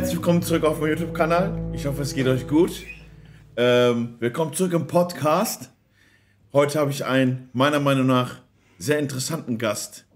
[0.00, 1.72] herzlich willkommen zurück auf meinem YouTube-Kanal.
[1.74, 2.70] Ich hoffe, es geht euch gut.
[3.54, 5.72] Ähm, willkommen zurück im Podcast.
[6.54, 8.36] Heute habe ich einen, meiner Meinung nach,
[8.78, 10.06] sehr interessanten Gast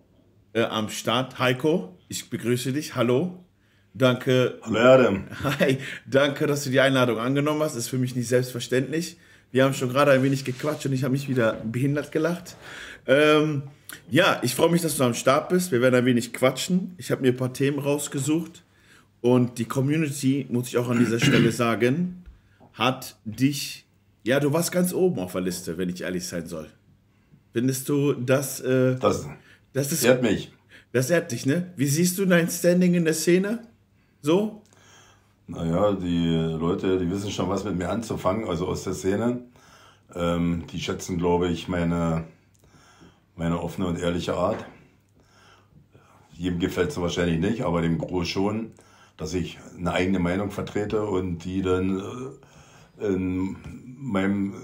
[0.54, 1.38] äh, am Start.
[1.38, 2.96] Heiko, ich begrüße dich.
[2.96, 3.44] Hallo.
[3.92, 4.58] Danke.
[4.62, 5.24] Hallo Adam.
[5.60, 5.76] Hi,
[6.06, 7.76] danke, dass du die Einladung angenommen hast.
[7.76, 9.18] Ist für mich nicht selbstverständlich.
[9.52, 12.56] Wir haben schon gerade ein wenig gequatscht und ich habe mich wieder behindert gelacht.
[13.06, 13.64] Ähm,
[14.10, 15.72] ja, ich freue mich, dass du am Start bist.
[15.72, 16.94] Wir werden ein wenig quatschen.
[16.96, 18.63] Ich habe mir ein paar Themen rausgesucht.
[19.24, 22.24] Und die Community, muss ich auch an dieser Stelle sagen,
[22.74, 23.86] hat dich,
[24.22, 26.68] ja, du warst ganz oben auf der Liste, wenn ich ehrlich sein soll.
[27.54, 28.60] Findest du das?
[28.60, 29.26] Äh, das,
[29.72, 30.52] das ist, ehrt mich.
[30.92, 31.72] Das ehrt dich, ne?
[31.74, 33.62] Wie siehst du dein Standing in der Szene?
[34.20, 34.60] So?
[35.46, 36.28] Naja, die
[36.60, 39.40] Leute, die wissen schon, was mit mir anzufangen, also aus der Szene.
[40.14, 42.24] Ähm, die schätzen, glaube ich, meine,
[43.36, 44.66] meine offene und ehrliche Art.
[46.34, 48.72] Jedem gefällt es wahrscheinlich nicht, aber dem Groß schon
[49.16, 52.00] dass ich eine eigene Meinung vertrete und die dann
[53.00, 53.56] äh, in
[53.98, 54.54] meinem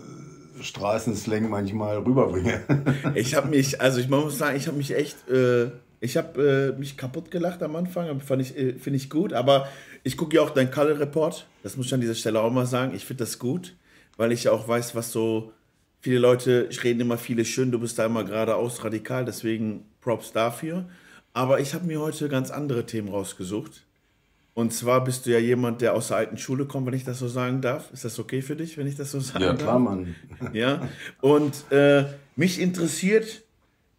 [0.61, 2.61] Straßenslang manchmal rüberbringe.
[3.15, 5.71] ich habe mich, also ich muss sagen, ich habe mich echt, äh,
[6.01, 9.69] ich habe äh, mich kaputt gelacht am Anfang, fand ich, äh, finde ich gut, aber
[10.03, 12.67] ich gucke ja auch dein Color Report, das muss ich an dieser Stelle auch mal
[12.67, 13.77] sagen, ich finde das gut,
[14.17, 15.53] weil ich ja auch weiß, was so,
[16.01, 20.89] viele Leute reden immer viele schön, du bist da immer geradeaus radikal, deswegen Props dafür.
[21.33, 23.85] Aber ich habe mir heute ganz andere Themen rausgesucht
[24.55, 27.19] und zwar bist du ja jemand, der aus der alten Schule kommt, wenn ich das
[27.19, 27.91] so sagen darf.
[27.93, 29.59] Ist das okay für dich, wenn ich das so sagen darf?
[29.59, 30.15] Ja, klar, Mann.
[30.53, 30.89] Ja.
[31.21, 32.05] Und äh,
[32.37, 33.43] mich interessiert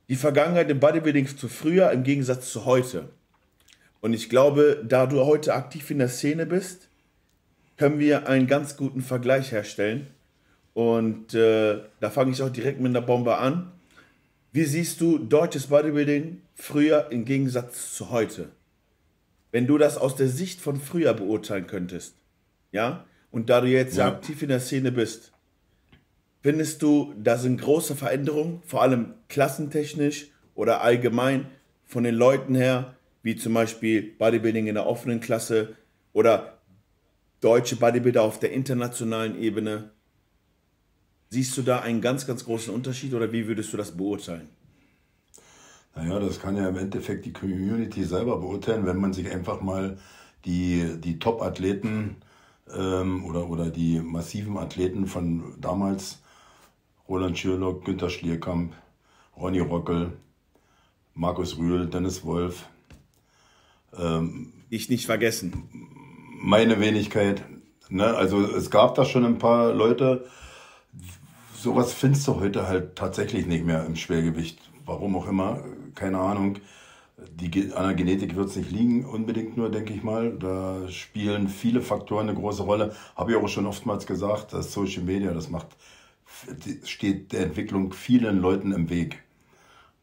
[0.10, 3.10] die Vergangenheit im Bodybuilding zu früher im Gegensatz zu heute.
[4.02, 6.90] Und ich glaube, da du heute aktiv in der Szene bist,
[7.78, 10.08] können wir einen ganz guten Vergleich herstellen.
[10.74, 13.72] Und äh, da fange ich auch direkt mit einer Bombe an.
[14.52, 18.50] Wie siehst du deutsches Bodybuilding früher im Gegensatz zu heute?
[19.52, 22.16] Wenn du das aus der Sicht von früher beurteilen könntest,
[22.72, 24.08] ja, und da du jetzt ja.
[24.08, 25.32] aktiv in der Szene bist,
[26.42, 31.48] findest du, da sind große Veränderungen, vor allem klassentechnisch oder allgemein
[31.86, 35.76] von den Leuten her, wie zum Beispiel Bodybuilding in der offenen Klasse
[36.14, 36.58] oder
[37.40, 39.92] deutsche Bodybuilder auf der internationalen Ebene?
[41.30, 44.50] Siehst du da einen ganz, ganz großen Unterschied oder wie würdest du das beurteilen?
[45.96, 49.98] Naja, das kann ja im Endeffekt die Community selber beurteilen, wenn man sich einfach mal
[50.46, 52.18] die, die Top-Athleten
[52.74, 56.20] ähm, oder, oder die massiven Athleten von damals,
[57.10, 58.74] Roland Schürlock, Günter Schlierkamp,
[59.36, 60.14] Ronny Rockel,
[61.14, 62.68] Markus Rühl, Dennis Wolf.
[63.98, 65.70] Ähm, ich nicht vergessen.
[66.42, 67.44] Meine Wenigkeit.
[67.90, 68.06] Ne?
[68.06, 70.26] Also es gab da schon ein paar Leute,
[71.58, 74.60] sowas findest du heute halt tatsächlich nicht mehr im Schwergewicht.
[74.86, 75.64] Warum auch immer
[75.96, 76.58] keine Ahnung.
[77.36, 80.32] Die, an der Genetik wird es nicht liegen, unbedingt nur, denke ich mal.
[80.32, 82.96] Da spielen viele Faktoren eine große Rolle.
[83.16, 85.68] Habe ich auch schon oftmals gesagt, dass Social Media, das macht,
[86.84, 89.22] steht der Entwicklung vielen Leuten im Weg.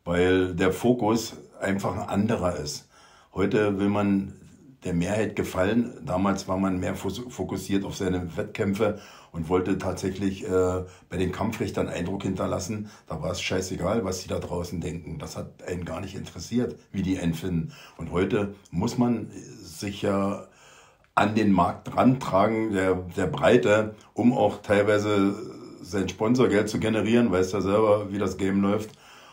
[0.04, 2.88] Weil der Fokus einfach ein anderer ist.
[3.34, 4.32] Heute will man
[4.84, 5.93] der Mehrheit gefallen.
[6.05, 9.00] Damals war man mehr fokussiert auf seine Wettkämpfe
[9.33, 12.91] und wollte tatsächlich äh, bei den Kampfrichtern Eindruck hinterlassen.
[13.06, 15.19] Da war es scheißegal, was die da draußen denken.
[15.19, 17.72] Das hat einen gar nicht interessiert, wie die einen finden.
[17.97, 19.31] Und heute muss man
[19.62, 20.47] sich ja
[21.15, 25.34] an den Markt rantragen, der, der Breite, um auch teilweise
[25.83, 27.33] sein Sponsorgeld zu generieren.
[27.33, 28.91] Weißt ja selber, wie das Game läuft.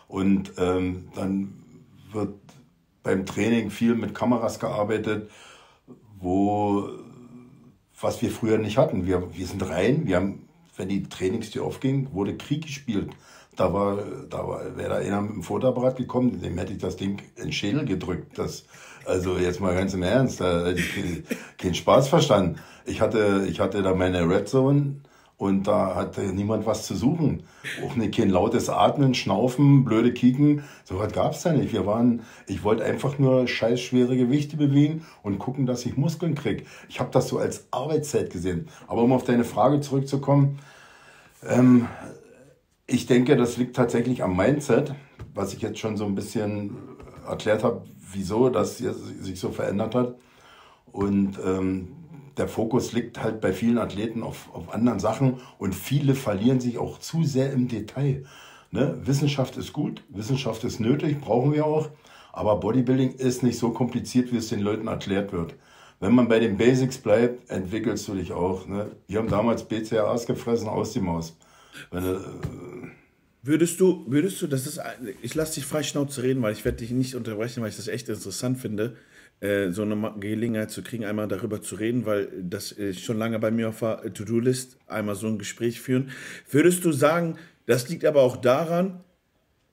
[0.08, 1.54] Und ähm, dann
[2.12, 2.34] wird
[3.06, 5.30] beim Training viel mit Kameras gearbeitet,
[6.20, 6.90] wo
[8.02, 9.06] was wir früher nicht hatten.
[9.06, 13.12] Wir, wir sind rein, wir haben, wenn die Trainingstür aufging, wurde Krieg gespielt.
[13.56, 13.98] Da war,
[14.30, 17.44] da war, wäre da einer mit dem Fotoapparat gekommen, dem hätte ich das Ding in
[17.44, 18.38] den Schädel gedrückt.
[18.38, 18.66] Das,
[19.06, 21.24] also jetzt mal ganz im Ernst, da hätte ich
[21.58, 22.60] keinen Spaß verstanden.
[22.86, 24.98] Ich hatte, ich hatte da meine Red Zone
[25.38, 27.44] und da hatte niemand was zu suchen.
[27.86, 30.64] Auch nicht kein lautes Atmen, Schnaufen, blöde Kicken.
[30.86, 31.74] So was gab's da nicht.
[31.74, 36.36] Wir waren, ich wollte einfach nur scheiß schwere Gewichte bewegen und gucken, dass ich Muskeln
[36.36, 36.66] krieg.
[36.88, 38.70] Ich habe das so als Arbeitszeit gesehen.
[38.88, 40.60] Aber um auf deine Frage zurückzukommen,
[41.46, 41.88] ähm,
[42.88, 44.94] ich denke, das liegt tatsächlich am Mindset,
[45.34, 46.78] was ich jetzt schon so ein bisschen
[47.28, 47.84] erklärt habe,
[48.14, 50.16] wieso das sich so verändert hat.
[50.92, 51.95] Und ähm,
[52.38, 56.78] der Fokus liegt halt bei vielen Athleten auf, auf anderen Sachen und viele verlieren sich
[56.78, 58.26] auch zu sehr im Detail.
[58.72, 59.00] Ne?
[59.04, 61.90] Wissenschaft ist gut, Wissenschaft ist nötig, brauchen wir auch,
[62.34, 65.56] aber Bodybuilding ist nicht so kompliziert, wie es den Leuten erklärt wird.
[66.02, 68.68] Wenn man bei den Basics bleibt, entwickelst du dich auch.
[68.68, 68.92] Ne?
[69.08, 71.38] Wir haben damals BCAAs gefressen aus die Maus.
[71.92, 72.18] Wenn, äh,
[73.42, 74.82] Würdest du, würdest du, das ist,
[75.22, 77.88] ich lasse dich frei Schnauze reden, weil ich werde dich nicht unterbrechen, weil ich das
[77.88, 78.98] echt interessant finde.
[79.42, 83.40] Äh, so eine Gelegenheit zu kriegen, einmal darüber zu reden, weil das ist schon lange
[83.40, 86.12] bei mir auf der To-Do-List, einmal so ein Gespräch führen.
[86.50, 89.02] Würdest du sagen, das liegt aber auch daran,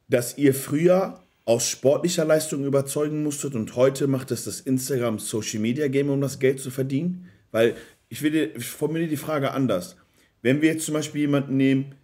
[0.09, 5.61] dass ihr früher aus sportlicher Leistung überzeugen musstet und heute macht es das Instagram Social
[5.61, 7.29] Media Game, um das Geld zu verdienen?
[7.51, 7.75] Weil
[8.09, 9.97] ich, will dir, ich formuliere die Frage anders.
[10.43, 11.95] Wenn wir jetzt zum Beispiel jemanden nehmen,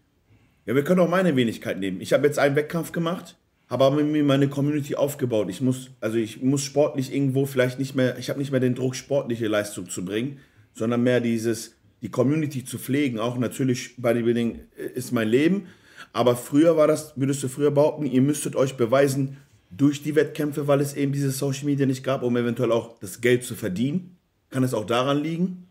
[0.67, 2.01] ja, wir können auch meine Wenigkeit nehmen.
[2.01, 3.37] Ich habe jetzt einen Wettkampf gemacht,
[3.69, 5.49] aber mir meine Community aufgebaut.
[5.51, 8.75] Ich muss, also ich muss sportlich irgendwo vielleicht nicht mehr, ich habe nicht mehr den
[8.75, 10.39] Druck, sportliche Leistung zu bringen,
[10.73, 13.19] sondern mehr dieses, die Community zu pflegen.
[13.19, 14.61] Auch natürlich Bodybuilding
[14.95, 15.67] ist mein Leben.
[16.13, 19.37] Aber früher war das, würdest du früher behaupten, ihr müsstet euch beweisen
[19.71, 23.21] durch die Wettkämpfe, weil es eben diese Social Media nicht gab, um eventuell auch das
[23.21, 24.17] Geld zu verdienen?
[24.49, 25.67] Kann es auch daran liegen?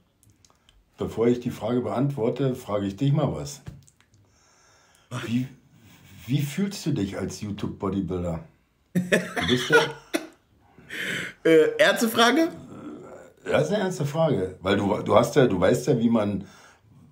[0.99, 3.61] Bevor ich die Frage beantworte, frage ich dich mal was.
[5.25, 5.47] Wie,
[6.27, 8.43] wie fühlst du dich als YouTube-Bodybuilder?
[8.93, 9.77] Du bist ja.
[11.43, 12.49] äh, ernste Frage?
[13.45, 14.55] Das ist eine ernste Frage.
[14.61, 16.43] Weil du, du hast ja, du weißt ja, wie man,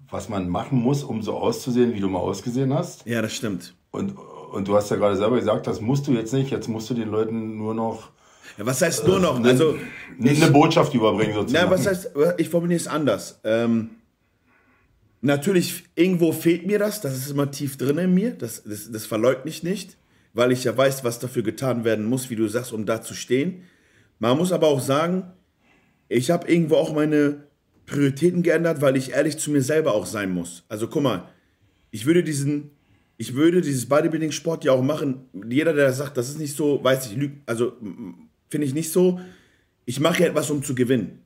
[0.10, 3.06] was man machen muss, um so auszusehen, wie du mal ausgesehen hast.
[3.06, 3.74] Ja, das stimmt.
[3.92, 4.18] Und,
[4.52, 6.52] und du hast ja gerade selber gesagt, das musst du jetzt nicht.
[6.52, 8.10] Jetzt musst du den Leuten nur noch.
[8.58, 9.42] Ja, was heißt nur noch?
[9.44, 9.76] Äh, also,
[10.20, 11.70] eine, eine Botschaft überbringen sozusagen.
[11.70, 13.40] Na, was heißt, ich formuliere es anders.
[13.46, 13.92] Ähm,
[15.26, 19.06] natürlich, irgendwo fehlt mir das, das ist immer tief drin in mir, das, das, das
[19.06, 19.98] verleugne ich nicht,
[20.34, 23.14] weil ich ja weiß, was dafür getan werden muss, wie du sagst, um da zu
[23.14, 23.64] stehen.
[24.20, 25.32] Man muss aber auch sagen,
[26.08, 27.44] ich habe irgendwo auch meine
[27.86, 30.64] Prioritäten geändert, weil ich ehrlich zu mir selber auch sein muss.
[30.70, 31.30] Also guck mal,
[31.92, 32.72] ich würde diesen,
[33.18, 35.30] ich würde dieses Bodybuilding-Sport ja auch machen.
[35.50, 37.74] Jeder, der sagt, das ist nicht so, weiß ich, also
[38.50, 39.20] finde ich nicht so.
[39.86, 41.22] Ich mache ja etwas, um zu gewinnen.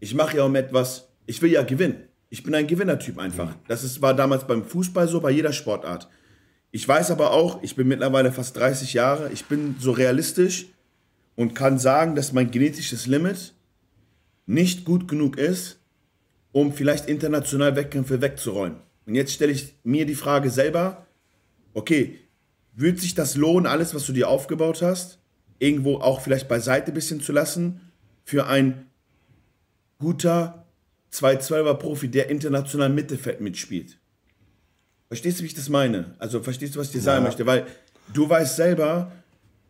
[0.00, 2.08] Ich mache ja um etwas, ich will ja gewinnen.
[2.32, 3.54] Ich bin ein Gewinnertyp einfach.
[3.68, 6.08] Das ist, war damals beim Fußball so, bei jeder Sportart.
[6.70, 10.68] Ich weiß aber auch, ich bin mittlerweile fast 30 Jahre, ich bin so realistisch
[11.36, 13.52] und kann sagen, dass mein genetisches Limit
[14.46, 15.78] nicht gut genug ist,
[16.52, 18.78] um vielleicht international Wettkämpfe wegzuräumen.
[19.04, 21.06] Und jetzt stelle ich mir die Frage selber,
[21.74, 22.18] okay,
[22.72, 25.18] würde sich das lohnen, alles, was du dir aufgebaut hast,
[25.58, 27.92] irgendwo auch vielleicht beiseite ein bisschen zu lassen,
[28.24, 28.86] für ein
[29.98, 30.61] guter
[31.12, 33.98] 212er Profi, der international Mittelfeld mitspielt.
[35.08, 36.14] Verstehst du, wie ich das meine?
[36.18, 37.04] Also verstehst du, was ich dir ja.
[37.04, 37.44] sagen möchte?
[37.44, 37.66] Weil
[38.14, 39.12] du weißt selber,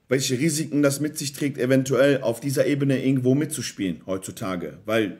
[0.08, 4.78] welche Risiken das mit sich trägt, eventuell auf dieser Ebene irgendwo mitzuspielen heutzutage.
[4.84, 5.18] Weil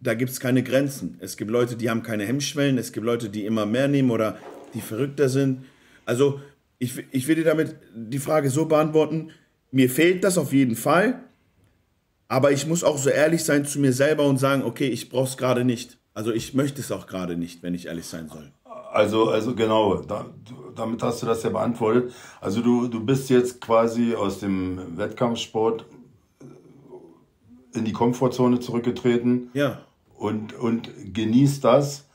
[0.00, 1.16] da gibt es keine Grenzen.
[1.20, 4.36] Es gibt Leute, die haben keine Hemmschwellen, es gibt Leute, die immer mehr nehmen oder
[4.74, 5.64] die verrückter sind.
[6.04, 6.40] Also
[6.78, 9.30] ich, ich will dir damit die Frage so beantworten,
[9.70, 11.20] mir fehlt das auf jeden Fall,
[12.30, 15.24] aber ich muss auch so ehrlich sein zu mir selber und sagen, okay, ich brauche
[15.24, 15.98] es gerade nicht.
[16.14, 18.52] Also ich möchte es auch gerade nicht, wenn ich ehrlich sein soll.
[18.92, 20.26] Also, also genau, da,
[20.76, 22.12] damit hast du das ja beantwortet.
[22.40, 25.86] Also du, du bist jetzt quasi aus dem Wettkampfsport
[27.74, 29.50] in die Komfortzone zurückgetreten.
[29.52, 29.80] Ja.
[30.16, 32.06] Und, und genießt das,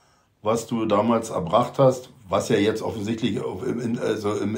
[0.41, 3.63] was du damals erbracht hast, was ja jetzt offensichtlich auf,
[4.01, 4.57] also im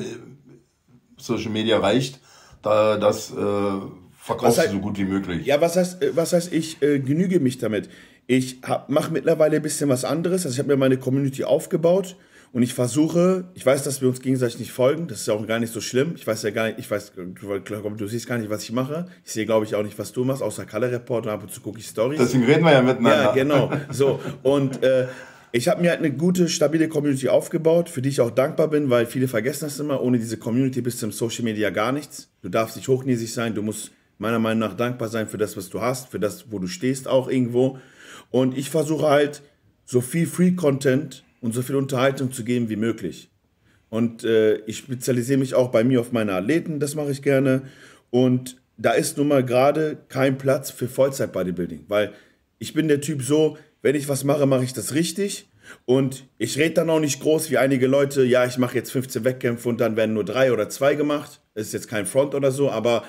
[1.18, 2.19] Social Media reicht,
[2.62, 3.80] da das äh,
[4.27, 5.45] verkaufst du so gut wie möglich.
[5.45, 7.89] Ja, was heißt, äh, was heißt ich äh, genüge mich damit?
[8.27, 8.59] Ich
[8.89, 10.45] mache mittlerweile ein bisschen was anderes.
[10.45, 12.18] Also ich habe mir meine Community aufgebaut
[12.51, 15.47] und ich versuche, ich weiß, dass wir uns gegenseitig nicht folgen, das ist ja auch
[15.47, 16.13] gar nicht so schlimm.
[16.16, 19.07] Ich weiß ja gar nicht, ich weiß, du, du siehst gar nicht, was ich mache.
[19.23, 21.51] Ich sehe, glaube ich, auch nicht, was du machst, außer Color Report und ab und
[21.51, 22.19] zu gucke ich Stories.
[22.19, 23.23] Deswegen reden wir ja miteinander.
[23.23, 23.71] Ja, genau.
[23.92, 25.07] So, und äh,
[25.54, 28.90] ich habe mir halt eine gute, stabile Community aufgebaut, für die ich auch dankbar bin,
[28.90, 30.01] weil viele vergessen das immer.
[30.01, 32.30] Ohne diese Community bist du im Social Media gar nichts.
[32.42, 35.69] Du darfst nicht hochnäsig sein, du musst meiner Meinung nach dankbar sein für das, was
[35.69, 37.80] du hast, für das, wo du stehst auch irgendwo.
[38.30, 39.42] Und ich versuche halt,
[39.86, 43.30] so viel Free-Content und so viel Unterhaltung zu geben wie möglich.
[43.90, 47.62] Und äh, ich spezialisiere mich auch bei mir auf meine Athleten, das mache ich gerne.
[48.09, 52.14] Und da ist nun mal gerade kein Platz für Vollzeit-Bodybuilding, weil
[52.59, 55.47] ich bin der Typ so, wenn ich was mache, mache ich das richtig.
[55.86, 59.24] Und ich rede dann auch nicht groß wie einige Leute, ja, ich mache jetzt 15
[59.24, 61.42] Wettkämpfe und dann werden nur drei oder zwei gemacht.
[61.54, 63.04] Das ist jetzt kein Front oder so, aber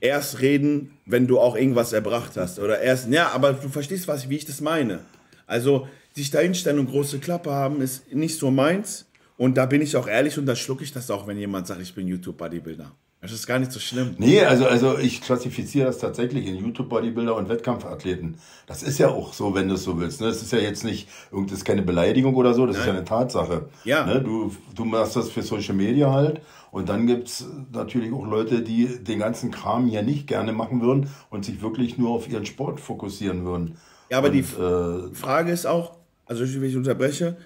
[0.00, 2.58] erst reden, wenn du auch irgendwas erbracht hast.
[2.58, 5.00] Oder erst, ja, aber du verstehst, was, wie ich das meine.
[5.46, 9.06] Also, sich da hinstellen und große Klappe haben, ist nicht so meins.
[9.36, 11.80] Und da bin ich auch ehrlich und da schlucke ich das auch, wenn jemand sagt,
[11.80, 12.92] ich bin YouTube-Bodybuilder.
[13.22, 14.14] Das ist gar nicht so schlimm.
[14.16, 18.36] Nee, also, also ich klassifiziere das tatsächlich in YouTube-Bodybuilder und Wettkampfathleten.
[18.66, 20.22] Das ist ja auch so, wenn du es so willst.
[20.22, 20.28] Ne?
[20.28, 22.82] Das ist ja jetzt nicht, das ist keine Beleidigung oder so, das Nein.
[22.82, 23.68] ist ja eine Tatsache.
[23.84, 24.06] Ja.
[24.06, 24.22] Ne?
[24.22, 28.62] Du, du machst das für Social Media halt und dann gibt es natürlich auch Leute,
[28.62, 32.46] die den ganzen Kram ja nicht gerne machen würden und sich wirklich nur auf ihren
[32.46, 33.76] Sport fokussieren würden.
[34.10, 35.96] Ja, aber und, die äh, Frage ist auch,
[36.26, 37.36] also wenn ich unterbreche,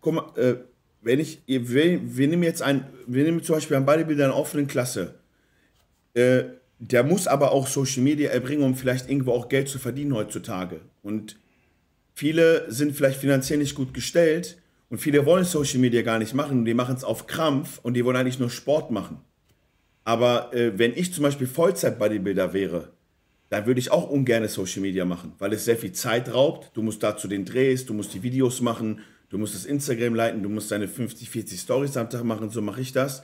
[0.00, 0.56] guck mal, äh,
[1.02, 4.66] wenn ich, wir, wir nehmen jetzt ein, wir nehmen zum Beispiel Bodybuilder in einer offenen
[4.66, 5.14] Klasse.
[6.14, 6.44] Äh,
[6.80, 10.80] der muss aber auch Social Media erbringen, um vielleicht irgendwo auch Geld zu verdienen heutzutage.
[11.02, 11.36] Und
[12.14, 14.58] viele sind vielleicht finanziell nicht gut gestellt
[14.90, 18.04] und viele wollen Social Media gar nicht machen die machen es auf Krampf und die
[18.04, 19.18] wollen eigentlich nur Sport machen.
[20.04, 22.92] Aber äh, wenn ich zum Beispiel Vollzeit-Bodybuilder wäre,
[23.50, 26.70] dann würde ich auch ungern Social Media machen, weil es sehr viel Zeit raubt.
[26.74, 30.42] Du musst dazu den Drehs, du musst die Videos machen, du musst das Instagram leiten,
[30.42, 33.22] du musst deine 50, 40 Stories am Tag machen, so mache ich das.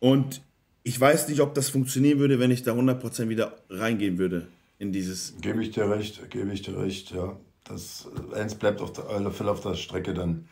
[0.00, 0.42] Und
[0.84, 4.92] ich weiß nicht, ob das funktionieren würde, wenn ich da 100% wieder reingehen würde in
[4.92, 5.34] dieses.
[5.40, 7.36] Gebe ich dir recht, gebe ich dir recht, ja.
[7.64, 10.46] Das, eins bleibt auf der, alle Fälle auf der Strecke dann.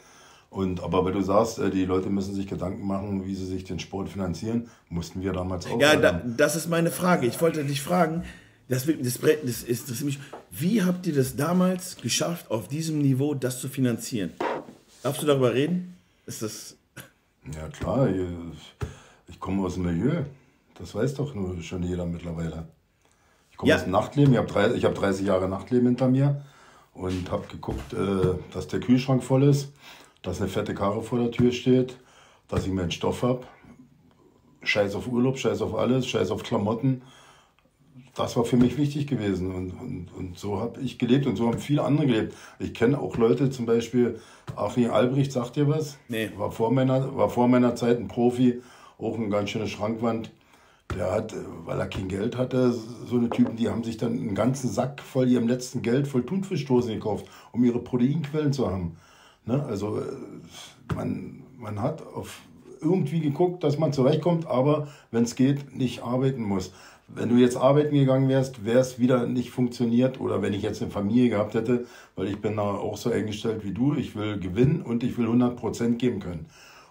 [0.51, 3.63] Und, aber weil du sagst, äh, die Leute müssen sich Gedanken machen, wie sie sich
[3.63, 5.81] den Sport finanzieren, mussten wir damals auch.
[5.81, 7.27] Ja, da, das ist meine Frage.
[7.27, 8.25] Ich wollte dich fragen,
[8.69, 10.19] das, das, das ist das mich,
[10.51, 14.33] wie habt ihr das damals geschafft, auf diesem Niveau das zu finanzieren?
[15.03, 15.97] Darfst du darüber reden?
[16.27, 16.77] Ist das.
[17.55, 18.09] Ja, klar.
[18.09, 18.85] Ich,
[19.29, 20.25] ich komme aus dem Milieu.
[20.79, 22.67] Das weiß doch nur schon jeder mittlerweile.
[23.51, 23.77] Ich komme ja.
[23.77, 24.33] aus dem Nachtleben.
[24.33, 26.43] Ich habe drei, hab 30 Jahre Nachtleben hinter mir
[26.95, 29.69] und habe geguckt, äh, dass der Kühlschrank voll ist,
[30.23, 31.97] dass eine fette Karre vor der Tür steht,
[32.49, 33.47] dass ich meinen Stoff habe.
[34.63, 37.03] Scheiß auf Urlaub, scheiß auf alles, scheiß auf Klamotten
[38.15, 39.53] das war für mich wichtig gewesen.
[39.55, 42.35] Und, und, und so habe ich gelebt und so haben viele andere gelebt.
[42.59, 44.21] Ich kenne auch Leute, zum Beispiel
[44.57, 45.99] Achim Albrecht, sagt dir was?
[46.09, 46.31] Nee.
[46.37, 48.61] War vor, meiner, war vor meiner Zeit ein Profi,
[48.99, 50.31] auch eine ganz schöne Schrankwand.
[50.97, 51.35] Der hat,
[51.65, 55.01] weil er kein Geld hatte, so eine Typen, die haben sich dann einen ganzen Sack
[55.03, 58.97] voll ihrem letzten Geld voll Thunfischdosen gekauft, um ihre Proteinquellen zu haben.
[59.47, 59.65] Ne?
[59.65, 62.41] Also äh, man, man hat auf
[62.81, 66.73] irgendwie geguckt, dass man zurechtkommt, aber wenn es geht, nicht arbeiten muss
[67.15, 70.81] wenn du jetzt arbeiten gegangen wärst, wäre es wieder nicht funktioniert oder wenn ich jetzt
[70.83, 74.39] eine Familie gehabt hätte, weil ich bin da auch so eingestellt wie du, ich will
[74.39, 76.47] gewinnen und ich will 100% geben können.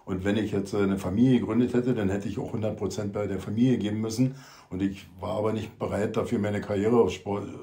[0.06, 3.39] Und wenn ich jetzt eine Familie gegründet hätte, dann hätte ich auch 100% bei der
[3.39, 4.36] Familie geben müssen.
[4.72, 7.20] Und ich war aber nicht bereit, dafür meine Karriere aufs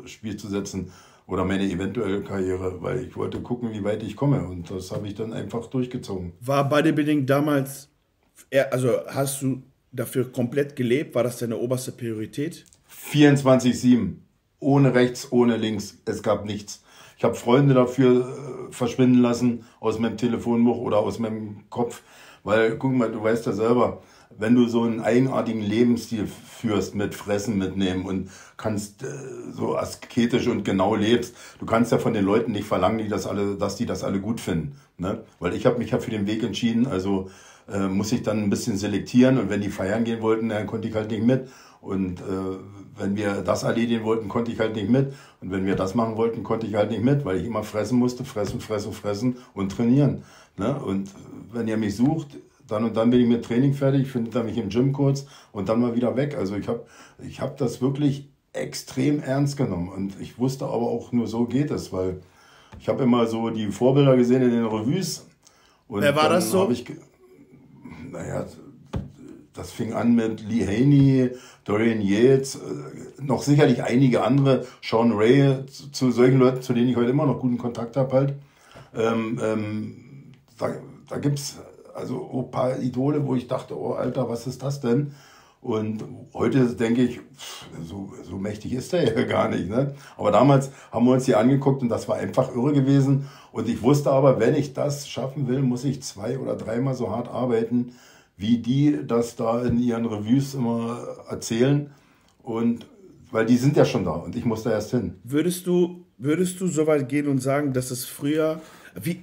[0.06, 0.92] Spiel zu setzen
[1.26, 4.46] oder meine eventuelle Karriere, weil ich wollte gucken, wie weit ich komme.
[4.46, 6.32] Und das habe ich dann einfach durchgezogen.
[6.40, 7.88] War Bodybuilding damals,
[8.70, 11.14] also hast du dafür komplett gelebt?
[11.14, 12.64] War das deine oberste Priorität?
[13.10, 14.14] 24-7.
[14.60, 15.98] Ohne rechts, ohne links.
[16.04, 16.82] Es gab nichts.
[17.18, 22.02] Ich habe Freunde dafür äh, verschwinden lassen aus meinem Telefonbuch oder aus meinem Kopf.
[22.44, 24.02] Weil, guck mal, du weißt ja selber,
[24.38, 29.06] wenn du so einen eigenartigen Lebensstil führst mit Fressen mitnehmen und kannst äh,
[29.52, 33.26] so asketisch und genau lebst, du kannst ja von den Leuten nicht verlangen, die das
[33.26, 34.76] alle, dass die das alle gut finden.
[34.98, 35.22] Ne?
[35.38, 37.30] Weil ich habe mich ja für den Weg entschieden, also
[37.70, 40.88] äh, muss ich dann ein bisschen selektieren und wenn die feiern gehen wollten, dann konnte
[40.88, 41.48] ich halt nicht mit.
[41.80, 42.58] Und äh,
[42.98, 45.12] wenn wir das erledigen wollten, konnte ich halt nicht mit.
[45.40, 47.98] Und wenn wir das machen wollten, konnte ich halt nicht mit, weil ich immer fressen
[47.98, 50.22] musste, fressen, fressen, fressen und trainieren.
[50.56, 50.74] Ne?
[50.74, 51.10] Und
[51.52, 52.28] wenn ihr mich sucht,
[52.66, 55.68] dann und dann bin ich mit Training fertig, findet er mich im Gym kurz und
[55.68, 56.36] dann mal wieder weg.
[56.36, 56.84] Also ich habe
[57.22, 59.88] ich hab das wirklich extrem ernst genommen.
[59.88, 62.20] Und ich wusste aber auch nur so geht es, weil
[62.80, 65.26] ich habe immer so die Vorbilder gesehen in den Revues.
[65.88, 66.68] Und Wer war das so?
[66.70, 66.84] Ich,
[68.10, 68.46] naja,
[69.54, 71.30] das fing an mit Lee Haney,
[71.64, 76.88] Dorian Yates, äh, noch sicherlich einige andere, Sean Ray, zu, zu, solchen Leuten, zu denen
[76.88, 78.34] ich heute immer noch guten Kontakt habe halt.
[78.94, 79.96] Ähm, ähm,
[80.58, 80.74] da
[81.08, 81.58] da gibt es
[81.96, 85.12] also ein paar Idole, wo ich dachte, oh Alter, was ist das denn?
[85.62, 87.20] Und heute denke ich,
[87.82, 89.68] so, so mächtig ist der ja gar nicht.
[89.68, 89.94] Ne?
[90.16, 93.28] Aber damals haben wir uns hier angeguckt und das war einfach irre gewesen.
[93.50, 97.10] Und ich wusste aber, wenn ich das schaffen will, muss ich zwei oder dreimal so
[97.10, 97.92] hart arbeiten,
[98.36, 100.98] wie die das da in ihren Reviews immer
[101.28, 101.90] erzählen.
[102.42, 102.86] Und
[103.32, 105.14] weil die sind ja schon da und ich muss da erst hin.
[105.24, 108.60] Würdest du, würdest du so weit gehen und sagen, dass es früher.
[108.94, 109.20] Wie,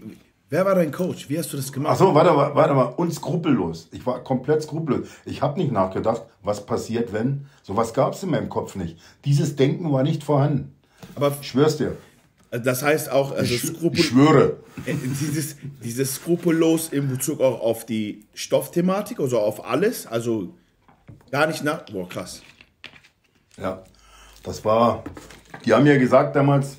[0.53, 1.29] wer war dein Coach?
[1.29, 1.93] Wie hast du das gemacht?
[1.93, 2.93] Achso, warte mal, warte mal.
[2.95, 3.89] Und skrupellos.
[3.91, 5.07] Ich war komplett skrupellos.
[5.25, 7.48] Ich habe nicht nachgedacht, was passiert, wenn.
[7.63, 9.00] Sowas gab es in meinem Kopf nicht.
[9.25, 10.75] Dieses Denken war nicht vorhanden.
[11.15, 11.98] Aber ich schwör's dir.
[12.51, 14.57] Das heißt auch, also Skrupel ich schwöre.
[14.86, 20.53] Dieses, dieses Skrupellos in Bezug auch auf die Stoffthematik, also auf alles, also
[21.31, 21.83] gar nicht nach.
[21.88, 22.43] Boah, krass.
[23.57, 23.83] Ja,
[24.43, 25.03] das war.
[25.65, 26.77] Die haben ja gesagt damals,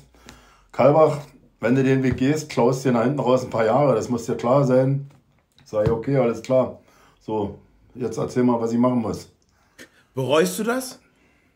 [0.71, 1.19] Kalbach,
[1.65, 4.25] wenn du den Weg gehst, klaust dir nach hinten raus ein paar Jahre, das muss
[4.25, 5.09] dir klar sein.
[5.65, 6.79] Sag ich, okay, alles klar.
[7.19, 7.59] So,
[7.95, 9.29] jetzt erzähl mal, was ich machen muss.
[10.13, 10.99] Bereust du das?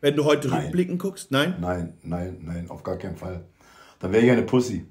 [0.02, 0.64] Wenn du heute nein.
[0.64, 1.32] rückblickend guckst?
[1.32, 1.56] Nein?
[1.62, 3.46] Nein, nein, nein, auf gar keinen Fall
[4.00, 4.86] dann wäre ich eine Pussy.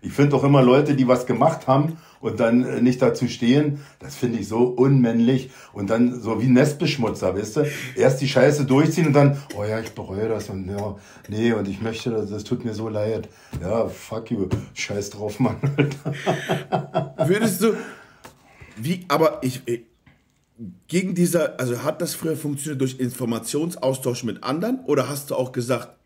[0.00, 3.80] Ich finde doch immer Leute, die was gemacht haben und dann äh, nicht dazu stehen,
[3.98, 7.66] das finde ich so unmännlich und dann so wie Nestbeschmutzer, weißt du?
[7.96, 10.96] Erst die Scheiße durchziehen und dann, oh ja, ich bereue das und ja,
[11.28, 13.28] nee, und ich möchte das, das tut mir so leid.
[13.60, 15.56] Ja, fuck you, scheiß drauf, Mann.
[17.26, 17.74] Würdest du,
[18.76, 19.62] wie, aber ich,
[20.88, 25.52] gegen dieser, also hat das früher funktioniert durch Informationsaustausch mit anderen oder hast du auch
[25.52, 25.96] gesagt,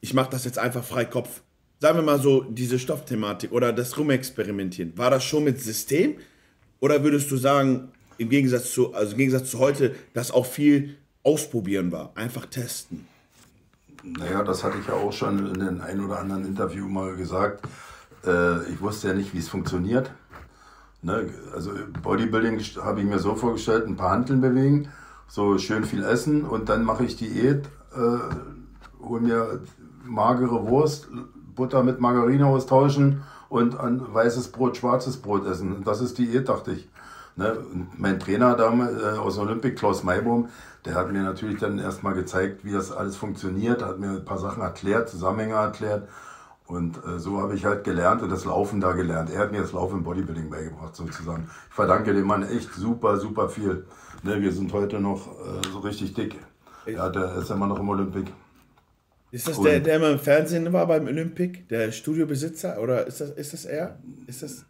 [0.00, 1.42] ich mache das jetzt einfach frei Kopf?
[1.80, 6.16] Sagen wir mal so, diese Stoffthematik oder das Rumexperimentieren, war das schon mit System?
[6.80, 10.96] Oder würdest du sagen, im Gegensatz zu, also im Gegensatz zu heute, dass auch viel
[11.22, 13.06] ausprobieren war, einfach testen?
[14.02, 17.64] Naja, das hatte ich ja auch schon in einem ein oder anderen Interview mal gesagt.
[18.26, 20.10] Äh, ich wusste ja nicht, wie es funktioniert.
[21.02, 21.28] Ne?
[21.54, 24.88] Also Bodybuilding habe ich mir so vorgestellt, ein paar Handeln bewegen,
[25.28, 29.60] so schön viel essen und dann mache ich Diät, äh, hole mir
[30.04, 31.08] magere Wurst,
[31.58, 35.82] Butter mit Margarine austauschen und ein weißes Brot, schwarzes Brot essen.
[35.84, 36.88] Das ist Diät, dachte ich.
[37.36, 37.58] Ne?
[37.96, 40.48] Mein Trainer damals äh, aus Olympic, Klaus Maibaum,
[40.84, 44.38] der hat mir natürlich dann erstmal gezeigt, wie das alles funktioniert, hat mir ein paar
[44.38, 46.08] Sachen erklärt, Zusammenhänge erklärt.
[46.66, 49.30] Und äh, so habe ich halt gelernt und das Laufen da gelernt.
[49.30, 51.48] Er hat mir das Laufen im Bodybuilding beigebracht, sozusagen.
[51.68, 53.86] Ich verdanke dem Mann echt super, super viel.
[54.22, 56.38] Ne, wir sind heute noch äh, so richtig dick.
[56.86, 58.32] Ja, der ist immer noch im Olympic.
[59.30, 61.66] Ist das der, der immer im Fernsehen war beim Olympic?
[61.68, 62.80] Der Studiobesitzer?
[62.80, 63.98] Oder ist das, ist das er?
[64.26, 64.64] Ist das.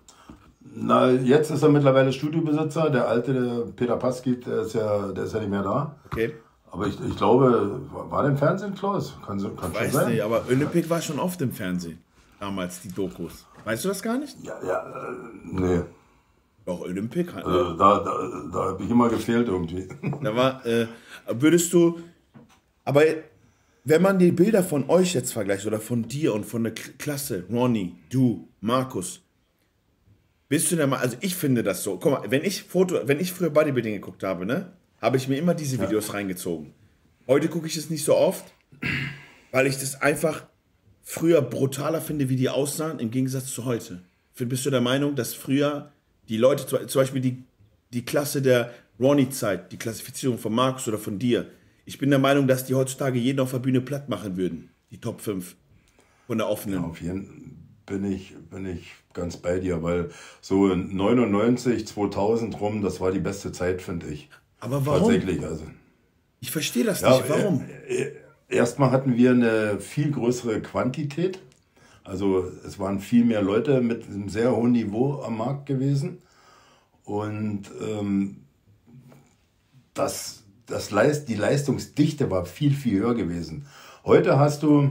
[0.74, 2.90] Na, jetzt ist er mittlerweile Studiobesitzer.
[2.90, 5.96] Der alte, der Peter Paski, der ist ja, der ist ja nicht mehr da.
[6.06, 6.34] Okay.
[6.70, 9.16] Aber ich, ich glaube, war der im Fernsehen, Klaus?
[9.24, 10.10] Kann, kann ich weiß sein.
[10.10, 11.98] nicht, aber Olympic war schon oft im Fernsehen.
[12.40, 13.46] Damals, die Dokus.
[13.64, 14.36] Weißt du das gar nicht?
[14.42, 15.80] Ja, ja, äh, nee.
[16.66, 17.30] Doch, Olympic.
[17.30, 18.02] Äh, da da,
[18.52, 19.88] da habe ich immer gefehlt irgendwie.
[20.22, 20.86] Da war, äh,
[21.30, 21.98] würdest du,
[22.84, 23.02] aber
[23.88, 27.44] wenn man die Bilder von euch jetzt vergleicht oder von dir und von der Klasse,
[27.50, 29.22] Ronny, du, Markus,
[30.48, 33.18] bist du der mal, also ich finde das so, guck mal, wenn ich Foto, wenn
[33.18, 36.14] ich früher Bodybuilding geguckt habe, ne, habe ich mir immer diese Videos ja.
[36.14, 36.74] reingezogen.
[37.26, 38.52] Heute gucke ich es nicht so oft,
[39.52, 40.46] weil ich das einfach
[41.02, 44.02] früher brutaler finde, wie die aussahen, im Gegensatz zu heute.
[44.36, 45.92] Bist du der Meinung, dass früher
[46.28, 47.42] die Leute, zum Beispiel die,
[47.92, 51.46] die Klasse der Ronnie-Zeit, die Klassifizierung von Markus oder von dir,
[51.88, 55.00] ich bin der Meinung, dass die heutzutage jeden auf der Bühne platt machen würden, die
[55.00, 55.56] Top 5
[56.26, 56.82] von der offenen.
[56.82, 60.10] Ja, auf jeden bin ich, bin ich ganz bei dir, weil
[60.42, 64.28] so 99, 2000 rum, das war die beste Zeit, finde ich.
[64.60, 65.10] Aber warum?
[65.10, 65.64] Tatsächlich, also.
[66.40, 67.30] Ich verstehe das ja, nicht.
[67.30, 67.64] Warum?
[67.88, 68.10] Äh,
[68.48, 71.38] erstmal hatten wir eine viel größere Quantität.
[72.04, 76.18] Also es waren viel mehr Leute mit einem sehr hohen Niveau am Markt gewesen.
[77.04, 78.44] Und ähm,
[79.94, 83.66] das, das Leist, die Leistungsdichte war viel, viel höher gewesen.
[84.04, 84.90] Heute hast du,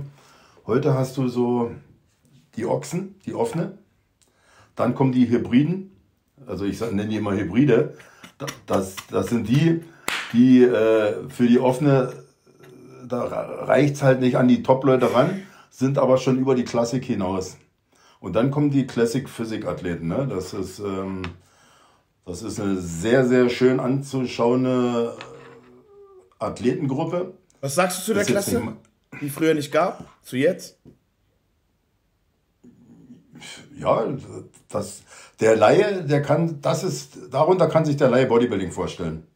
[0.65, 1.71] heute hast du so
[2.55, 3.77] die Ochsen, die offene.
[4.75, 5.91] Dann kommen die Hybriden.
[6.45, 7.93] Also ich nenne die immer Hybride.
[8.65, 9.83] Das, das sind die,
[10.33, 12.11] die äh, für die offene,
[13.07, 17.05] da reicht es halt nicht an die Top-Leute ran, sind aber schon über die Klassik
[17.05, 17.57] hinaus.
[18.19, 20.07] Und dann kommen die Classic-Physik-Athleten.
[20.07, 20.27] Ne?
[20.27, 21.21] Das, ähm,
[22.25, 25.15] das ist eine sehr, sehr schön anzuschauende
[26.39, 27.33] Athletengruppe.
[27.61, 28.61] Was sagst du zu der Klasse,
[29.21, 30.77] die früher nicht gab, zu jetzt?
[33.75, 34.05] Ja,
[34.69, 35.03] das,
[35.39, 39.27] der Laie, der kann, das ist, darunter kann sich der Laie Bodybuilding vorstellen.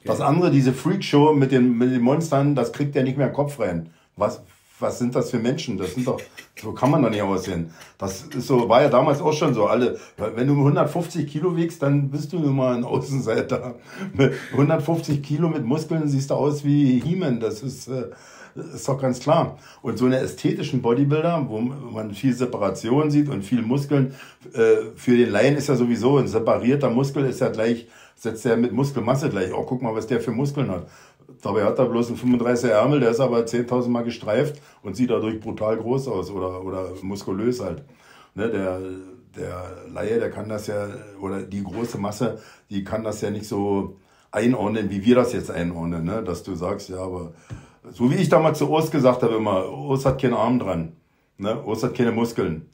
[0.00, 0.08] Okay.
[0.08, 3.32] Das andere, diese Freakshow mit den, mit den Monstern, das kriegt er nicht mehr im
[3.32, 3.90] Kopf rein.
[4.16, 4.42] Was,
[4.80, 5.78] was sind das für Menschen?
[5.78, 6.20] Das sind doch,
[6.60, 7.70] so kann man doch nicht aussehen.
[7.96, 9.66] Das ist so, war ja damals auch schon so.
[9.66, 13.76] Alle, wenn du 150 Kilo wiegst, dann bist du nun mal ein Außenseiter.
[14.12, 17.38] Mit 150 Kilo mit Muskeln siehst du aus wie He-Man.
[17.38, 18.06] Das ist, äh,
[18.74, 19.58] ist doch ganz klar.
[19.82, 24.14] Und so eine ästhetischen Bodybuilder, wo man viel Separation sieht und viel Muskeln,
[24.54, 28.56] äh, für den Laien ist ja sowieso ein separierter Muskel ist ja gleich, setzt er
[28.56, 29.52] mit Muskelmasse gleich.
[29.52, 30.88] Oh, guck mal, was der für Muskeln hat.
[31.44, 35.10] Dabei hat er bloß einen 35er Ärmel, der ist aber 10.000 Mal gestreift und sieht
[35.10, 37.84] dadurch brutal groß aus oder, oder muskulös halt.
[38.34, 38.80] Ne, der,
[39.36, 40.88] der Laie, der kann das ja,
[41.20, 42.38] oder die große Masse,
[42.70, 43.98] die kann das ja nicht so
[44.32, 46.22] einordnen, wie wir das jetzt einordnen, ne?
[46.24, 47.32] dass du sagst, ja, aber
[47.90, 50.92] so wie ich damals zu Urs gesagt habe immer, Urs hat keinen Arm dran.
[51.36, 51.62] Ne?
[51.62, 52.70] Urs hat keine Muskeln.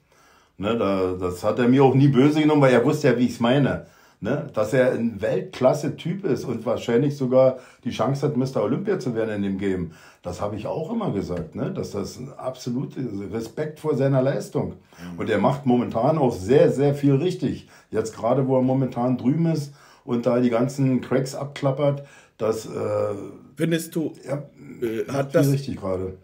[0.58, 0.78] Ne?
[0.78, 3.32] Da, das hat er mir auch nie böse genommen, weil er wusste ja, wie ich
[3.32, 3.86] es meine.
[4.22, 4.50] Ne?
[4.52, 8.62] Dass er ein Weltklasse-Typ ist und wahrscheinlich sogar die Chance hat, Mr.
[8.62, 9.92] Olympia zu werden in dem Game.
[10.22, 11.70] Das habe ich auch immer gesagt, ne?
[11.70, 13.00] dass das ein absoluter
[13.32, 14.74] Respekt vor seiner Leistung.
[15.16, 17.66] Und er macht momentan auch sehr, sehr viel richtig.
[17.90, 19.72] Jetzt gerade, wo er momentan drüben ist
[20.04, 22.04] und da die ganzen Cracks abklappert,
[22.36, 22.66] das...
[22.66, 23.14] Äh,
[23.56, 24.42] Findest du, ja,
[24.86, 25.48] äh, hat, das,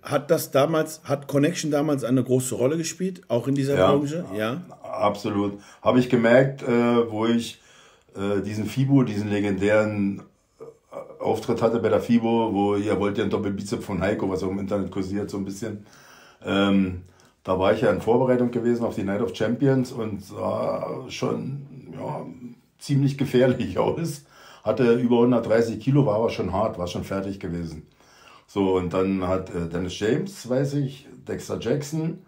[0.02, 4.24] hat das damals, hat Connection damals eine große Rolle gespielt, auch in dieser ja, Branche?
[4.36, 5.58] Ja, absolut.
[5.80, 7.60] Habe ich gemerkt, äh, wo ich
[8.16, 10.22] äh, diesen FIBO, diesen legendären
[10.60, 14.42] äh, Auftritt hatte bei der FIBO, wo ihr wollt ja ein Doppelbizep von Heiko, was
[14.42, 15.86] auch im Internet kursiert, so ein bisschen.
[16.44, 17.02] Ähm,
[17.44, 21.66] da war ich ja in Vorbereitung gewesen auf die Night of Champions und sah schon
[21.92, 22.26] ja,
[22.78, 24.24] ziemlich gefährlich aus
[24.66, 27.86] hatte über 130 Kilo, war aber schon hart, war schon fertig gewesen.
[28.48, 32.18] So, und dann hat äh, Dennis James, weiß ich, Dexter Jackson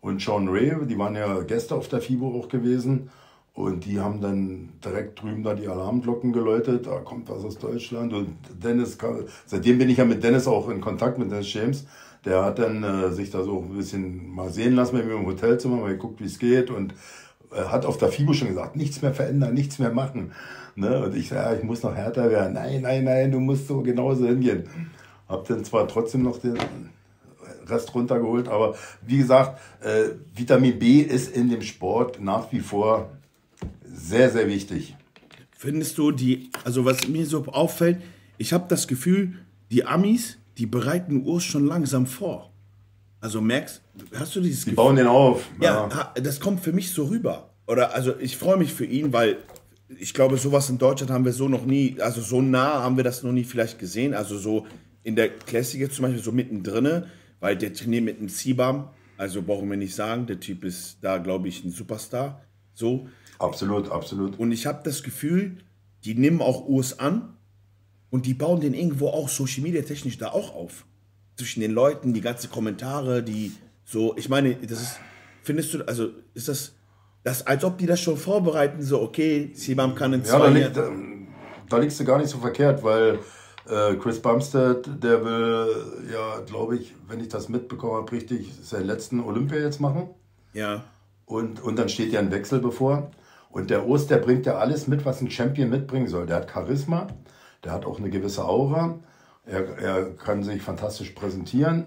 [0.00, 3.10] und Sean Ray, die waren ja Gäste auf der FIBO auch gewesen.
[3.54, 8.12] Und die haben dann direkt drüben da die Alarmglocken geläutet, da kommt was aus Deutschland.
[8.14, 8.96] Und Dennis,
[9.44, 11.86] seitdem bin ich ja mit Dennis auch in Kontakt, mit Dennis James.
[12.24, 15.26] Der hat dann äh, sich da so ein bisschen mal sehen lassen mit mir im
[15.26, 16.70] Hotelzimmer, mal geguckt, wie es geht.
[16.70, 16.94] Und
[17.52, 20.32] äh, hat auf der FIBO schon gesagt, nichts mehr verändern, nichts mehr machen.
[20.74, 21.04] Ne?
[21.04, 22.54] Und ich sage, ja, ich muss noch härter werden.
[22.54, 24.64] Nein, nein, nein, du musst so genauso hingehen.
[25.28, 26.56] Hab dann zwar trotzdem noch den
[27.66, 28.74] Rest runtergeholt, aber
[29.06, 33.10] wie gesagt, äh, Vitamin B ist in dem Sport nach wie vor
[33.92, 34.96] sehr, sehr wichtig.
[35.56, 37.98] Findest du die, also was mir so auffällt,
[38.38, 39.34] ich habe das Gefühl,
[39.70, 42.52] die Amis, die bereiten Urs schon langsam vor.
[43.20, 43.80] Also merkst,
[44.14, 44.76] hast du dieses Die Gefühl?
[44.76, 45.44] bauen den auf.
[45.60, 47.50] Ja, ja, das kommt für mich so rüber.
[47.66, 49.36] Oder also ich freue mich für ihn, weil
[49.98, 53.04] ich glaube, sowas in Deutschland haben wir so noch nie, also so nah haben wir
[53.04, 54.14] das noch nie vielleicht gesehen.
[54.14, 54.66] Also so
[55.04, 57.04] in der Classic zum Beispiel so mittendrin,
[57.38, 61.18] weil der trainiert mit einem Sibam, also brauchen wir nicht sagen, der Typ ist da,
[61.18, 62.42] glaube ich, ein Superstar.
[62.74, 63.08] So.
[63.42, 64.38] Absolut, absolut.
[64.38, 65.58] Und ich habe das Gefühl,
[66.04, 67.36] die nehmen auch US an
[68.10, 70.84] und die bauen den irgendwo auch Social Media technisch da auch auf.
[71.36, 73.52] Zwischen den Leuten, die ganzen Kommentare, die
[73.84, 75.00] so, ich meine, das ist,
[75.42, 76.74] findest du, also ist das,
[77.24, 80.48] das als ob die das schon vorbereiten, so, okay, Sibam kann in zwei Ja, da,
[80.50, 80.90] liegt, da,
[81.68, 83.18] da liegst du gar nicht so verkehrt, weil
[83.68, 85.66] äh, Chris Bumstead, der will
[86.12, 90.10] ja, glaube ich, wenn ich das mitbekommen habe, richtig seinen letzten Olympia jetzt machen.
[90.52, 90.84] Ja.
[91.26, 93.10] Und, und dann steht ja ein Wechsel bevor.
[93.52, 96.26] Und der Ost, der bringt ja alles mit, was ein Champion mitbringen soll.
[96.26, 97.06] Der hat Charisma,
[97.62, 98.98] der hat auch eine gewisse Aura.
[99.44, 101.86] Er, er kann sich fantastisch präsentieren.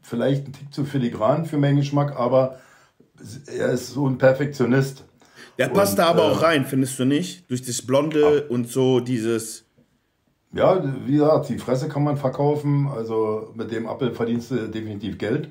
[0.00, 2.58] Vielleicht ein Tick zu filigran für meinen Geschmack, aber
[3.46, 5.04] er ist so ein Perfektionist.
[5.58, 7.48] Der passt und, da aber äh, auch rein, findest du nicht?
[7.50, 9.66] Durch das Blonde ach, und so dieses.
[10.52, 12.88] Ja, wie gesagt, die Fresse kann man verkaufen.
[12.88, 15.50] Also mit dem Apfel verdienst du definitiv Geld.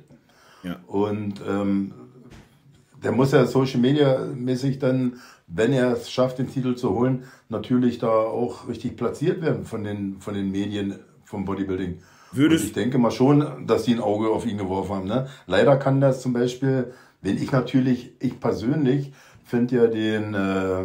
[0.64, 0.78] Ja.
[0.88, 1.94] Und ähm,
[3.04, 7.24] der muss ja Social Media mäßig dann, wenn er es schafft, den Titel zu holen,
[7.48, 12.00] natürlich da auch richtig platziert werden von den, von den Medien vom Bodybuilding.
[12.32, 15.08] Würdest ich denke mal schon, dass die ein Auge auf ihn geworfen haben.
[15.08, 15.28] Ne?
[15.48, 20.84] Leider kann das zum Beispiel, wenn ich natürlich, ich persönlich finde ja den, äh,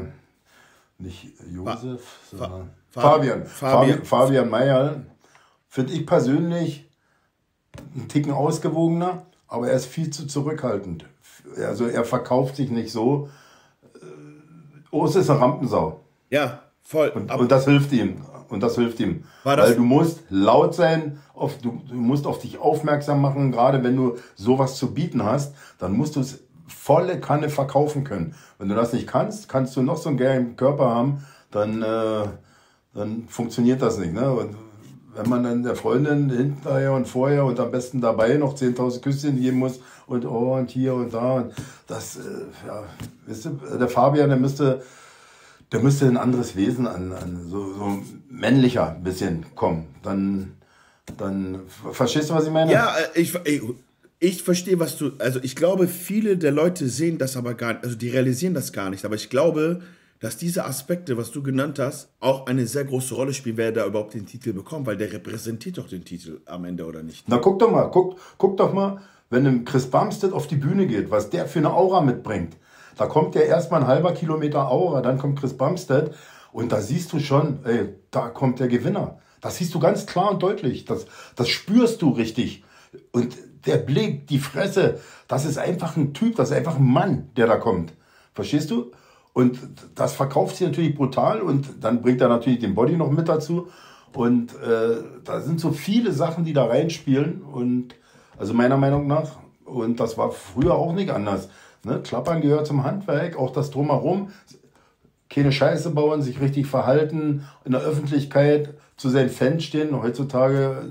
[0.98, 3.44] nicht Josef, sondern Fabian.
[3.44, 5.02] Fabian, Fabian Meyer
[5.68, 6.88] finde ich persönlich
[7.94, 11.04] einen Ticken ausgewogener, aber er ist viel zu zurückhaltend.
[11.56, 13.28] Also er verkauft sich nicht so.
[14.90, 16.00] Oh, es ist eine Rampensau.
[16.30, 17.08] Ja, voll.
[17.08, 18.22] Und, und das hilft ihm.
[18.48, 19.24] Und das hilft ihm.
[19.42, 23.96] Weil du musst laut sein, auf, du, du musst auf dich aufmerksam machen, gerade wenn
[23.96, 28.34] du sowas zu bieten hast, dann musst du es volle Kanne verkaufen können.
[28.58, 32.26] Wenn du das nicht kannst, kannst du noch so einen geilen Körper haben, dann äh,
[32.94, 34.14] dann funktioniert das nicht.
[34.14, 34.30] Ne?
[34.32, 34.56] Und
[35.14, 39.40] wenn man dann der Freundin hinterher und vorher und am besten dabei noch 10.000 Küsschen
[39.40, 41.52] geben muss und oh und hier und da und
[41.86, 42.20] das, äh,
[42.66, 42.84] ja,
[43.26, 44.82] wisst ihr, der Fabian, der müsste,
[45.72, 49.86] der müsste ein anderes Wesen an, an so, so männlicher ein bisschen kommen.
[50.02, 50.52] Dann,
[51.16, 51.60] dann,
[51.92, 52.72] verstehst du, was ich meine?
[52.72, 53.62] Ja, äh, ich, ich,
[54.18, 57.84] ich verstehe, was du, also ich glaube, viele der Leute sehen das aber gar nicht,
[57.84, 59.80] also die realisieren das gar nicht, aber ich glaube,
[60.24, 63.84] dass diese Aspekte, was du genannt hast, auch eine sehr große Rolle spielen, wer da
[63.84, 67.28] überhaupt den Titel bekommt, weil der repräsentiert doch den Titel am Ende, oder nicht?
[67.28, 71.10] Na, guck doch mal, guck, guck doch mal, wenn Chris Bumstead auf die Bühne geht,
[71.10, 72.56] was der für eine Aura mitbringt.
[72.96, 76.14] Da kommt ja erstmal ein halber Kilometer Aura, dann kommt Chris Bumstead
[76.52, 79.18] und da siehst du schon, ey, da kommt der Gewinner.
[79.42, 80.86] Das siehst du ganz klar und deutlich.
[80.86, 81.04] Das,
[81.36, 82.64] das spürst du richtig.
[83.12, 87.28] Und der Blick, die Fresse, das ist einfach ein Typ, das ist einfach ein Mann,
[87.36, 87.92] der da kommt.
[88.32, 88.90] Verstehst du?
[89.34, 89.58] Und
[89.96, 93.68] das verkauft sich natürlich brutal und dann bringt er natürlich den Body noch mit dazu.
[94.12, 97.42] Und äh, da sind so viele Sachen, die da reinspielen.
[97.42, 97.96] Und
[98.38, 99.32] also meiner Meinung nach,
[99.64, 101.48] und das war früher auch nicht anders.
[101.82, 102.00] Ne?
[102.00, 104.28] Klappern gehört zum Handwerk, auch das drumherum.
[105.28, 110.00] Keine Scheiße bauen, sich richtig verhalten, in der Öffentlichkeit zu seinen Fans stehen.
[110.00, 110.86] Heutzutage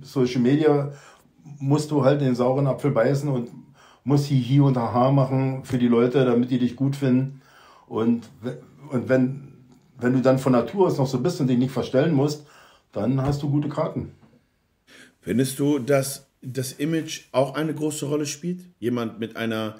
[0.00, 0.92] Social Media
[1.58, 3.50] musst du halt den sauren Apfel beißen und
[4.02, 7.41] musst Hihi und Haha machen für die Leute, damit die dich gut finden.
[7.92, 8.30] Und,
[8.90, 9.52] und wenn,
[9.98, 12.46] wenn du dann von Natur aus noch so bist und dich nicht verstellen musst,
[12.90, 14.12] dann hast du gute Karten.
[15.20, 18.60] Findest du, dass das Image auch eine große Rolle spielt?
[18.78, 19.74] Jemand mit einer.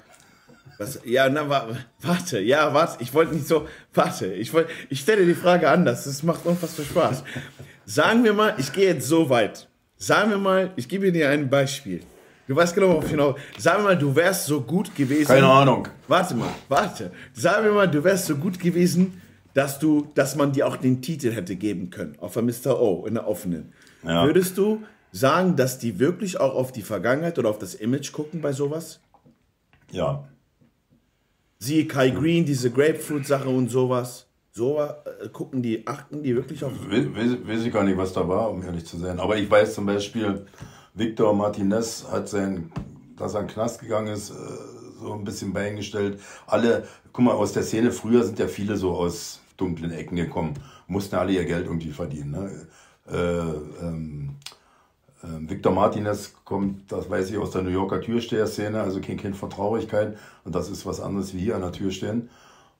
[0.77, 3.67] Was, ja, na, warte, ja, warte, ich wollte nicht so.
[3.95, 7.23] Warte, ich, wollt, ich stelle die Frage anders, das macht unfassbar Spaß.
[7.85, 9.67] Sagen wir mal, ich gehe jetzt so weit.
[9.97, 12.01] Sagen wir mal, ich gebe dir ein Beispiel.
[12.47, 13.35] Du weißt genau, worauf ich hinaus.
[13.57, 15.27] Sag mir mal, du wärst so gut gewesen.
[15.27, 15.87] Keine Ahnung.
[16.07, 17.11] Warte mal, warte.
[17.33, 19.21] Sag mir mal, du wärst so gut gewesen,
[19.53, 22.81] dass du, dass man dir auch den Titel hätte geben können, auf der Mr.
[22.81, 23.73] O, in der offenen.
[24.03, 24.25] Ja.
[24.25, 28.41] Würdest du sagen, dass die wirklich auch auf die Vergangenheit oder auf das Image gucken
[28.41, 28.99] bei sowas?
[29.91, 30.27] Ja.
[31.59, 34.27] Siehe Kai Green, diese Grapefruit-Sache und sowas.
[34.51, 36.73] So äh, gucken die, achten die wirklich auf.
[36.89, 37.05] Weiß,
[37.47, 39.19] weiß ich gar nicht, was da war, um ehrlich zu sein.
[39.19, 40.45] Aber ich weiß zum Beispiel,
[40.93, 42.71] Victor Martinez hat sein,
[43.17, 44.33] dass er in den Knast gegangen ist, äh,
[45.01, 46.19] so ein bisschen beigestellt.
[46.47, 50.53] Alle, guck mal, aus der Szene früher sind ja viele so aus dunklen Ecken gekommen,
[50.87, 52.31] mussten alle ihr Geld irgendwie verdienen.
[52.31, 52.67] Ne?
[53.11, 54.35] Äh, ähm,
[55.23, 59.35] äh, Victor Martinez kommt, das weiß ich, aus der New Yorker Türsteher-Szene, also kein Kind
[59.35, 60.17] von Traurigkeit.
[60.43, 62.29] Und das ist was anderes wie hier an der Tür stehen.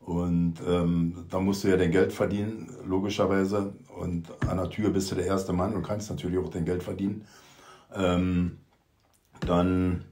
[0.02, 3.74] Und ähm, da musst du ja dein Geld verdienen, logischerweise.
[3.98, 6.84] Und an der Tür bist du der erste Mann und kannst natürlich auch dein Geld
[6.84, 7.26] verdienen.
[7.96, 8.60] Ähm,
[9.42, 10.06] dann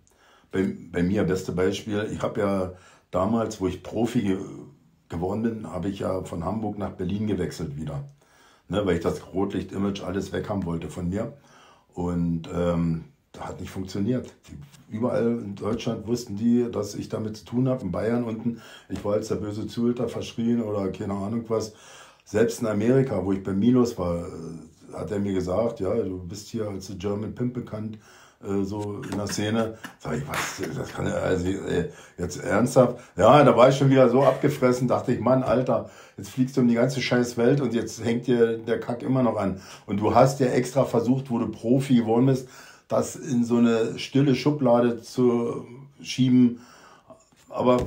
[0.52, 2.74] bei, bei mir, beste Beispiel, ich habe ja
[3.10, 4.38] damals, wo ich Profi ge
[5.10, 8.06] geworden bin, habe ich ja von Hamburg nach Berlin gewechselt wieder.
[8.70, 11.34] Ne, weil ich das Rotlicht-Image alles weg haben wollte von mir.
[11.94, 13.04] Und ähm,
[13.38, 14.34] hat nicht funktioniert.
[14.48, 17.84] Die, überall in Deutschland wussten die, dass ich damit zu tun habe.
[17.84, 21.74] In Bayern unten, ich war als der böse Zuhälter verschrien oder keine Ahnung was.
[22.24, 24.26] Selbst in Amerika, wo ich bei Milos war,
[24.94, 27.98] hat er mir gesagt, ja, du bist hier als German Pimp bekannt,
[28.44, 29.78] äh, so in der Szene.
[30.00, 33.00] Sag ich, was, das kann ja, also, äh, jetzt ernsthaft?
[33.16, 36.62] Ja, da war ich schon wieder so abgefressen, dachte ich, Mann, Alter, jetzt fliegst du
[36.62, 39.62] um die ganze scheiß Welt und jetzt hängt dir der Kack immer noch an.
[39.86, 42.48] Und du hast ja extra versucht, wo du Profi geworden bist,
[42.88, 45.66] das in so eine stille Schublade zu
[46.02, 46.60] schieben.
[47.50, 47.86] Aber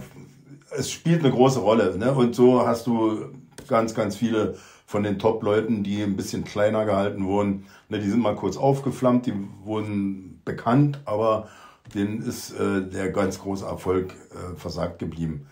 [0.71, 1.97] es spielt eine große Rolle.
[1.99, 2.13] Ne?
[2.13, 3.27] Und so hast du
[3.69, 4.57] ganz, ganz viele
[4.95, 7.67] von den Top-Leuten, die ein bisschen kleiner gehalten wurden.
[7.89, 9.33] Ne, die sind mal kurz aufgeflammt, die
[9.65, 11.49] wurden bekannt, aber
[11.93, 15.49] denen ist äh, der ganz große Erfolg äh, versagt geblieben.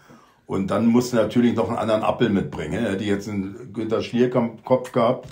[0.47, 2.85] Und dann musst du natürlich noch einen anderen Appel mitbringen.
[2.85, 2.97] Ne?
[2.97, 5.27] Die jetzt einen Günter Schlierkopf gehabt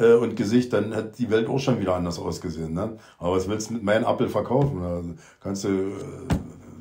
[0.00, 2.74] äh, und Gesicht, dann hat die Welt auch schon wieder anders ausgesehen.
[2.74, 2.96] Ne?
[3.20, 4.82] Aber was willst du mit meinem Apfel verkaufen?
[4.82, 5.92] Also kannst du äh,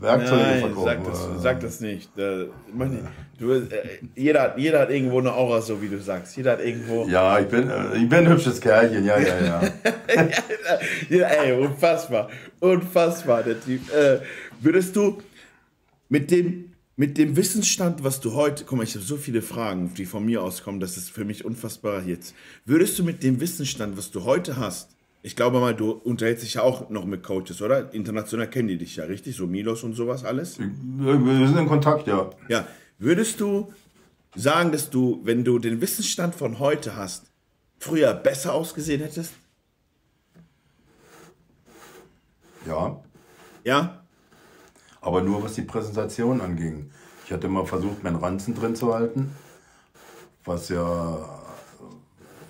[0.03, 0.85] Werkzeuge Nein, verkaufen?
[0.85, 2.17] Sag das, sag das nicht.
[2.17, 2.47] Äh,
[3.39, 3.67] du, äh,
[4.15, 6.35] jeder, hat, jeder hat irgendwo eine Aura, so wie du sagst.
[6.35, 7.07] Jeder hat irgendwo.
[7.07, 9.61] Ja, ich bin, äh, ich bin ein hübsches Kerlchen, ja, ja, ja.
[11.09, 12.29] ja ey, unfassbar.
[12.59, 13.81] Unfassbar, der Typ.
[13.93, 14.19] Äh,
[14.59, 15.21] würdest du
[16.09, 19.93] mit dem mit dem Wissensstand, was du heute, guck mal, ich habe so viele Fragen,
[19.95, 22.35] die von mir auskommen, das ist für mich unfassbar jetzt.
[22.65, 24.92] Würdest du mit dem Wissensstand, was du heute hast,
[25.23, 27.93] ich glaube mal, du unterhältst dich ja auch noch mit Coaches, oder?
[27.93, 29.35] International kennen die dich ja, richtig?
[29.35, 30.59] So Milos und sowas alles?
[30.59, 32.29] Wir sind in Kontakt, ja.
[32.49, 32.67] Ja.
[32.99, 33.73] Würdest du
[34.35, 37.31] sagen, dass du, wenn du den Wissensstand von heute hast,
[37.79, 39.33] früher besser ausgesehen hättest?
[42.67, 43.01] Ja.
[43.63, 44.03] Ja?
[45.03, 46.89] aber nur was die Präsentation anging.
[47.25, 49.35] Ich hatte mal versucht, meinen Ranzen drin zu halten,
[50.45, 51.41] was ja,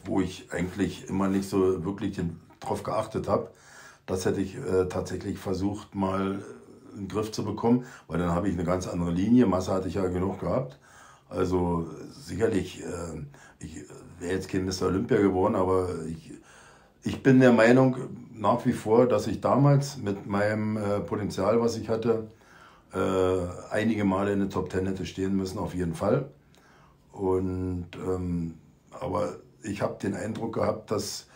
[0.06, 2.20] wo ich eigentlich immer nicht so wirklich
[2.66, 3.50] drauf geachtet habe.
[4.06, 6.44] Das hätte ich äh, tatsächlich versucht, mal
[6.94, 9.46] in den Griff zu bekommen, weil dann habe ich eine ganz andere Linie.
[9.46, 10.78] Masse hatte ich ja genug gehabt.
[11.30, 13.22] Also sicherlich, äh,
[13.60, 13.86] ich
[14.20, 14.88] wäre jetzt kein Mr.
[14.88, 16.32] Olympia geworden, aber ich,
[17.04, 17.98] ich bin der Meinung
[18.34, 22.28] nach wie vor, dass ich damals mit meinem äh, Potenzial, was ich hatte,
[22.94, 26.30] äh, einige Male in der Top Ten hätte stehen müssen, auf jeden Fall.
[27.12, 28.56] Und, ähm,
[28.92, 31.28] aber ich habe den Eindruck gehabt, dass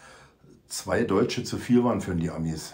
[0.67, 2.73] zwei Deutsche zu viel waren für die Amis.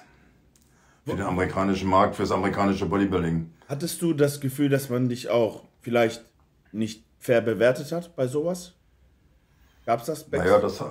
[1.06, 3.51] Für den amerikanischen Markt, fürs amerikanische Bodybuilding.
[3.67, 6.23] Hattest du das Gefühl, dass man dich auch vielleicht
[6.71, 8.73] nicht fair bewertet hat bei sowas?
[9.86, 10.32] Gab es das?
[10.32, 10.82] Naja, das,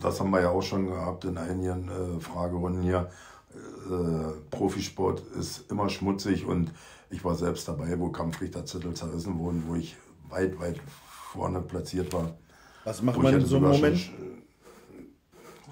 [0.00, 3.08] das haben wir ja auch schon gehabt in einigen äh, Fragerunden hier.
[3.54, 6.72] Äh, Profisport ist immer schmutzig und
[7.10, 9.96] ich war selbst dabei, wo Kampfrichterzettel zerrissen wurden, wo ich
[10.28, 10.80] weit, weit
[11.32, 12.36] vorne platziert war.
[12.84, 14.10] Was macht man in so einem Moment?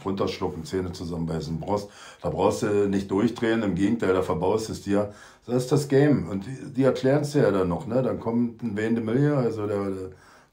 [0.04, 1.58] Runterschlucken, Zähne zusammenbeißen.
[1.60, 1.88] Brauchst,
[2.22, 5.12] da brauchst du nicht durchdrehen, im Gegenteil, da verbaust es dir.
[5.46, 6.28] Das ist das Game.
[6.28, 7.86] Und die, die erklären es dir ja dann noch.
[7.86, 8.02] Ne?
[8.02, 9.90] Dann kommt ein Wayne de also der,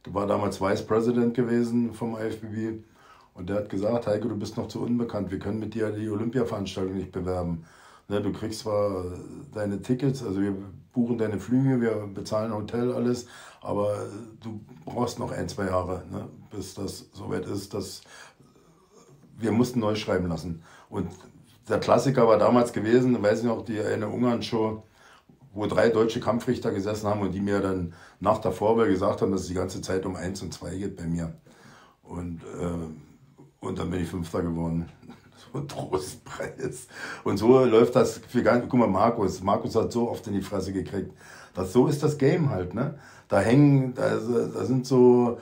[0.06, 2.84] der war damals Vice President gewesen vom IFBB.
[3.34, 6.10] Und der hat gesagt, Heike, du bist noch zu unbekannt, wir können mit dir die
[6.10, 7.64] Olympiaveranstaltung nicht bewerben.
[8.10, 9.06] Ne, du kriegst zwar
[9.54, 10.54] deine Tickets, also wir
[10.92, 13.28] buchen deine Flüge, wir bezahlen Hotel, alles,
[13.62, 14.06] aber
[14.44, 18.02] du brauchst noch ein, zwei Jahre, ne, bis das soweit ist, dass
[19.42, 20.64] wir mussten neu schreiben lassen.
[20.90, 21.10] Und
[21.70, 24.84] der Klassiker war damals gewesen, weiß ich noch, die eine Ungarn-Show,
[25.54, 29.32] wo drei deutsche Kampfrichter gesessen haben und die mir dann nach der Vorwahl gesagt haben,
[29.32, 31.34] dass es die ganze Zeit um eins und zwei geht bei mir.
[32.04, 34.90] Und, äh, und dann bin ich Fünfter geworden
[35.54, 36.88] so ein Trostpreis.
[37.24, 40.42] Und so läuft das für ganz, guck mal, Markus, Markus hat so oft in die
[40.42, 41.12] Fresse gekriegt.
[41.54, 42.98] Das, so ist das Game halt, ne?
[43.28, 45.38] Da hängen, da, da sind so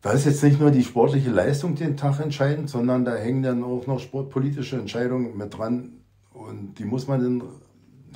[0.00, 3.64] da ist jetzt nicht nur die sportliche Leistung den Tag entscheidend, sondern da hängen dann
[3.64, 6.00] auch noch sportpolitische Entscheidungen mit dran.
[6.32, 7.42] Und die muss man dann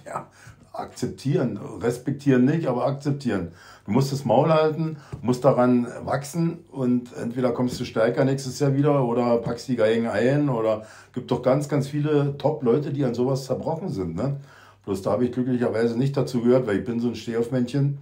[0.06, 0.28] ja,
[0.72, 1.58] akzeptieren.
[1.80, 3.52] Respektieren nicht, aber akzeptieren.
[3.84, 8.74] Du musst das Maul halten, musst daran wachsen und entweder kommst du stärker nächstes Jahr
[8.74, 13.14] wieder oder packst die Geigen ein oder gibt doch ganz, ganz viele Top-Leute, die an
[13.14, 14.14] sowas zerbrochen sind.
[14.14, 14.36] Ne?
[14.84, 17.98] Bloß da habe ich glücklicherweise nicht dazu gehört, weil ich bin so ein Stehaufmännchen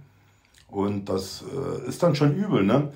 [0.69, 2.63] und das äh, ist dann schon übel.
[2.63, 2.89] Ne?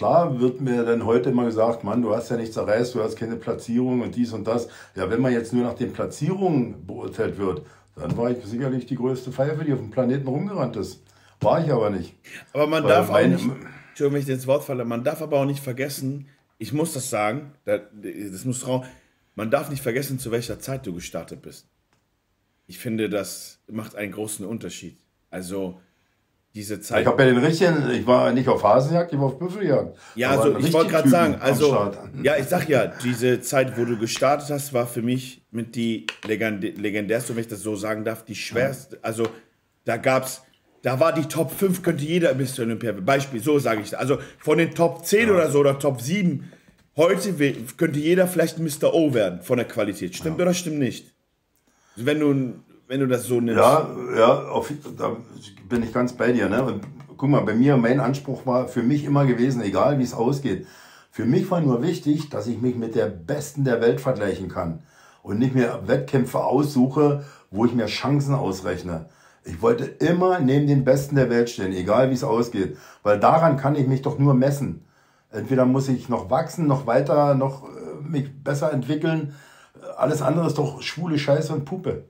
[0.00, 3.16] Klar wird mir dann heute immer gesagt, Mann, du hast ja nichts erreicht, du hast
[3.16, 4.66] keine Platzierung und dies und das.
[4.94, 8.94] Ja, wenn man jetzt nur nach den Platzierungen beurteilt wird, dann war ich sicherlich die
[8.94, 11.02] größte Pfeife, die auf dem Planeten rumgerannt ist.
[11.40, 12.14] War ich aber nicht.
[12.54, 13.44] Aber man Weil darf auch nicht,
[13.90, 17.10] Entschuldigung, wenn ich ins Wort falle, man darf aber auch nicht vergessen, ich muss das
[17.10, 18.86] sagen, das muss trauen,
[19.34, 21.68] man darf nicht vergessen, zu welcher Zeit du gestartet bist.
[22.66, 24.96] Ich finde, das macht einen großen Unterschied.
[25.28, 25.78] Also,
[26.54, 27.02] diese Zeit.
[27.02, 29.96] Ich habe ja den richtigen, ich war nicht auf Hasenjagd, ich war auf Büffeljagd.
[30.16, 33.96] Ja, also ich wollte gerade sagen, also ja, ich sag ja, diese Zeit, wo du
[33.96, 38.34] gestartet hast, war für mich mit die legendärste, wenn ich das so sagen darf, die
[38.34, 38.98] schwerste.
[39.02, 39.28] Also
[39.84, 40.42] da gab's,
[40.82, 42.60] da war die Top 5, könnte jeder Mr.
[42.60, 44.00] Olympia, Beispiel, so sage ich das.
[44.00, 45.34] Also von den Top 10 ja.
[45.34, 46.50] oder so oder Top 7,
[46.96, 47.32] heute
[47.76, 48.92] könnte jeder vielleicht ein Mr.
[48.92, 50.16] O werden von der Qualität.
[50.16, 50.44] Stimmt ja.
[50.44, 51.14] oder stimmt nicht?
[51.94, 52.54] Wenn du
[52.90, 53.56] wenn du das so nimmst.
[53.56, 55.16] Ja, ja, auf, da
[55.68, 56.48] bin ich ganz bei dir.
[56.48, 56.64] Ne?
[56.64, 56.82] Und
[57.16, 60.66] guck mal, bei mir, mein Anspruch war für mich immer gewesen, egal wie es ausgeht.
[61.12, 64.80] Für mich war nur wichtig, dass ich mich mit der Besten der Welt vergleichen kann
[65.22, 69.06] und nicht mehr Wettkämpfe aussuche, wo ich mir Chancen ausrechne.
[69.44, 73.56] Ich wollte immer neben den Besten der Welt stehen, egal wie es ausgeht, weil daran
[73.56, 74.84] kann ich mich doch nur messen.
[75.30, 79.32] Entweder muss ich noch wachsen, noch weiter, noch äh, mich besser entwickeln.
[79.96, 82.06] Alles andere ist doch schwule Scheiße und Puppe.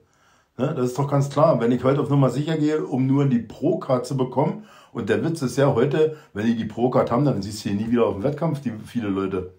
[0.60, 0.74] Ne?
[0.76, 1.58] Das ist doch ganz klar.
[1.60, 5.24] Wenn ich heute auf Nummer sicher gehe, um nur die Pro-Card zu bekommen, und der
[5.24, 8.06] Witz ist ja heute, wenn die die Pro-Card haben, dann siehst du hier nie wieder
[8.06, 9.54] auf dem Wettkampf, die viele Leute.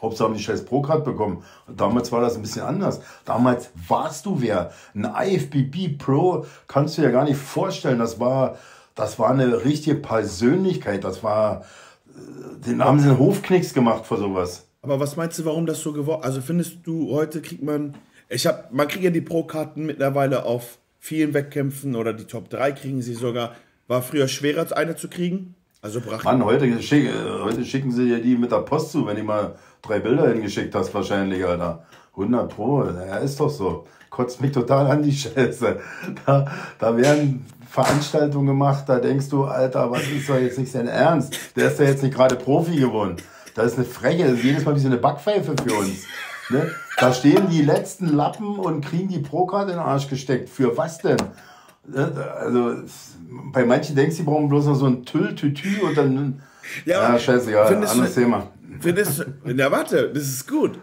[0.00, 1.44] Hauptsache haben die scheiß Pro-Card bekommen.
[1.66, 3.00] Und damals war das ein bisschen anders.
[3.24, 4.72] Damals warst du wer.
[4.94, 7.98] Ein IFBB Pro kannst du dir gar nicht vorstellen.
[7.98, 8.56] Das war,
[8.94, 11.04] das war eine richtige Persönlichkeit.
[11.04, 11.62] Das war,
[12.06, 14.66] äh, den haben sie einen Hofknicks gemacht vor sowas.
[14.82, 17.94] Aber was meinst du, warum das so geworden Also findest du, heute kriegt man
[18.28, 22.72] ich habe, man kriegt ja die Pro-Karten mittlerweile auf vielen Wettkämpfen oder die Top 3
[22.72, 23.54] kriegen sie sogar.
[23.86, 25.54] War früher schwerer, eine zu kriegen.
[25.80, 27.08] Also brachte Mann, heute, schick,
[27.42, 30.74] heute schicken sie dir die mit der Post zu, wenn du mal drei Bilder hingeschickt
[30.74, 31.86] hast, wahrscheinlich, Alter.
[32.12, 33.86] 100 Pro, ja, ist doch so.
[34.10, 35.78] Kotzt mich total an die Scheiße.
[36.26, 40.88] Da, da werden Veranstaltungen gemacht, da denkst du, Alter, was ist doch jetzt nicht sein
[40.88, 41.38] Ernst?
[41.54, 43.16] Der ist ja jetzt nicht gerade Profi geworden.
[43.54, 46.06] Das ist eine Freche, das ist jedes Mal wie so eine Backpfeife für uns.
[46.50, 46.70] Ne?
[47.00, 50.48] Da stehen die letzten Lappen und kriegen die Pro-Card in den Arsch gesteckt.
[50.48, 51.16] Für was denn?
[51.86, 52.12] Ne?
[52.36, 52.82] Also
[53.52, 56.42] bei manchen denkst du, die brauchen bloß noch so ein Tüll-Tütü und dann.
[56.84, 58.48] Ja, ja scheiße, ja, anderes du, Thema.
[58.80, 60.78] Findest, ja, warte, das ist gut.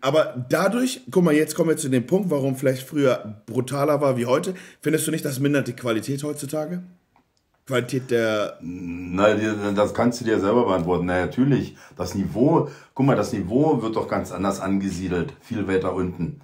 [0.00, 4.16] Aber dadurch, guck mal, jetzt kommen wir zu dem Punkt, warum vielleicht früher brutaler war
[4.16, 4.54] wie heute.
[4.80, 6.82] Findest du nicht, das mindert die Qualität heutzutage?
[7.66, 8.58] Qualität der.
[8.60, 11.06] Nein, das kannst du dir selber beantworten.
[11.06, 11.76] Na, natürlich.
[11.96, 15.32] Das Niveau, guck mal, das Niveau wird doch ganz anders angesiedelt.
[15.40, 16.40] Viel weiter unten.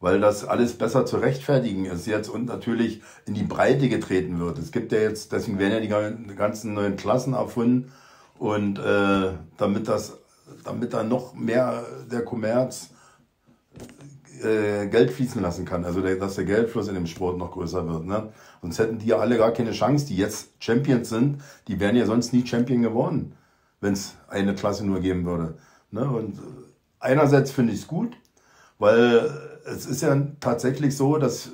[0.00, 4.58] Weil das alles besser zu rechtfertigen ist jetzt und natürlich in die Breite getreten wird.
[4.58, 7.92] Es gibt ja jetzt, deswegen werden ja die ganzen neuen Klassen erfunden.
[8.38, 10.18] Und äh, damit das,
[10.64, 12.90] damit da noch mehr der Kommerz
[14.44, 15.84] äh, Geld fließen lassen kann.
[15.84, 18.04] Also der, dass der Geldfluss in dem Sport noch größer wird.
[18.04, 18.32] Ne?
[18.62, 21.38] Sonst hätten die ja alle gar keine Chance, die jetzt Champions sind.
[21.68, 23.34] Die wären ja sonst nie Champion geworden,
[23.80, 25.54] wenn es eine Klasse nur geben würde.
[25.90, 26.08] Ne?
[26.08, 26.38] Und
[27.00, 28.16] einerseits finde ich es gut,
[28.78, 29.30] weil
[29.66, 31.50] es ist ja tatsächlich so, dass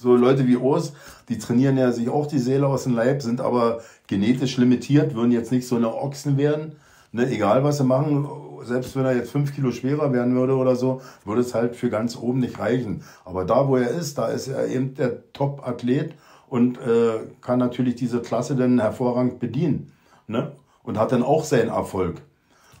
[0.00, 0.92] so Leute wie Urs,
[1.28, 5.32] die trainieren ja sich auch die Seele aus dem Leib, sind aber genetisch limitiert, würden
[5.32, 6.76] jetzt nicht so eine Ochsen werden.
[7.12, 7.28] Ne?
[7.28, 8.28] Egal was sie machen,
[8.62, 11.90] selbst wenn er jetzt fünf Kilo schwerer werden würde oder so, würde es halt für
[11.90, 13.02] ganz oben nicht reichen.
[13.24, 16.14] Aber da, wo er ist, da ist er eben der Top-Athlet
[16.48, 19.92] und äh, kann natürlich diese Klasse dann hervorragend bedienen.
[20.26, 20.52] Ne?
[20.82, 22.22] Und hat dann auch seinen Erfolg.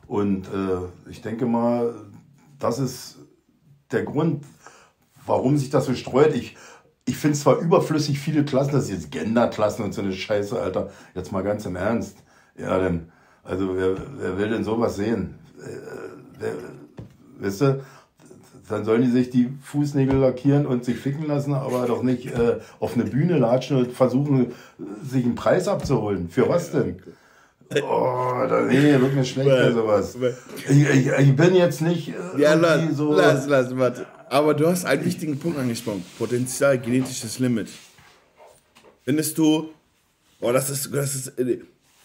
[0.06, 1.94] Und äh, ich denke mal,
[2.58, 3.18] das ist
[3.92, 4.44] der Grund,
[5.26, 6.34] warum sich das so streut.
[6.34, 6.56] Ich,
[7.04, 10.58] ich finde es zwar überflüssig, viele Klassen, das ist jetzt Genderklassen und so eine Scheiße,
[10.60, 10.90] Alter.
[11.14, 12.18] Jetzt mal ganz im Ernst.
[12.56, 13.12] Ja, denn,
[13.44, 15.37] also wer, wer will denn sowas sehen?
[15.60, 17.80] Äh, weißt du,
[18.68, 22.58] dann sollen die sich die Fußnägel lackieren und sich ficken lassen, aber doch nicht äh,
[22.80, 24.52] auf eine Bühne latschen und versuchen,
[25.02, 26.28] sich einen Preis abzuholen.
[26.28, 27.00] Für was denn?
[27.82, 30.16] Oh, da, nee, wird mir schlecht bei sowas.
[30.70, 33.14] Ich, ich, ich, bin jetzt nicht äh, ja, lass, so...
[33.14, 34.06] Lass, lass, warte.
[34.30, 36.04] Aber du hast einen wichtigen Punkt angesprochen.
[36.18, 37.68] Potenzial, genetisches Limit.
[39.04, 39.68] Findest du...
[40.40, 40.94] Boah, das ist...
[40.94, 41.32] Das ist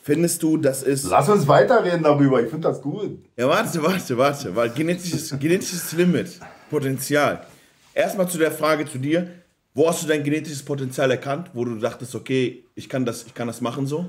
[0.05, 1.05] Findest du, das ist.
[1.05, 3.19] Lass uns weiterreden darüber, ich finde das gut.
[3.37, 7.45] Ja, warte, warte, warte, weil genetisches, genetisches Limit, Potenzial.
[7.93, 9.29] Erstmal zu der Frage zu dir.
[9.73, 13.33] Wo hast du dein genetisches Potenzial erkannt, wo du dachtest, okay, ich kann das, ich
[13.33, 14.05] kann das machen so?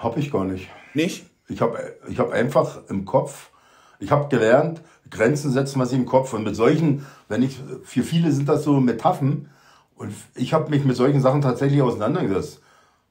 [0.00, 0.68] Hab ich gar nicht.
[0.94, 1.26] Nicht?
[1.48, 3.50] Ich habe ich hab einfach im Kopf,
[3.98, 6.32] ich habe gelernt, Grenzen setzen was im Kopf.
[6.32, 9.50] Und mit solchen, wenn ich, für viele sind das so Metaphern.
[9.96, 12.62] Und ich habe mich mit solchen Sachen tatsächlich auseinandergesetzt.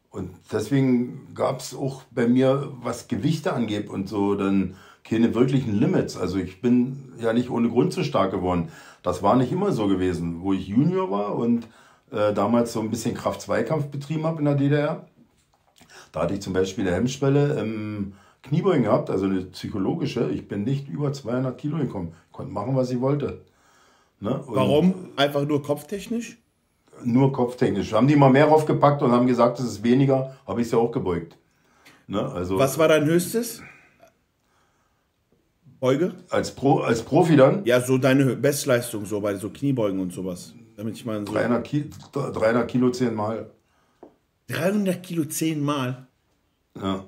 [0.09, 5.79] Und deswegen gab es auch bei mir, was Gewichte angeht und so, dann keine wirklichen
[5.79, 6.17] Limits.
[6.17, 8.69] Also ich bin ja nicht ohne Grund so stark geworden.
[9.03, 10.41] Das war nicht immer so gewesen.
[10.41, 11.67] Wo ich Junior war und
[12.11, 15.07] äh, damals so ein bisschen Kraft-Zweikampf betrieben habe in der DDR,
[16.11, 20.29] da hatte ich zum Beispiel eine Hemmschwelle im Kniebeugen gehabt, also eine psychologische.
[20.29, 22.13] Ich bin nicht über 200 Kilo gekommen.
[22.27, 23.45] Ich konnte machen, was ich wollte.
[24.19, 24.41] Ne?
[24.47, 25.09] Warum?
[25.15, 26.37] Einfach nur kopftechnisch?
[27.03, 27.93] Nur kopftechnisch.
[27.93, 30.79] Haben die mal mehr draufgepackt und haben gesagt, das ist weniger, habe ich es ja
[30.79, 31.37] auch gebeugt.
[32.07, 32.21] Ne?
[32.21, 33.61] Also, was war dein höchstes?
[35.79, 36.15] Beuge?
[36.29, 37.63] Als, Pro, als Profi dann?
[37.65, 40.53] Ja, so deine Bestleistung, so bei so Kniebeugen und sowas.
[40.75, 43.51] Damit ich mal so 300, Ki 300 Kilo zehnmal.
[44.47, 46.07] 300 Kilo zehnmal?
[46.75, 47.03] Ja.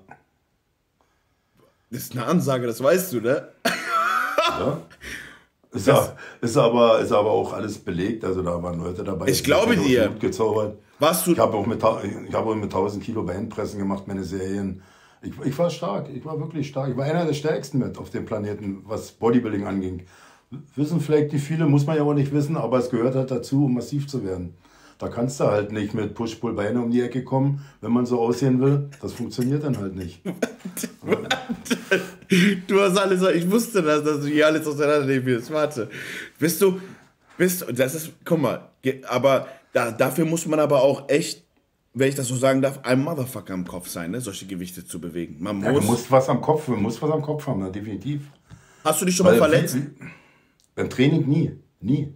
[1.90, 3.48] Das ist eine Ansage, das weißt du, ne?
[4.60, 4.82] Ja.
[5.72, 9.28] Ist, ja, ist, aber, ist aber auch alles belegt, also da waren Leute dabei.
[9.28, 10.10] Ich glaube dir.
[10.20, 10.80] Gezaubert.
[10.98, 11.34] Warst du?
[11.34, 14.82] Ich habe auch, mit, hab auch mit 1000 Kilo Beinpressen gemacht, meine Serien.
[15.22, 16.90] Ich, ich war stark, ich war wirklich stark.
[16.90, 20.06] Ich war einer der stärksten mit auf dem Planeten, was Bodybuilding anging.
[20.76, 23.66] Wissen vielleicht die viele, muss man ja auch nicht wissen, aber es gehört halt dazu,
[23.66, 24.56] um massiv zu werden.
[25.00, 28.62] Da kannst du halt nicht mit Push-Pull-Beine um die Ecke kommen, wenn man so aussehen
[28.62, 28.90] will.
[29.02, 30.22] Das funktioniert dann halt nicht.
[32.68, 35.52] du hast alles, ich wusste das, dass du hier alles auseinandernehmen wirst.
[35.52, 35.90] Warte.
[36.38, 36.82] Bist du,
[37.38, 38.70] bist du, das ist, guck mal,
[39.08, 41.46] aber da, dafür muss man aber auch echt
[41.94, 44.22] wenn ich das so sagen darf, ein Motherfucker am Kopf sein, ne?
[44.22, 45.38] solche Gewichte zu bewegen.
[45.40, 47.70] Man muss, ja, man muss was am Kopf, man muss was am Kopf haben, na,
[47.70, 48.22] definitiv.
[48.84, 49.76] Hast du dich schon Weil, mal verletzt?
[49.76, 50.10] Wie, wie,
[50.76, 52.14] beim Training nie, nie.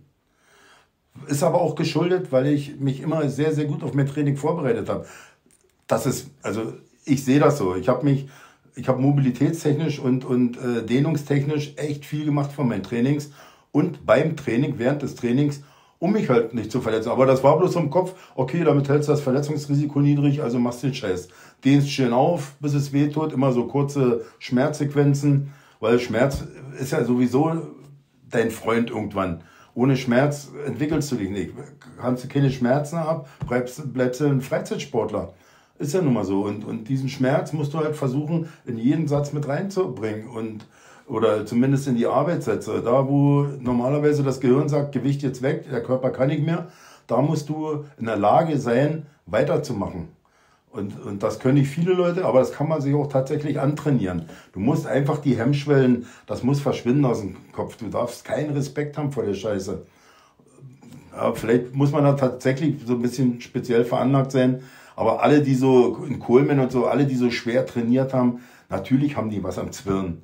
[1.27, 4.89] Ist aber auch geschuldet, weil ich mich immer sehr, sehr gut auf mein Training vorbereitet
[4.89, 5.05] habe.
[5.87, 6.73] Das ist, also
[7.05, 7.75] ich sehe das so.
[7.75, 8.27] Ich habe mich,
[8.75, 13.31] ich habe mobilitätstechnisch und, und äh, dehnungstechnisch echt viel gemacht von meinen Trainings
[13.71, 15.61] und beim Training, während des Trainings
[16.03, 17.11] um mich halt nicht zu verletzen.
[17.11, 20.83] Aber das war bloß im Kopf, okay, damit hältst du das Verletzungsrisiko niedrig, also machst
[20.83, 21.29] den Scheiß.
[21.63, 26.43] Dehnst schön auf, bis es weh tut, immer so kurze Schmerzsequenzen, weil Schmerz
[26.77, 27.53] ist ja sowieso
[28.29, 29.45] dein Freund irgendwann.
[29.75, 31.53] Ohne Schmerz entwickelst du dich nicht.
[31.99, 35.33] Kannst du keine Schmerzen haben, bleibst, bleibst du ein Freizeitsportler.
[35.79, 36.43] Ist ja nun mal so.
[36.43, 40.27] Und, und diesen Schmerz musst du halt versuchen, in jeden Satz mit reinzubringen.
[40.27, 40.65] Und
[41.07, 42.81] oder zumindest in die Arbeitssätze.
[42.83, 46.67] Da, wo normalerweise das Gehirn sagt, Gewicht jetzt weg, der Körper kann nicht mehr,
[47.07, 50.07] da musst du in der Lage sein, weiterzumachen.
[50.73, 54.25] Und, und das können nicht viele Leute, aber das kann man sich auch tatsächlich antrainieren.
[54.53, 57.77] Du musst einfach die Hemmschwellen, das muss verschwinden aus dem Kopf.
[57.77, 59.85] Du darfst keinen Respekt haben vor der Scheiße.
[61.15, 64.63] Ja, vielleicht muss man da tatsächlich so ein bisschen speziell veranlagt sein.
[64.95, 69.15] Aber alle, die so in Kohlmann und so, alle, die so schwer trainiert haben, natürlich
[69.15, 70.23] haben die was am Zwirn.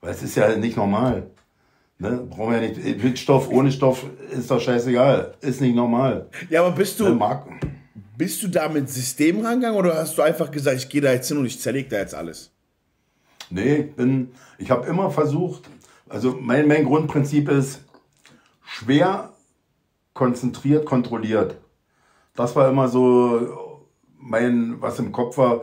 [0.00, 1.26] Weil es ist ja nicht normal.
[1.98, 2.24] Ne?
[2.30, 3.02] Brauchen wir ja nicht.
[3.02, 5.34] Mit Stoff, ohne Stoff ist doch scheißegal.
[5.40, 6.28] Ist nicht normal.
[6.50, 7.08] Ja, aber bist du.
[7.08, 7.16] Ne,
[8.18, 11.28] bist du da mit System rangegangen oder hast du einfach gesagt, ich gehe da jetzt
[11.28, 12.50] hin und ich zerlege da jetzt alles?
[13.48, 14.32] Nee, ich bin.
[14.58, 15.62] Ich habe immer versucht,
[16.08, 17.84] also mein, mein Grundprinzip ist
[18.62, 19.32] schwer,
[20.12, 21.56] konzentriert, kontrolliert.
[22.34, 23.86] Das war immer so
[24.18, 25.62] mein, was im Kopf war.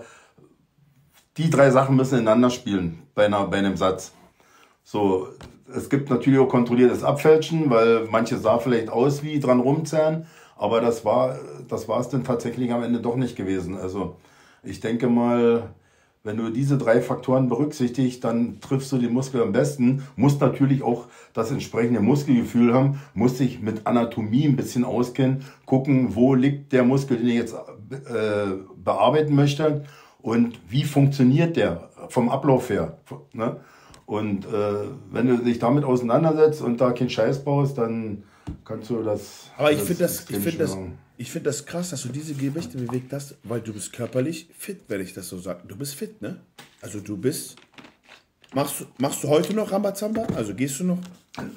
[1.38, 4.14] Die drei Sachen müssen ineinander spielen bei, einer, bei einem Satz.
[4.84, 5.28] So,
[5.74, 10.82] es gibt natürlich auch kontrolliertes Abfälschen, weil manche sah vielleicht aus wie dran rumzerren, aber
[10.82, 11.38] das war
[11.68, 13.78] das war es dann tatsächlich am Ende doch nicht gewesen.
[13.78, 14.16] Also
[14.64, 15.70] ich denke mal,
[16.26, 20.04] wenn du diese drei Faktoren berücksichtigst, dann triffst du den Muskel am besten.
[20.16, 26.16] Musst natürlich auch das entsprechende Muskelgefühl haben, musst dich mit Anatomie ein bisschen auskennen, gucken,
[26.16, 29.86] wo liegt der Muskel, den ich jetzt äh, bearbeiten möchte
[30.20, 32.98] und wie funktioniert der vom Ablauf her.
[33.34, 33.58] Ne?
[34.08, 38.24] Und äh, wenn du dich damit auseinandersetzt und da keinen Scheiß baust, dann
[38.64, 39.50] kannst du das.
[39.58, 40.78] Aber ich finde das, ich finde das,
[41.18, 44.82] ich finde das krass, dass du diese Gewichte bewegt hast, weil du bist körperlich fit,
[44.88, 45.62] wenn ich das so sage.
[45.68, 46.42] Du bist fit, ne?
[46.82, 47.56] Also du bist.
[48.54, 50.28] Machst, du, machst du heute noch Rambazamba?
[50.36, 51.00] Also gehst du noch?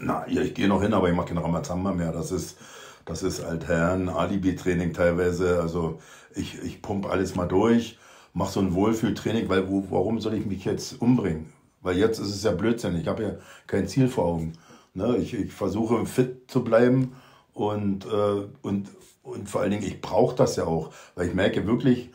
[0.01, 2.13] Na, ja, ich gehe noch hin, aber ich mache kein Rambazamba mehr.
[2.13, 2.57] Das ist,
[3.05, 5.61] das ist Altherren, Alibi-Training teilweise.
[5.61, 6.01] Also
[6.35, 7.99] ich, ich pump alles mal durch,
[8.33, 11.53] mache so ein Wohlfühltraining, weil wo, warum soll ich mich jetzt umbringen?
[11.83, 12.97] Weil jetzt ist es ja Blödsinn.
[12.97, 13.31] Ich habe ja
[13.67, 14.55] kein Ziel vor Augen.
[14.99, 15.17] Ne?
[15.17, 17.17] Ich, ich versuche fit zu bleiben
[17.55, 18.89] und, äh, und,
[19.23, 20.93] und vor allen Dingen, ich brauche das ja auch.
[21.15, 22.11] Weil ich merke wirklich,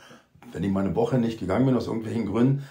[0.51, 2.63] wenn ich mal eine Woche nicht gegangen bin aus irgendwelchen Gründen,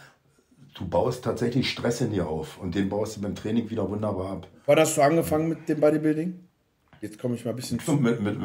[0.74, 4.32] du baust tatsächlich Stress in dir auf und den baust du beim Training wieder wunderbar
[4.32, 4.46] ab.
[4.66, 6.38] Wann hast du angefangen mit dem Bodybuilding?
[7.00, 7.92] Jetzt komme ich mal ein bisschen zu.
[7.92, 8.38] Mit, mit,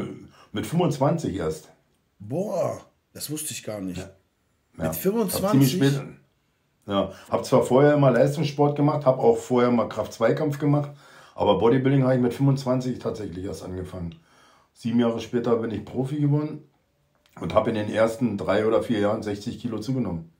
[0.52, 1.70] mit 25 erst.
[2.20, 2.82] Boah,
[3.14, 4.00] das wusste ich gar nicht.
[4.00, 4.10] Ja.
[4.74, 5.52] Mit Hab 25?
[5.52, 6.04] ziemlich spät.
[6.88, 10.92] Ja, habe zwar vorher immer Leistungssport gemacht, habe auch vorher mal Kraft-2-Kampf gemacht,
[11.38, 14.16] aber Bodybuilding habe ich mit 25 tatsächlich erst angefangen.
[14.74, 16.64] Sieben Jahre später bin ich Profi geworden
[17.40, 20.32] und habe in den ersten drei oder vier Jahren 60 Kilo zugenommen.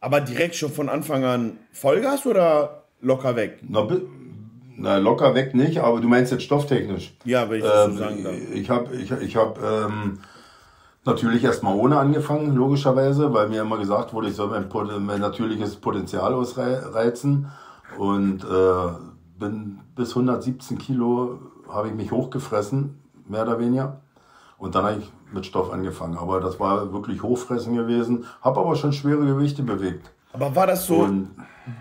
[0.00, 3.60] Aber direkt schon von Anfang an Vollgas oder locker weg?
[3.62, 3.86] Na,
[4.76, 7.14] na locker weg nicht, aber du meinst jetzt stofftechnisch.
[7.24, 8.34] Ja, wenn ich das Ähm, so sagen darf.
[8.52, 10.18] ich habe ich, ich hab, ähm,
[11.04, 14.68] natürlich erstmal ohne angefangen, logischerweise, weil mir immer gesagt wurde, ich soll mein,
[15.04, 17.52] mein natürliches Potenzial ausreizen.
[17.98, 19.11] Und äh,
[19.42, 21.38] bin bis 117 Kilo
[21.68, 24.00] habe ich mich hochgefressen, mehr oder weniger.
[24.58, 26.16] Und dann habe ich mit Stoff angefangen.
[26.16, 28.24] Aber das war wirklich Hochfressen gewesen.
[28.42, 30.10] Habe aber schon schwere Gewichte bewegt.
[30.32, 31.30] Aber war das so Und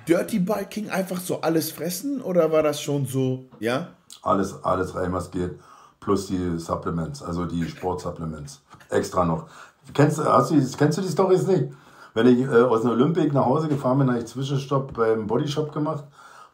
[0.07, 3.87] Dirty Biking einfach so alles fressen oder war das schon so, ja?
[4.23, 5.57] Alles, alles rein, was geht.
[5.99, 8.61] Plus die Supplements, also die Sportsupplements.
[8.89, 9.45] Extra noch.
[9.93, 11.65] Kennst, du- hast du, die- kennst du die Storys nicht?
[12.13, 15.71] Wenn ich äh, aus einer Olympik nach Hause gefahren bin, habe ich Zwischenstopp beim Bodyshop
[15.71, 16.03] gemacht.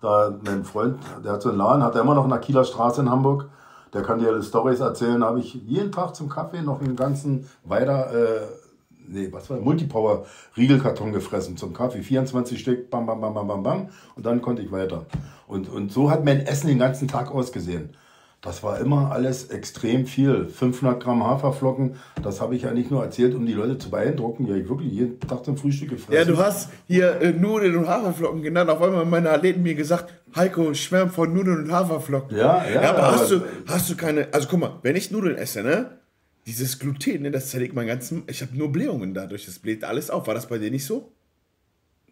[0.02, 2.64] Da mein Freund, der hat so einen Laden, hat er immer noch in der Kieler
[2.64, 3.50] Straße in Hamburg.
[3.94, 5.22] Der kann dir alle Storys erzählen.
[5.22, 8.42] Da habe ich jeden Tag zum Kaffee noch einen ganzen weiter, äh,
[9.08, 10.26] nee, was war, Multipower
[10.56, 12.04] Riegelkarton gefressen zum Kaffee.
[12.04, 13.90] 24 Stück, bam, bam, bam, bam, bam, bam.
[14.16, 15.06] Und dann konnte ich weiter.
[15.48, 17.96] Und, und so hat mein Essen den ganzen Tag ausgesehen.
[18.48, 20.48] Das war immer alles extrem viel.
[20.48, 24.48] 500 Gramm Haferflocken, das habe ich ja nicht nur erzählt, um die Leute zu beeindrucken.
[24.48, 26.14] Habe ich wirklich jeden Tag zum Frühstück gefressen.
[26.14, 28.70] Ja, du hast hier äh, Nudeln und Haferflocken genannt.
[28.70, 32.38] Auf einmal haben meine Athleten mir gesagt, Heiko, schwärm von Nudeln und Haferflocken.
[32.38, 35.36] Ja, ja, aber, hast, aber- du, hast du keine, also guck mal, wenn ich Nudeln
[35.36, 35.98] esse, ne?
[36.46, 40.10] Dieses Gluten, ne, das zerlegt mein ganzen, ich habe nur Blähungen dadurch, das bläht alles
[40.10, 40.26] auf.
[40.26, 41.12] War das bei dir nicht so?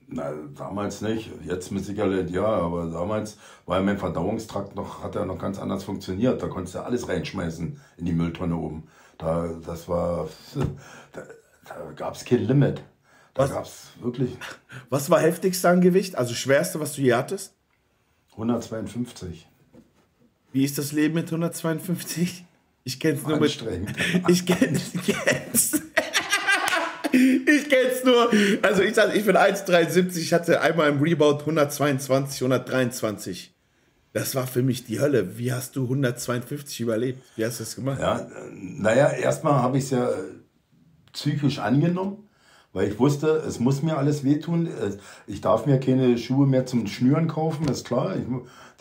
[0.08, 1.32] Na, damals nicht.
[1.44, 5.84] Jetzt mit Sicherheit ja, aber damals war mein Verdauungstrakt noch, hat er noch ganz anders
[5.84, 6.42] funktioniert.
[6.44, 8.84] Da konntest du alles reinschmeißen in die Mülltonne oben.
[9.18, 10.30] Da, das war,
[11.12, 11.24] da,
[11.68, 12.84] da gab es kein Limit.
[13.34, 13.52] Da Was?
[13.52, 14.38] gab es wirklich
[14.90, 16.16] Was war heftigste an Gewicht?
[16.16, 17.54] Also schwerste, was du je hattest?
[18.34, 19.48] 152.
[20.52, 22.46] Wie ist das Leben mit 152?
[22.84, 23.44] Ich kenn's nur mit.
[23.50, 23.94] Anstrengend.
[24.30, 24.94] Ich kenn's.
[24.94, 25.82] Ich kenn's.
[27.16, 28.30] Ich kenn's nur.
[28.62, 30.18] Also ich sag, ich bin 1,73.
[30.18, 33.54] Ich hatte einmal im Rebound 122, 123.
[34.14, 35.38] Das war für mich die Hölle.
[35.38, 37.22] Wie hast du 152 überlebt?
[37.36, 38.00] Wie hast du das gemacht?
[38.00, 40.14] Ja, naja, erstmal habe ich es ja äh,
[41.12, 42.30] psychisch angenommen,
[42.72, 44.68] weil ich wusste, es muss mir alles wehtun.
[44.68, 44.98] Äh,
[45.28, 48.16] Ich darf mir keine Schuhe mehr zum Schnüren kaufen, ist klar.
[48.16, 48.24] Ich,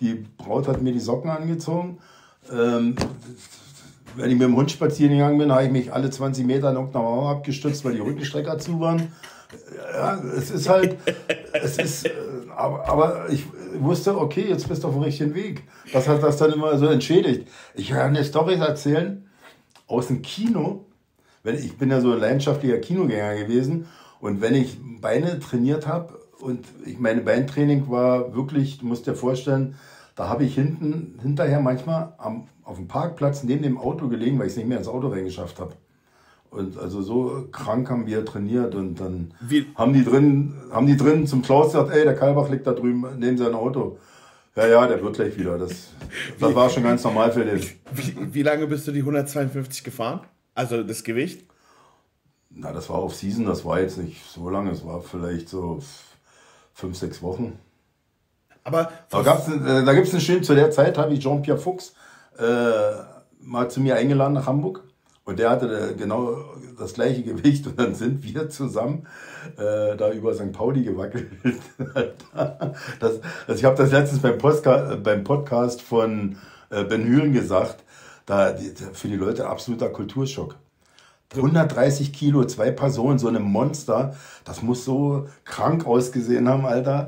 [0.00, 1.98] die Braut hat mir die Socken angezogen.
[2.52, 2.94] Ähm,
[4.16, 6.76] wenn ich mit dem Hund spazieren gegangen bin, habe ich mich alle 20 Meter in
[6.76, 9.12] irgendeiner Mauer abgestützt, weil die Rückenstrecker zu waren.
[9.92, 10.96] Ja, es ist halt,
[11.52, 12.10] es ist,
[12.56, 13.44] aber, aber ich
[13.78, 15.64] wusste, okay, jetzt bist du auf dem richtigen Weg.
[15.92, 17.48] Das hat das dann immer so entschädigt.
[17.74, 19.28] Ich kann dir Storys erzählen
[19.86, 20.86] aus dem Kino.
[21.42, 23.86] Wenn, ich bin ja so ein leidenschaftlicher Kinogänger gewesen
[24.20, 29.14] und wenn ich Beine trainiert habe und ich meine Beintraining war wirklich, du musst dir
[29.14, 29.76] vorstellen,
[30.14, 34.46] da habe ich hinten hinterher manchmal am, auf dem Parkplatz neben dem Auto gelegen, weil
[34.46, 35.74] ich es nicht mehr ins Auto reingeschafft habe.
[36.50, 40.96] Und also so krank haben wir trainiert und dann Wie- haben die drin, haben die
[40.96, 43.98] drin zum Klaus gesagt, ey, der Kalbach liegt da drüben neben seinem Auto.
[44.54, 45.58] Ja, ja, der wird gleich wieder.
[45.58, 45.88] Das,
[46.38, 47.60] das war schon ganz normal für den.
[47.92, 50.20] Wie, wie lange bist du die 152 gefahren?
[50.54, 51.44] Also das Gewicht?
[52.50, 55.80] Na, das war auf Season, das war jetzt nicht so lange, es war vielleicht so
[56.72, 57.58] fünf, sechs Wochen.
[58.64, 61.94] Aber gab's, äh, da gibt es einen schönen, zu der Zeit habe ich Jean-Pierre Fuchs
[62.38, 62.44] äh,
[63.40, 64.82] mal zu mir eingeladen nach Hamburg.
[65.24, 66.36] Und der hatte genau
[66.78, 69.06] das gleiche Gewicht und dann sind wir zusammen
[69.56, 70.52] äh, da über St.
[70.52, 71.30] Pauli gewackelt.
[73.00, 76.36] das, also ich habe das letztens beim, Postka beim Podcast von
[76.70, 77.84] äh, Ben Hühlen gesagt.
[78.26, 80.56] Da, die, für die Leute absoluter Kulturschock.
[81.34, 84.16] 130 Kilo, zwei Personen, so ein Monster.
[84.44, 87.06] Das muss so krank ausgesehen haben, Alter.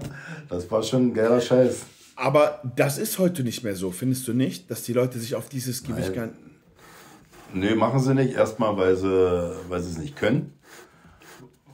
[0.49, 1.87] Das war schon ein geiler Scheiß.
[2.17, 4.71] Aber das ist heute nicht mehr so, findest du nicht?
[4.71, 6.29] Dass die Leute sich auf dieses Gewicht gar
[7.53, 8.35] Nee, machen sie nicht.
[8.35, 10.53] Erstmal, weil sie, weil sie es nicht können.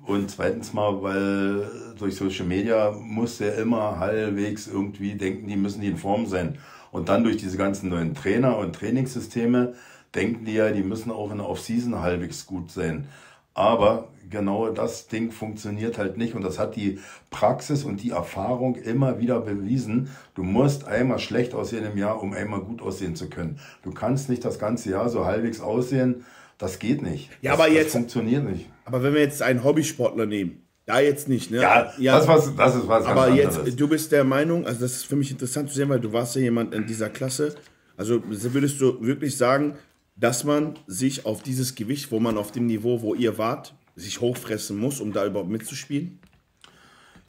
[0.05, 1.66] Und zweitens mal, weil
[1.99, 6.59] durch Social Media muss der immer halbwegs irgendwie denken, die müssen die in Form sein.
[6.90, 9.74] Und dann durch diese ganzen neuen Trainer und Trainingssysteme
[10.14, 13.06] denken die ja, die müssen auch in der Off-Season halbwegs gut sein.
[13.54, 16.98] Aber genau das Ding funktioniert halt nicht und das hat die
[17.30, 20.08] Praxis und die Erfahrung immer wieder bewiesen.
[20.34, 23.58] Du musst einmal schlecht aussehen im Jahr, um einmal gut aussehen zu können.
[23.82, 26.24] Du kannst nicht das ganze Jahr so halbwegs aussehen.
[26.56, 27.28] Das geht nicht.
[27.42, 28.70] Ja, das, aber das jetzt- funktioniert nicht.
[28.84, 31.58] Aber wenn wir jetzt einen Hobbysportler nehmen, da jetzt nicht, ne?
[31.58, 33.76] Ja, Das, was, das ist was Aber jetzt, anderes.
[33.76, 36.34] du bist der Meinung, also das ist für mich interessant zu sehen, weil du warst
[36.36, 37.54] ja jemand in dieser Klasse.
[37.96, 39.74] Also würdest du wirklich sagen,
[40.16, 44.20] dass man sich auf dieses Gewicht, wo man auf dem Niveau, wo ihr wart, sich
[44.20, 46.18] hochfressen muss, um da überhaupt mitzuspielen?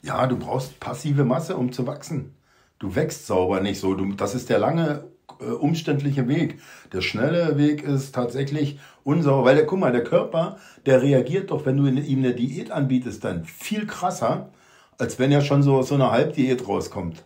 [0.02, 2.34] Ja, du brauchst passive Masse, um zu wachsen.
[2.78, 3.94] Du wächst sauber nicht so.
[3.94, 5.04] Du, das ist der lange,
[5.40, 6.60] äh, umständliche Weg.
[6.92, 11.64] Der schnelle Weg ist tatsächlich unsauber, weil der, guck mal, der Körper, der reagiert doch,
[11.64, 14.50] wenn du ihm eine Diät anbietest, dann viel krasser,
[14.98, 17.24] als wenn ja schon so, so eine Halbdiät rauskommt.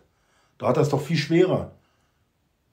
[0.59, 1.73] Da hat das doch viel schwerer.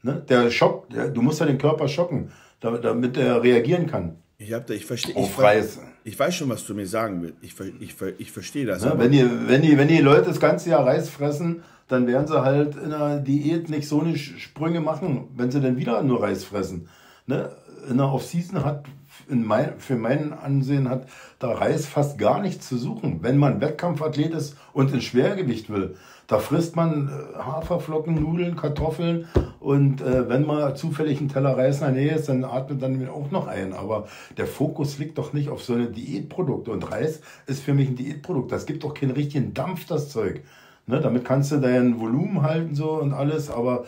[0.03, 0.23] Ne?
[0.29, 4.17] Der Schock, der, du musst ja den Körper schocken, damit er reagieren kann.
[4.37, 5.15] Ich, hab da, ich verstehe.
[5.17, 5.79] Ich, Reis.
[6.03, 7.37] ich weiß schon, was du mir sagen willst.
[7.41, 8.83] Ich, ich, ich verstehe das.
[8.83, 8.93] Ne?
[8.97, 12.41] Wenn, die, wenn, die, wenn die Leute das ganze Jahr Reis fressen, dann werden sie
[12.41, 16.43] halt in der Diät nicht so eine Sprünge machen, wenn sie dann wieder nur Reis
[16.43, 16.89] fressen.
[17.27, 17.49] Ne?
[17.89, 18.85] In der Off-Season hat
[19.29, 21.07] in mein, für mein Ansehen hat
[21.39, 23.19] da Reis fast gar nichts zu suchen.
[23.21, 25.95] Wenn man Wettkampfathlet ist und ins Schwergewicht will,
[26.27, 29.27] da frisst man äh, Haferflocken, Nudeln, Kartoffeln
[29.59, 33.07] und äh, wenn mal zufällig ein Teller Reis in der Nähe ist, dann atmet dann
[33.09, 33.73] auch noch ein.
[33.73, 34.07] Aber
[34.37, 36.71] der Fokus liegt doch nicht auf so eine Diätprodukte.
[36.71, 38.51] Und Reis ist für mich ein Diätprodukt.
[38.51, 40.41] Das gibt doch keinen richtigen Dampf, das Zeug.
[40.87, 43.85] Ne, damit kannst du dein Volumen halten so und alles, aber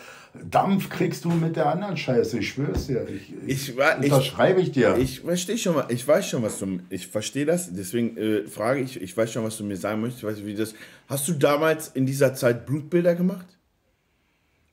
[0.49, 3.07] Dampf kriegst du mit der anderen Scheiße, ich schwör's dir.
[3.09, 4.97] Ich, ich, ich unterschreibe ich dir.
[4.97, 9.01] Ich verstehe schon, ich weiß schon, was du, ich verstehe das, deswegen äh, frage ich,
[9.01, 10.73] ich weiß schon, was du mir sagen möchtest, ich weiß, wie das.
[11.07, 13.45] Hast du damals in dieser Zeit Blutbilder gemacht?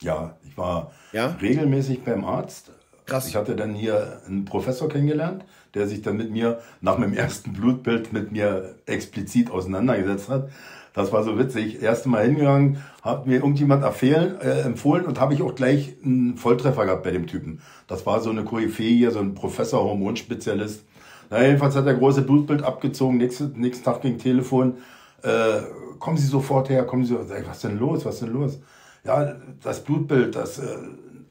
[0.00, 1.36] Ja, ich war ja?
[1.40, 2.70] regelmäßig beim Arzt.
[3.06, 3.28] Krass.
[3.28, 5.44] Ich hatte dann hier einen Professor kennengelernt,
[5.74, 10.48] der sich dann mit mir nach meinem ersten Blutbild mit mir explizit auseinandergesetzt hat.
[10.94, 11.82] Das war so witzig.
[11.82, 16.36] Erste Mal hingegangen, hat mir irgendjemand empfehlen, äh, empfohlen und habe ich auch gleich einen
[16.38, 17.60] Volltreffer gehabt bei dem Typen.
[17.88, 20.84] Das war so eine Koryphäe hier, so ein Professor, Hormonspezialist.
[21.30, 24.74] Na, jedenfalls hat er große Blutbild abgezogen, nächsten, nächsten Tag ging Telefon.
[25.22, 25.62] Äh,
[25.98, 27.16] kommen Sie sofort her, kommen Sie.
[27.26, 28.60] Sag ich, was denn los, was denn los?
[29.04, 30.76] Ja, das Blutbild, das, äh,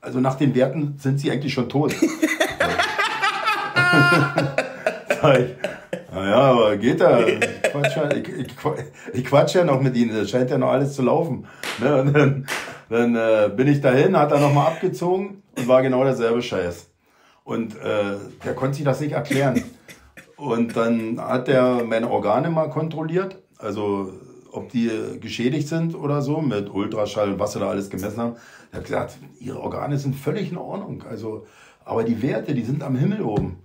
[0.02, 1.96] also nach den Werten sind Sie eigentlich schon tot.
[5.22, 5.56] Sag ich,
[6.14, 7.26] naja, aber geht da.
[7.26, 8.30] Ich quatsch, ja, ich,
[9.14, 11.46] ich, quatsch ja noch mit ihnen, das scheint ja noch alles zu laufen.
[11.80, 12.02] Ne?
[12.02, 12.48] Und dann,
[12.90, 16.90] dann äh, bin ich dahin, hat er nochmal abgezogen und war genau derselbe Scheiß.
[17.44, 19.64] Und äh, der konnte sich das nicht erklären.
[20.38, 24.14] Und dann hat er meine Organe mal kontrolliert, also
[24.52, 24.90] ob die
[25.20, 28.36] geschädigt sind oder so, mit Ultraschall und was sie da alles gemessen haben.
[28.72, 31.04] Er hat gesagt, ihre Organe sind völlig in Ordnung.
[31.10, 31.46] Also,
[31.86, 33.58] aber die Werte, die sind am Himmel oben.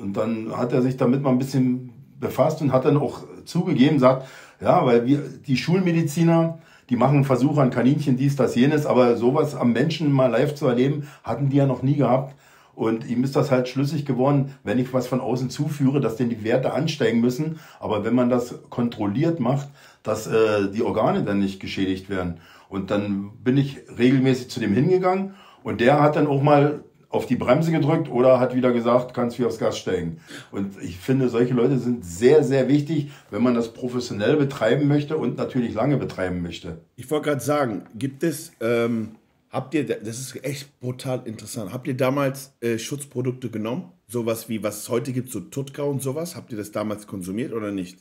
[0.00, 3.98] Und dann hat er sich damit mal ein bisschen befasst und hat dann auch zugegeben,
[3.98, 4.26] sagt,
[4.60, 6.58] ja, weil wir, die Schulmediziner,
[6.90, 10.66] die machen Versuche an Kaninchen, dies, das, jenes, aber sowas am Menschen mal live zu
[10.66, 12.34] erleben, hatten die ja noch nie gehabt.
[12.74, 16.28] Und ihm ist das halt schlüssig geworden, wenn ich was von außen zuführe, dass denn
[16.28, 17.60] die Werte ansteigen müssen.
[17.78, 19.68] Aber wenn man das kontrolliert macht,
[20.02, 22.40] dass äh, die Organe dann nicht geschädigt werden.
[22.68, 26.82] Und dann bin ich regelmäßig zu dem hingegangen und der hat dann auch mal
[27.14, 30.18] auf die Bremse gedrückt oder hat wieder gesagt, kannst wie aufs Gas steigen.
[30.50, 35.16] Und ich finde, solche Leute sind sehr, sehr wichtig, wenn man das professionell betreiben möchte
[35.16, 36.78] und natürlich lange betreiben möchte.
[36.96, 39.14] Ich wollte gerade sagen, gibt es, ähm,
[39.50, 43.92] habt ihr, das ist echt brutal interessant, habt ihr damals äh, Schutzprodukte genommen?
[44.08, 46.36] Sowas wie, was es heute gibt, so Tutka und sowas?
[46.36, 47.98] Habt ihr das damals konsumiert oder nicht?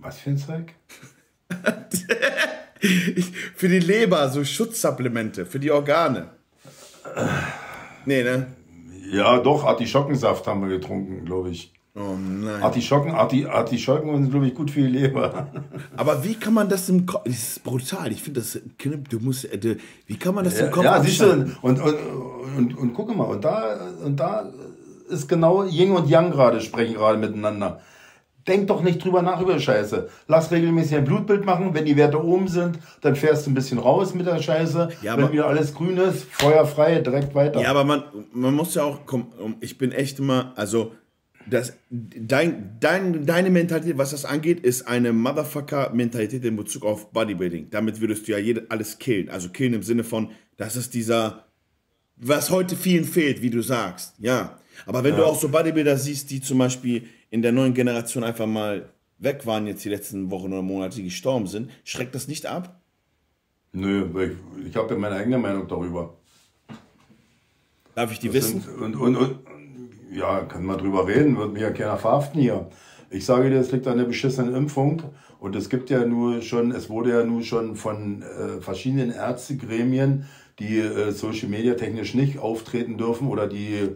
[0.00, 0.74] Was für ein Zeug?
[3.54, 6.30] für die Leber, so Schutzsupplemente, für die Organe.
[8.06, 8.46] Nee, ne?
[9.10, 11.72] Ja, doch, Artischockensaft haben wir getrunken, glaube ich.
[11.96, 12.60] Oh nein.
[12.60, 15.46] Artischocken, Arti, Artischocken sind, glaube ich, gut für die Leber.
[15.96, 17.22] Aber wie kann man das im Kopf.
[17.24, 18.10] Das ist brutal.
[18.10, 18.58] Ich finde das.
[19.08, 19.44] Du musst.
[19.44, 19.76] Äh,
[20.06, 21.94] wie kann man das im Kopf Ja, siehst du, und, und, und,
[22.56, 24.50] und, und gucke mal, und da, und da
[25.08, 27.80] ist genau Yin und Yang gerade, sprechen gerade miteinander.
[28.46, 30.08] Denk doch nicht drüber nach über Scheiße.
[30.28, 31.72] Lass regelmäßig ein Blutbild machen.
[31.72, 34.90] Wenn die Werte oben sind, dann fährst du ein bisschen raus mit der Scheiße.
[35.02, 37.60] Ja, Wenn wieder alles grün ist, feuerfrei, direkt weiter.
[37.60, 39.28] Ja, aber man, man muss ja auch, komm,
[39.60, 40.92] ich bin echt immer, also,
[41.46, 47.68] das, dein, dein, deine Mentalität, was das angeht, ist eine Motherfucker-Mentalität in Bezug auf Bodybuilding.
[47.70, 49.28] Damit würdest du ja jede, alles killen.
[49.28, 51.44] Also killen im Sinne von, das ist dieser,
[52.16, 54.14] was heute vielen fehlt, wie du sagst.
[54.18, 54.58] Ja.
[54.86, 55.20] Aber wenn ja.
[55.20, 59.46] du auch so Bodybuilder siehst, die zum Beispiel in der neuen Generation einfach mal weg
[59.46, 62.80] waren, jetzt die letzten Wochen oder Monate, die gestorben sind, schreckt das nicht ab?
[63.72, 66.14] Nö, ich, ich habe ja meine eigene Meinung darüber.
[67.94, 68.60] Darf ich die das wissen?
[68.60, 69.38] Sind, und, und, und,
[70.12, 72.68] ja, können wir drüber reden, wird mich ja keiner verhaften hier.
[73.10, 75.02] Ich sage dir, es liegt an der beschissenen Impfung
[75.40, 80.26] und es gibt ja nur schon, es wurde ja nur schon von äh, verschiedenen Ärztegremien,
[80.58, 83.88] die äh, Social Media technisch nicht auftreten dürfen oder die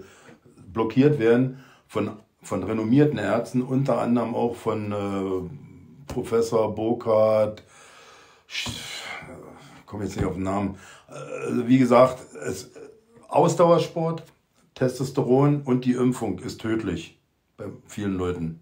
[0.78, 1.58] blockiert werden,
[1.88, 2.10] von
[2.42, 7.62] von renommierten Ärzten, unter anderem auch von äh, Professor Burkhardt,
[9.86, 10.76] komme jetzt nicht auf den Namen.
[11.08, 12.70] Also wie gesagt, es,
[13.28, 14.22] Ausdauersport,
[14.74, 17.20] Testosteron und die Impfung ist tödlich
[17.56, 18.60] bei vielen Leuten.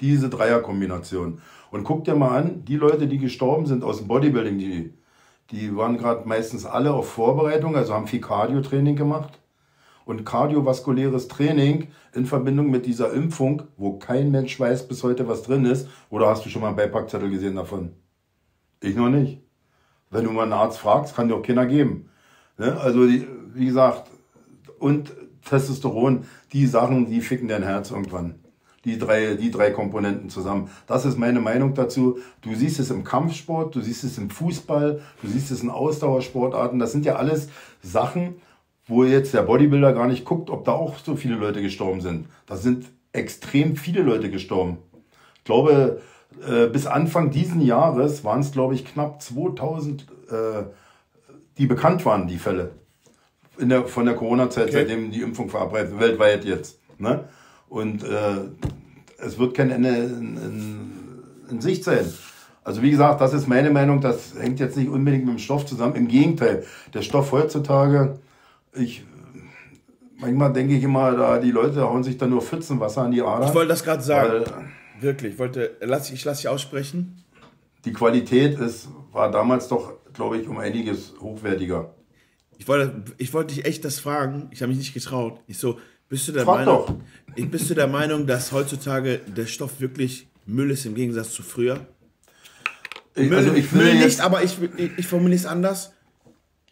[0.00, 1.40] Diese Dreierkombination.
[1.70, 4.94] Und guck dir mal an, die Leute, die gestorben sind aus dem Bodybuilding, die,
[5.50, 9.38] die waren gerade meistens alle auf Vorbereitung, also haben viel Cardio-Training gemacht.
[10.04, 15.42] Und kardiovaskuläres Training in Verbindung mit dieser Impfung, wo kein Mensch weiß bis heute, was
[15.42, 15.88] drin ist.
[16.10, 17.92] Oder hast du schon mal einen Beipackzettel gesehen davon?
[18.80, 19.40] Ich noch nicht.
[20.10, 22.10] Wenn du mal einen Arzt fragst, kann dir auch keiner geben.
[22.58, 22.78] Ne?
[22.80, 24.10] Also, die, wie gesagt,
[24.78, 25.12] und
[25.44, 28.36] Testosteron, die Sachen, die ficken dein Herz irgendwann.
[28.84, 30.68] Die drei, die drei Komponenten zusammen.
[30.88, 32.18] Das ist meine Meinung dazu.
[32.40, 36.80] Du siehst es im Kampfsport, du siehst es im Fußball, du siehst es in Ausdauersportarten.
[36.80, 37.48] Das sind ja alles
[37.80, 38.36] Sachen,
[38.86, 42.26] wo jetzt der Bodybuilder gar nicht guckt, ob da auch so viele Leute gestorben sind.
[42.46, 44.78] Da sind extrem viele Leute gestorben.
[45.36, 46.00] Ich glaube,
[46.46, 50.34] äh, bis Anfang diesen Jahres waren es, glaube ich, knapp 2000, äh,
[51.58, 52.72] die bekannt waren, die Fälle
[53.58, 54.72] in der, von der Corona-Zeit, okay.
[54.72, 56.78] seitdem die Impfung verabreitet, weltweit jetzt.
[56.98, 57.24] Ne?
[57.68, 58.08] Und äh,
[59.18, 60.92] es wird kein Ende in, in,
[61.50, 62.04] in, Sicht sein.
[62.64, 65.66] Also wie gesagt, das ist meine Meinung, das hängt jetzt nicht unbedingt mit dem Stoff
[65.66, 65.96] zusammen.
[65.96, 66.64] Im Gegenteil,
[66.94, 68.18] der Stoff heutzutage,
[68.74, 69.04] ich
[70.22, 73.46] manchmal denke ich immer, da die Leute hauen sich da nur Pfützenwasser an die Ader.
[73.46, 74.72] Ich wollte das gerade sagen.
[75.00, 77.24] Wirklich, ich wollte, lass, ich lasse dich aussprechen.
[77.84, 81.94] Die Qualität ist, war damals doch, glaube ich, um einiges hochwertiger.
[82.58, 84.48] Ich wollte, ich wollte dich echt das fragen.
[84.52, 85.40] Ich habe mich nicht getraut.
[85.48, 87.02] Ich so, bist du der Frag Meinung?
[87.36, 87.46] Doch.
[87.46, 91.86] Bist du der Meinung, dass heutzutage der Stoff wirklich Müll ist im Gegensatz zu früher?
[93.16, 95.92] Müll, also ich Müll nicht, aber ich, ich, ich formuliere es anders.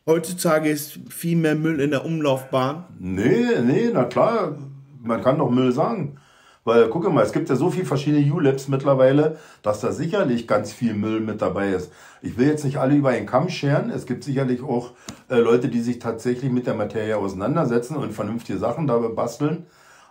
[0.07, 2.85] Heutzutage ist viel mehr Müll in der Umlaufbahn.
[2.99, 4.57] Nee, nee, na klar,
[5.03, 6.17] man kann doch Müll sagen.
[6.65, 10.73] Weil, guck mal, es gibt ja so viele verschiedene ULabs mittlerweile, dass da sicherlich ganz
[10.73, 11.91] viel Müll mit dabei ist.
[12.23, 13.91] Ich will jetzt nicht alle über einen Kamm scheren.
[13.91, 14.93] Es gibt sicherlich auch
[15.29, 19.67] äh, Leute, die sich tatsächlich mit der Materie auseinandersetzen und vernünftige Sachen dabei basteln.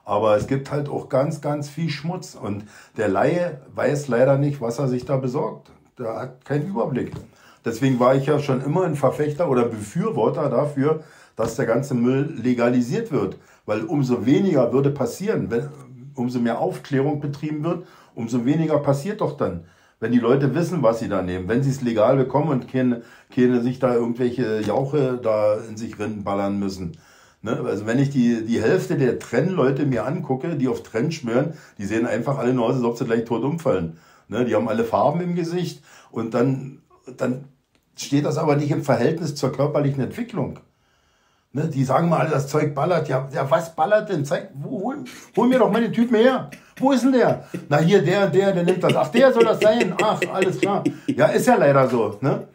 [0.06, 2.34] Aber es gibt halt auch ganz, ganz viel Schmutz.
[2.34, 2.66] Und
[2.98, 5.70] der Laie weiß leider nicht, was er sich da besorgt.
[6.00, 7.12] Der hat keinen Überblick.
[7.66, 11.02] Deswegen war ich ja schon immer ein Verfechter oder Befürworter dafür,
[11.36, 13.38] dass der ganze Müll legalisiert wird.
[13.66, 15.70] Weil umso weniger würde passieren, wenn,
[16.16, 17.86] umso mehr Aufklärung betrieben wird,
[18.16, 19.66] umso weniger passiert doch dann.
[20.00, 23.02] Wenn die Leute wissen, was sie da nehmen, wenn sie es legal bekommen und keine,
[23.34, 26.94] keine sich da irgendwelche Jauche da in sich ballern müssen.
[27.42, 27.62] Ne?
[27.66, 31.86] Also wenn ich die, die Hälfte der Trennleute mir angucke, die auf Trenn schwören, die
[31.86, 33.98] sehen einfach alle nur aus, als ob sie gleich tot umfallen.
[34.28, 34.46] Ne?
[34.46, 36.80] Die haben alle Farben im Gesicht und dann,
[37.18, 37.46] dann
[37.96, 40.60] steht das aber nicht im Verhältnis zur körperlichen Entwicklung.
[41.52, 43.10] Ne, die sagen mal das Zeug ballert.
[43.10, 44.24] Ja, ja was ballert denn?
[44.24, 45.04] Zeig, wo, hol,
[45.36, 46.52] hol mir doch meine Typen her.
[46.78, 47.46] Wo ist denn der?
[47.68, 48.96] Na hier, der, der, der nimmt das.
[48.96, 49.96] Ach, der soll das sein.
[50.02, 50.84] Ach, alles klar.
[51.08, 52.20] Ja, ist ja leider so.
[52.22, 52.48] Ne?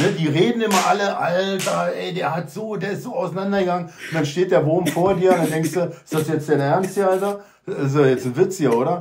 [0.00, 3.86] Ne, die reden immer alle, Alter, ey, der hat so, der ist so auseinandergegangen.
[3.86, 6.60] Und dann steht der Wurm vor dir und dann denkst du, ist das jetzt dein
[6.60, 7.44] Ernst hier, Alter?
[7.66, 8.98] Das ist ja jetzt ein Witz hier, oder?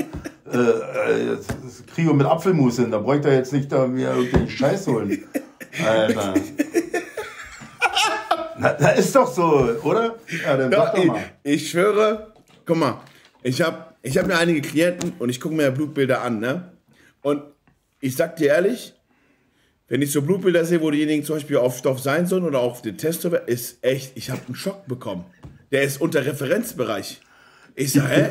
[0.51, 4.09] Äh, äh, jetzt kriege ich mit Apfelmus hin, da bräuchte er jetzt nicht da mir
[4.09, 5.23] irgendeinen Scheiß holen.
[5.85, 6.33] Alter.
[8.57, 10.15] Na, na, ist doch so, oder?
[10.45, 11.23] Ja, dann ja, doch mal.
[11.41, 12.33] Ich, ich schwöre,
[12.65, 12.99] guck mal,
[13.41, 16.73] ich habe ich hab mir einige Klienten und ich gucke mir Blutbilder an, ne?
[17.21, 17.43] Und
[18.01, 18.93] ich sag dir ehrlich,
[19.91, 22.81] wenn ich so Blutbilder sehe, wo diejenigen zum Beispiel auf Stoff sein sollen oder auf
[22.81, 25.25] den Test, ist echt, ich habe einen Schock bekommen.
[25.69, 27.19] Der ist unter Referenzbereich.
[27.75, 28.29] Ich sag, hä?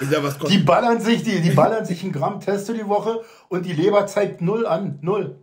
[0.00, 0.60] Ich sag, was kostet?
[0.60, 4.06] Die ballern sich, die, die ballern sich ein Gramm Testo die Woche und die Leber
[4.06, 5.00] zeigt null an.
[5.02, 5.40] Null.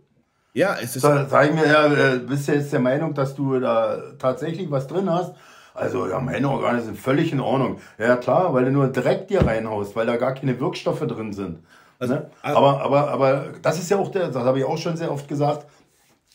[0.54, 1.04] Ja, es ist.
[1.04, 4.70] Da sag ich mir, ja, äh, bist du jetzt der Meinung, dass du da tatsächlich
[4.70, 5.34] was drin hast?
[5.74, 7.80] Also, ja, meine Organe sind völlig in Ordnung.
[7.98, 11.58] Ja, klar, weil du nur Dreck dir reinhaust, weil da gar keine Wirkstoffe drin sind.
[12.00, 12.30] Also, ne?
[12.42, 15.12] also aber, aber, aber das ist ja auch der, das habe ich auch schon sehr
[15.12, 15.66] oft gesagt,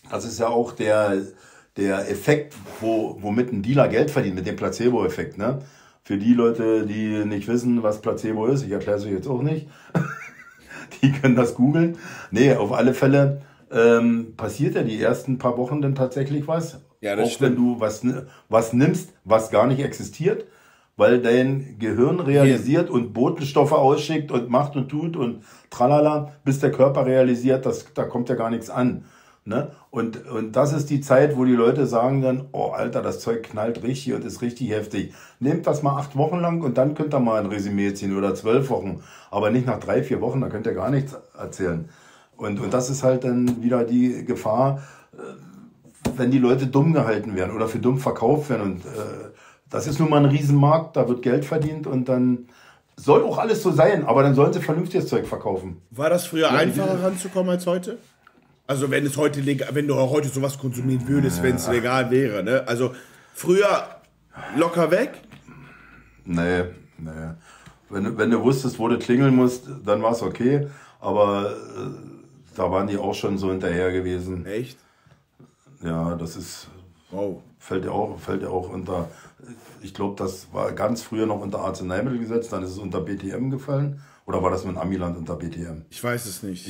[0.09, 1.17] das ist ja auch der,
[1.75, 5.39] der Effekt, wo, womit ein Dealer Geld verdient, mit dem Placebo-Effekt.
[5.39, 5.59] Ne?
[6.03, 9.41] Für die Leute, die nicht wissen, was Placebo ist, ich erkläre es euch jetzt auch
[9.41, 9.67] nicht,
[11.01, 11.97] die können das googeln.
[12.29, 13.41] Nee, auf alle Fälle
[13.71, 16.79] ähm, passiert ja die ersten paar Wochen dann tatsächlich was.
[17.01, 17.51] Ja, das auch stimmt.
[17.51, 18.05] wenn du was,
[18.49, 20.45] was nimmst, was gar nicht existiert,
[20.97, 26.71] weil dein Gehirn realisiert und Botenstoffe ausschickt und macht und tut und tralala, bis der
[26.71, 29.05] Körper realisiert, dass da kommt ja gar nichts an.
[29.47, 29.71] Ne?
[29.91, 33.43] Und, und das ist die Zeit, wo die Leute sagen dann, oh Alter, das Zeug
[33.43, 35.13] knallt richtig und ist richtig heftig.
[35.39, 38.33] Nehmt das mal acht Wochen lang und dann könnt ihr mal ein Resümee ziehen oder
[38.33, 39.03] zwölf Wochen.
[39.29, 41.89] Aber nicht nach drei, vier Wochen, da könnt ihr gar nichts erzählen.
[42.37, 44.81] Und, und das ist halt dann wieder die Gefahr,
[45.13, 45.17] äh,
[46.17, 48.63] wenn die Leute dumm gehalten werden oder für dumm verkauft werden.
[48.63, 49.29] Und äh,
[49.75, 52.47] das ist nun mal ein Riesenmarkt, da wird Geld verdient und dann
[52.97, 55.81] soll auch alles so sein, aber dann sollen sie vernünftiges Zeug verkaufen.
[55.91, 57.97] War das früher einfacher ranzukommen als heute?
[58.67, 62.09] Also wenn es heute legal, wenn du auch heute sowas konsumieren würdest, wenn es legal
[62.09, 62.63] wäre, ne?
[62.67, 62.93] Also
[63.33, 63.87] früher
[64.57, 65.11] locker weg?
[66.23, 66.63] Nee,
[66.97, 67.11] nee.
[67.89, 70.67] Wenn, du- wenn du wusstest, wo du klingeln musst, dann war es okay.
[70.99, 74.45] Aber äh, da waren die auch schon so hinterher gewesen.
[74.45, 74.77] Echt?
[75.83, 76.67] Ja, das ist,
[77.15, 77.41] Wow.
[77.59, 79.09] fällt ja auch, fällt ja auch unter,
[79.81, 84.01] ich glaube, das war ganz früher noch unter Arzneimittelgesetz, dann ist es unter BTM gefallen.
[84.25, 85.83] Oder war das mit Amiland unter BTM?
[85.89, 86.67] Ich weiß es nicht.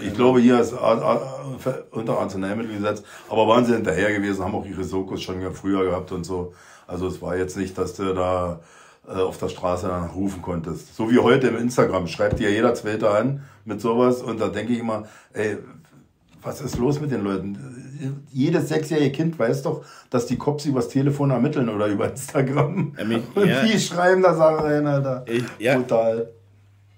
[0.00, 1.44] Ich glaube, hier ist A- A-
[1.92, 6.24] unter Arzneimittelgesetz, aber waren sie hinterher gewesen, haben auch ihre Sokos schon früher gehabt und
[6.24, 6.52] so.
[6.86, 8.60] Also es war jetzt nicht, dass du da
[9.06, 10.94] äh, auf der Straße rufen konntest.
[10.94, 14.72] So wie heute im Instagram, schreibt dir jeder Zweite an mit sowas und da denke
[14.74, 15.58] ich immer, ey,
[16.42, 17.58] was ist los mit den Leuten?
[18.32, 22.94] Jedes sechsjährige Kind weiß doch, dass die Cops übers Telefon ermitteln oder über Instagram.
[22.98, 23.64] Ja, mich- und ja.
[23.64, 25.24] die schreiben da Sachen rein, Alter.
[25.26, 25.76] Ich- ja.
[25.76, 26.30] Brutal.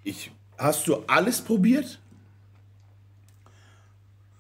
[0.05, 1.99] Ich, hast du alles probiert?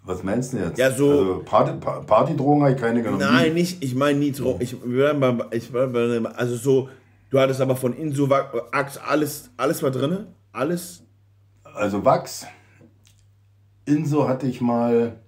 [0.02, 0.78] Was meinst du jetzt?
[0.78, 3.20] Ja, so- Also Party, Pa- Partydrogen habe ich keine genommen.
[3.20, 3.82] Nein, nicht.
[3.84, 4.24] Ich meine.
[4.24, 6.88] Ich, waren bei- ich, bei- also so,
[7.30, 10.26] du hattest aber von Insuvax alles, alles war drin?
[10.52, 11.02] Alles?
[11.62, 12.46] Also Wachs.
[13.84, 15.20] Inso hatte ich mal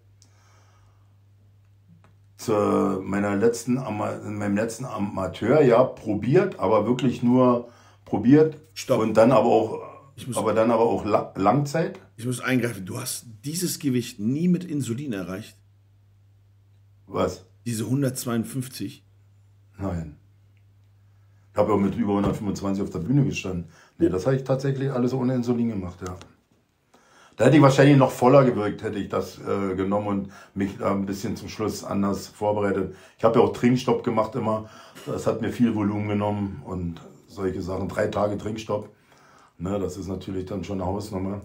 [2.43, 7.69] zu meiner letzten, in meinem letzten Amateurjahr probiert, aber wirklich nur
[8.05, 8.59] probiert.
[8.75, 9.01] Stopp.
[9.01, 9.81] Und dann aber auch,
[10.27, 11.99] muss- aber dann aber auch La Langzeit.
[12.17, 12.85] Ich muss eingreifen.
[12.87, 15.57] Du hast dieses Gewicht nie mit Insulin erreicht.
[17.07, 17.45] Was?
[17.67, 19.05] Diese 152.
[19.79, 20.17] Nein.
[21.53, 23.67] Ich habe ja auch mit über 125 auf der Bühne gestanden.
[23.99, 26.17] Nee, das habe ich tatsächlich alles ohne Insulin gemacht, ja.
[27.37, 30.91] Da hätte ich wahrscheinlich noch voller gewirkt, hätte ich das äh, genommen und mich da
[30.93, 32.95] ein bisschen zum Schluss anders vorbereitet.
[33.19, 34.69] Ich habe ja auch Trinkstopp gemacht immer.
[35.07, 37.89] Das hat mir viel Volumen genommen und solche Sachen.
[37.89, 38.89] Drei Tage Trinkstopp.
[39.59, 41.41] Ne, das ist natürlich dann schon eine Hausnummer.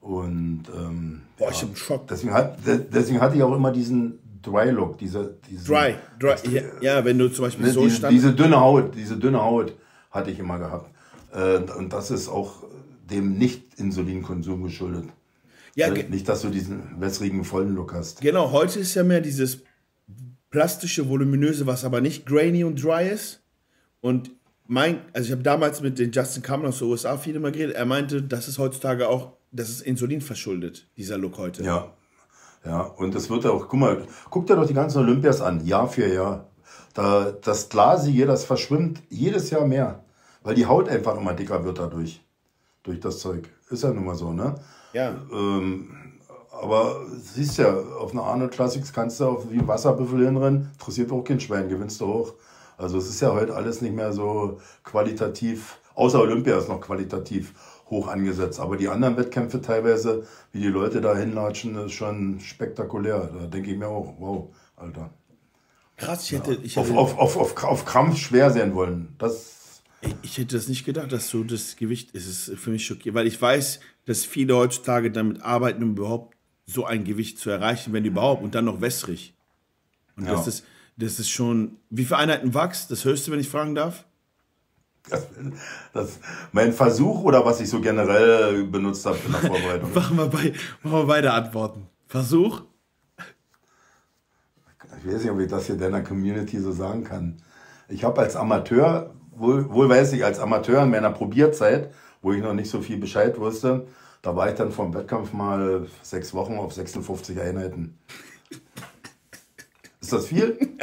[0.00, 2.06] Und ähm, Boah, ich hab einen Schock.
[2.08, 5.94] deswegen, hat, de- deswegen hatte ich auch immer diesen Dry Look, diese, diesen, Dry.
[6.18, 6.34] Dry.
[6.50, 8.12] Ja, ja, wenn du zum Beispiel Ne, so diese, stand.
[8.14, 9.74] diese dünne Haut, diese dünne Haut
[10.10, 10.90] hatte ich immer gehabt.
[11.34, 12.62] Äh, und das ist auch
[13.10, 15.04] dem Nicht-Insulinkonsum geschuldet.
[15.74, 18.20] ja, ge- Nicht, dass du diesen wässrigen, vollen Look hast.
[18.20, 18.50] genau.
[18.52, 19.58] Heute ist ja mehr dieses
[20.50, 23.40] plastische, voluminöse, was aber nicht grainy und dry ist.
[24.00, 24.30] Und
[24.66, 27.76] mein, also ich habe damals mit den Justin Cameron aus den USA viel immer geredet.
[27.76, 31.62] Er meinte, das ist heutzutage auch, das ist Insulin verschuldet, dieser Look heute.
[31.62, 31.92] Ja.
[32.64, 35.88] Ja, und es wird auch, guck mal, guck dir doch die ganzen Olympias an, Jahr
[35.88, 36.46] für Jahr.
[36.92, 40.04] Da, das Glasige, das verschwimmt jedes Jahr mehr.
[40.42, 42.20] Weil die Haut einfach immer dicker wird dadurch.
[42.82, 43.48] Durch das Zeug.
[43.68, 44.54] Ist ja nun mal so, ne?
[44.92, 45.14] Ja.
[45.32, 45.90] Ähm,
[46.50, 51.22] aber siehst ja, auf einer Arnold Classics kannst du auf wie Wasserbüffel hinrennen, interessiert auch
[51.22, 52.34] kein Schwein, gewinnst du hoch.
[52.76, 57.54] Also es ist ja heute alles nicht mehr so qualitativ, außer Olympia ist noch qualitativ
[57.90, 58.60] hoch angesetzt.
[58.60, 63.30] Aber die anderen Wettkämpfe teilweise, wie die Leute da hinlatschen, ist schon spektakulär.
[63.38, 65.10] Da denke ich mir auch, wow, Alter.
[65.96, 69.14] Krass, ich hätte, ich Auf, hätte, auf, auf, auf, auf Krampf schwer sein wollen.
[69.18, 69.59] Das,
[70.22, 72.26] Ich- hätte das nicht gedacht, dass so das Gewicht ist.
[72.26, 76.36] Es ist für mich schockierend, weil ich weiß, dass viele heutzutage damit arbeiten, um überhaupt
[76.66, 79.34] so ein Gewicht zu erreichen, wenn überhaupt, und dann noch wässrig.
[80.16, 80.32] Und Ja.
[80.32, 80.64] das, ist,
[80.96, 81.76] das ist schon.
[81.90, 82.86] Wie viele Einheiten Wachs?
[82.88, 84.04] Das höchste, wenn ich fragen darf?
[85.08, 85.26] das,
[85.94, 86.20] das,
[86.52, 89.94] mein Versuch oder was ich so generell benutzt habe in der Vorbereitung.
[89.94, 91.86] Machen wir, bei, machen wir beide Antworten.
[92.06, 92.62] Versuch?
[94.98, 97.42] Ich weiß nicht, ob ich das hier deiner Community so sagen kann.
[97.88, 101.90] Ich habe als Amateur, wohl, wohl weiß ich, als Amateur in meiner Probierzeit,
[102.22, 103.86] wo ich noch nicht so viel Bescheid wusste,
[104.22, 107.98] da war ich dann vom Wettkampf mal sechs Wochen auf 56 Einheiten.
[110.00, 110.58] Ist das viel?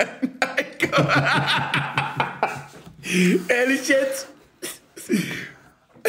[3.47, 4.27] Ehrlich jetzt?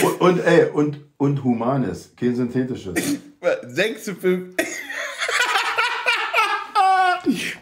[0.02, 2.94] Und, und ey, und, und humanes, kein synthetisches.
[3.66, 4.56] 6 zu 5.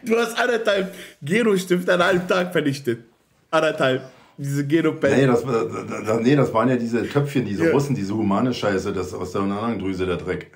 [0.02, 3.04] Du hast anderthalb Geno-Stifte an einem Tag vernichtet.
[3.50, 4.10] Anderthalb.
[4.38, 7.72] Diese geno Nee das, war- das, nee, das waren ja diese Töpfchen, diese Ja.
[7.72, 9.42] Russen, diese humane Scheiße, das aus der
[9.78, 10.50] Drüse der Dreck.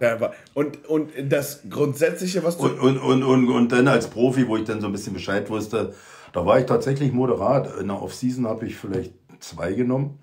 [0.00, 2.64] Ja, Und, und das Grundsätzliche, was du.
[2.66, 5.48] Und, und, und, und, und dann als Profi, wo ich dann so ein bisschen Bescheid
[5.50, 5.94] wusste,
[6.32, 7.78] da war ich tatsächlich moderat.
[7.80, 10.18] In der Off-Season habe ich vielleicht zwei genommen.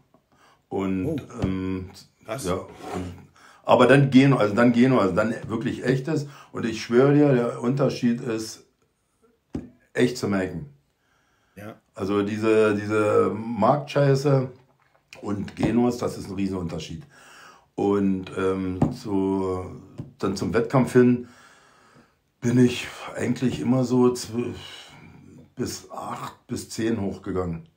[0.69, 1.89] Und, ähm,
[2.25, 2.45] Krass.
[2.45, 2.67] ja, und,
[3.63, 6.27] aber dann Geno, also dann Geno, also dann wirklich echtes.
[6.51, 8.65] Und ich schwöre dir, der Unterschied ist
[9.93, 10.67] echt zu merken.
[11.55, 11.75] Ja.
[11.93, 14.49] Also diese, diese Marktscheiße
[15.21, 17.03] und Genos, das ist ein Riesenunterschied.
[17.75, 19.81] Und ähm, zu,
[20.19, 21.27] dann zum Wettkampf hin
[22.41, 24.13] bin ich eigentlich immer so
[25.55, 27.67] bis acht bis zehn hochgegangen.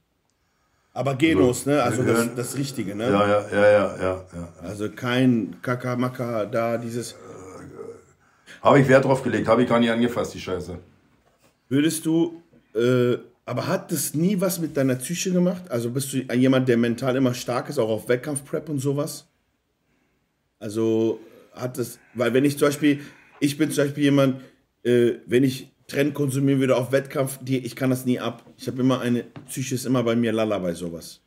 [0.94, 1.82] Aber Genos, ne?
[1.82, 3.10] Also das, das Richtige, ne?
[3.10, 4.24] Ja, ja, ja, ja, ja.
[4.32, 4.48] ja.
[4.62, 7.16] Also kein Kakamaka da, dieses.
[8.62, 10.78] Habe ich Wert drauf gelegt, habe ich gar nicht angefasst, die Scheiße.
[11.68, 12.40] Würdest du,
[12.74, 13.16] äh,
[13.46, 15.70] aber hat das nie was mit deiner Psyche gemacht?
[15.70, 19.26] Also bist du jemand, der mental immer stark ist, auch auf Wettkampfprep und sowas?
[20.58, 21.20] Also
[21.52, 23.00] hat das, weil wenn ich zum Beispiel,
[23.40, 24.40] ich bin zum Beispiel jemand,
[24.82, 28.44] äh, wenn ich Trend konsumieren würde auf Wettkampf, die, ich kann das nie ab.
[28.56, 31.20] Ich habe immer eine, Psyche ist immer bei mir lala bei sowas.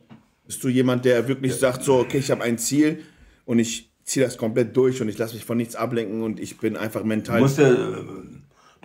[0.48, 3.04] Bist du jemand, der wirklich sagt, so, okay, ich habe ein Ziel
[3.46, 6.58] und ich ziehe das komplett durch und ich lasse mich von nichts ablenken und ich
[6.58, 7.38] bin einfach mental.
[7.38, 8.24] Du musst, dir,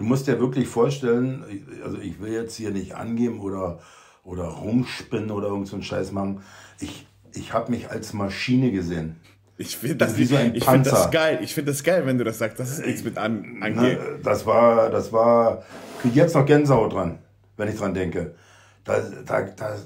[0.03, 1.45] du musst dir wirklich vorstellen,
[1.85, 3.79] also ich will jetzt hier nicht angeben oder,
[4.25, 6.43] oder rumspinnen oder irgend so einen Scheiß machen.
[6.81, 9.15] Ich, ich habe mich als Maschine gesehen.
[9.59, 11.39] Ich finde das, so ich find das geil.
[11.41, 12.59] Ich finde das geil, wenn du das sagst.
[12.59, 14.01] Das ist nichts mit an, angeht.
[14.25, 15.63] Das war, das war,
[16.01, 17.21] krieg jetzt noch Gänsehaut dran,
[17.57, 18.35] wenn ich dran denke.
[18.83, 19.77] Da, da, da,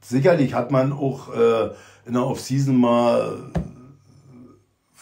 [0.00, 1.70] sicherlich hat man auch äh,
[2.06, 3.52] in der Off-Season mal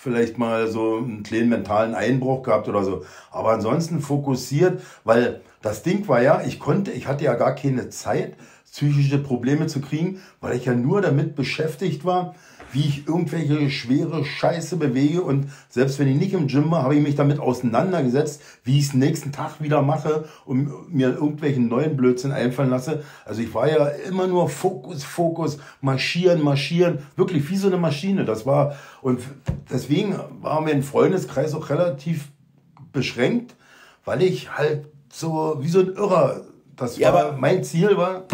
[0.03, 3.05] vielleicht mal so einen kleinen mentalen Einbruch gehabt oder so.
[3.31, 7.91] Aber ansonsten fokussiert, weil das Ding war ja, ich konnte, ich hatte ja gar keine
[7.91, 8.35] Zeit,
[8.65, 12.35] psychische Probleme zu kriegen, weil ich ja nur damit beschäftigt war,
[12.73, 16.95] wie ich irgendwelche schwere Scheiße bewege und selbst wenn ich nicht im Gym war, habe
[16.95, 21.97] ich mich damit auseinandergesetzt, wie ich es nächsten Tag wieder mache und mir irgendwelchen neuen
[21.97, 23.03] Blödsinn einfallen lasse.
[23.25, 28.25] Also ich war ja immer nur Fokus, Fokus, marschieren, marschieren, wirklich wie so eine Maschine.
[28.25, 29.21] Das war und
[29.71, 32.29] deswegen war mein Freundeskreis auch relativ
[32.93, 33.55] beschränkt,
[34.05, 36.43] weil ich halt so wie so ein Irrer,
[36.77, 38.25] das ja, war mein Ziel war,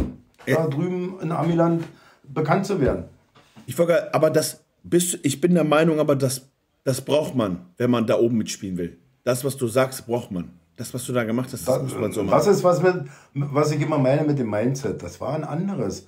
[0.47, 1.85] da drüben in Amiland
[2.23, 3.05] bekannt zu werden.
[3.67, 6.49] Ich wollte, aber das bist, ich bin der Meinung, aber das,
[6.85, 8.99] das braucht man, wenn man da oben mitspielen will.
[9.25, 10.53] Das, was du sagst, braucht man.
[10.77, 12.37] Das, was du da gemacht hast, das, das muss man so machen.
[12.37, 12.95] Das ist was, mit,
[13.35, 15.03] was ich immer meine mit dem Mindset.
[15.03, 16.07] Das war ein anderes.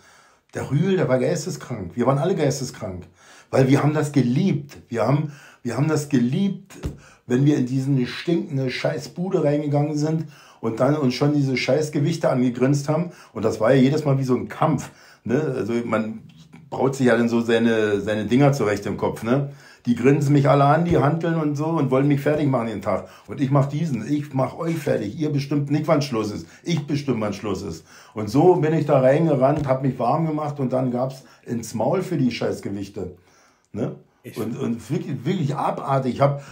[0.55, 1.97] Der Rühl, der war geisteskrank.
[1.97, 3.07] Wir waren alle geisteskrank.
[3.51, 4.77] Weil wir haben das geliebt.
[4.89, 5.33] Wir haben,
[5.63, 6.75] wir haben das geliebt,
[7.27, 10.27] wenn wir in diesen stinkende Scheißbude reingegangen sind
[10.61, 13.11] und dann uns schon diese Scheißgewichte angegrinst haben.
[13.33, 14.91] Und das war ja jedes Mal wie so ein Kampf.
[15.25, 15.41] Ne?
[15.57, 16.21] Also man,
[16.71, 19.51] braut sich ja dann so seine, seine Dinger zurecht im Kopf, ne?
[19.87, 22.83] Die grinsen mich alle an, die handeln und so und wollen mich fertig machen den
[22.83, 23.09] Tag.
[23.27, 25.19] Und ich mach diesen, ich mach euch fertig.
[25.19, 26.47] Ihr bestimmt nicht, wann Schluss ist.
[26.63, 27.87] Ich bestimme, wann Schluss ist.
[28.13, 32.03] Und so bin ich da reingerannt, hab mich warm gemacht und dann gab's ins Maul
[32.03, 33.13] für die Scheißgewichte.
[33.73, 33.95] Ne?
[34.37, 36.17] Und, und wirklich, wirklich abartig.
[36.17, 36.43] Ich hab äh,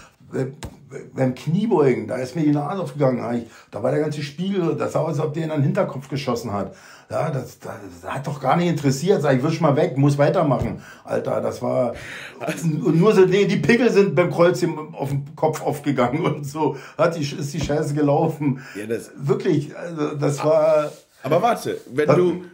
[1.14, 3.46] beim Kniebeugen, da ist mir die Nase aufgegangen.
[3.70, 6.52] Da war der ganze Spiegel, das sah aus, als ob der in den Hinterkopf geschossen
[6.52, 6.74] hat.
[7.10, 9.22] Ja, das, das, das hat doch gar nicht interessiert.
[9.22, 10.82] Sag ich, wisch mal weg, muss weitermachen.
[11.04, 11.94] Alter, das war.
[12.60, 16.76] Und nur so, nee, die Pickel sind beim Kreuzchen auf dem Kopf aufgegangen und so.
[16.98, 18.60] Hat die, ist die Scheiße gelaufen.
[18.78, 20.90] Ja, das, Wirklich, also das war.
[21.22, 22.44] Aber warte, wenn du.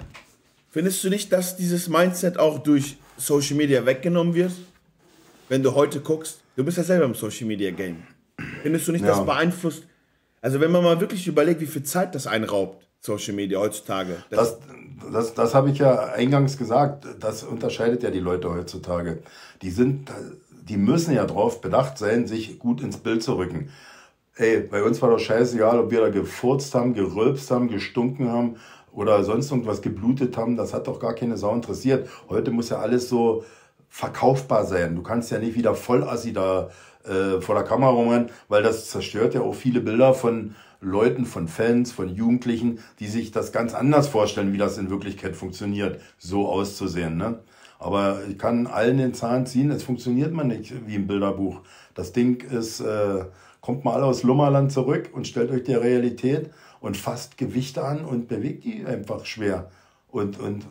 [0.71, 4.53] Findest du nicht, dass dieses Mindset auch durch Social Media weggenommen wird?
[5.53, 8.05] Wenn du heute guckst, du bist ja selber im Social Media Game.
[8.63, 9.09] Findest du nicht, ja.
[9.09, 9.87] das beeinflusst?
[10.41, 14.17] Also, wenn man mal wirklich überlegt, wie viel Zeit das einraubt, Social Media heutzutage.
[14.31, 17.05] Das, das, das, das habe ich ja eingangs gesagt.
[17.21, 19.19] Das unterscheidet ja die Leute heutzutage.
[19.61, 20.11] Die sind,
[20.51, 23.69] die müssen ja darauf bedacht sein, sich gut ins Bild zu rücken.
[24.37, 28.57] Ey, bei uns war doch scheißegal, ob wir da gefurzt haben, gerülpst haben, gestunken haben
[28.91, 30.57] oder sonst irgendwas geblutet haben.
[30.57, 32.09] Das hat doch gar keine Sau interessiert.
[32.31, 33.45] Heute muss ja alles so
[33.93, 34.97] verkaufbar sein.
[34.97, 36.71] Du kannst ja nicht wieder Vollassi da
[37.05, 41.47] äh, vor der Kamera rumrennen, weil das zerstört ja auch viele Bilder von Leuten, von
[41.47, 46.49] Fans, von Jugendlichen, die sich das ganz anders vorstellen, wie das in Wirklichkeit funktioniert, so
[46.49, 47.19] auszusehen.
[47.19, 47.41] Ne?
[47.79, 51.61] Aber ich kann allen den Zahn ziehen, es funktioniert man nicht wie im Bilderbuch.
[51.95, 53.27] Das Ding ist, äh,
[53.61, 58.07] kommt mal alle aus Lummerland zurück und stellt euch der Realität und fasst Gewichte an
[58.07, 59.71] und bewegt die einfach schwer.
[60.09, 60.67] Und, und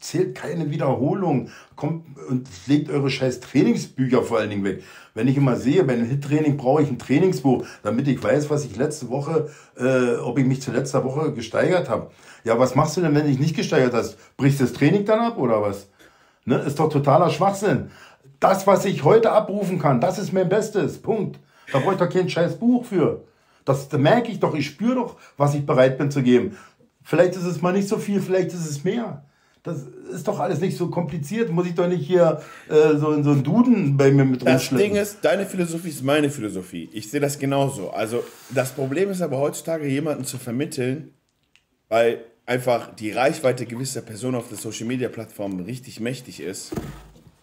[0.00, 4.82] zählt keine Wiederholung, kommt und legt eure scheiß Trainingsbücher vor allen Dingen weg.
[5.14, 8.64] Wenn ich immer sehe, bei einem Hit-Training brauche ich ein Trainingsbuch, damit ich weiß, was
[8.64, 12.10] ich letzte Woche, äh, ob ich mich zu letzter Woche gesteigert habe.
[12.44, 14.16] Ja, was machst du denn, wenn du dich nicht gesteigert hast?
[14.36, 15.88] Brichst du das Training dann ab oder was?
[16.44, 16.58] Ne?
[16.58, 17.90] Ist doch totaler Schwachsinn.
[18.40, 21.02] Das, was ich heute abrufen kann, das ist mein Bestes.
[21.02, 21.40] Punkt.
[21.72, 23.24] Da brauche ich doch kein scheiß Buch für.
[23.64, 26.56] Das merke ich doch, ich spüre doch, was ich bereit bin zu geben.
[27.02, 29.24] Vielleicht ist es mal nicht so viel, vielleicht ist es mehr.
[29.68, 31.50] Das ist doch alles nicht so kompliziert.
[31.50, 34.96] Muss ich doch nicht hier äh, so, so einen Duden bei mir mit Das Ding
[34.96, 36.88] ist, deine Philosophie ist meine Philosophie.
[36.92, 37.90] Ich sehe das genauso.
[37.90, 41.12] Also das Problem ist aber heutzutage, jemanden zu vermitteln,
[41.88, 46.72] weil einfach die Reichweite gewisser Personen auf der Social-Media-Plattform richtig mächtig ist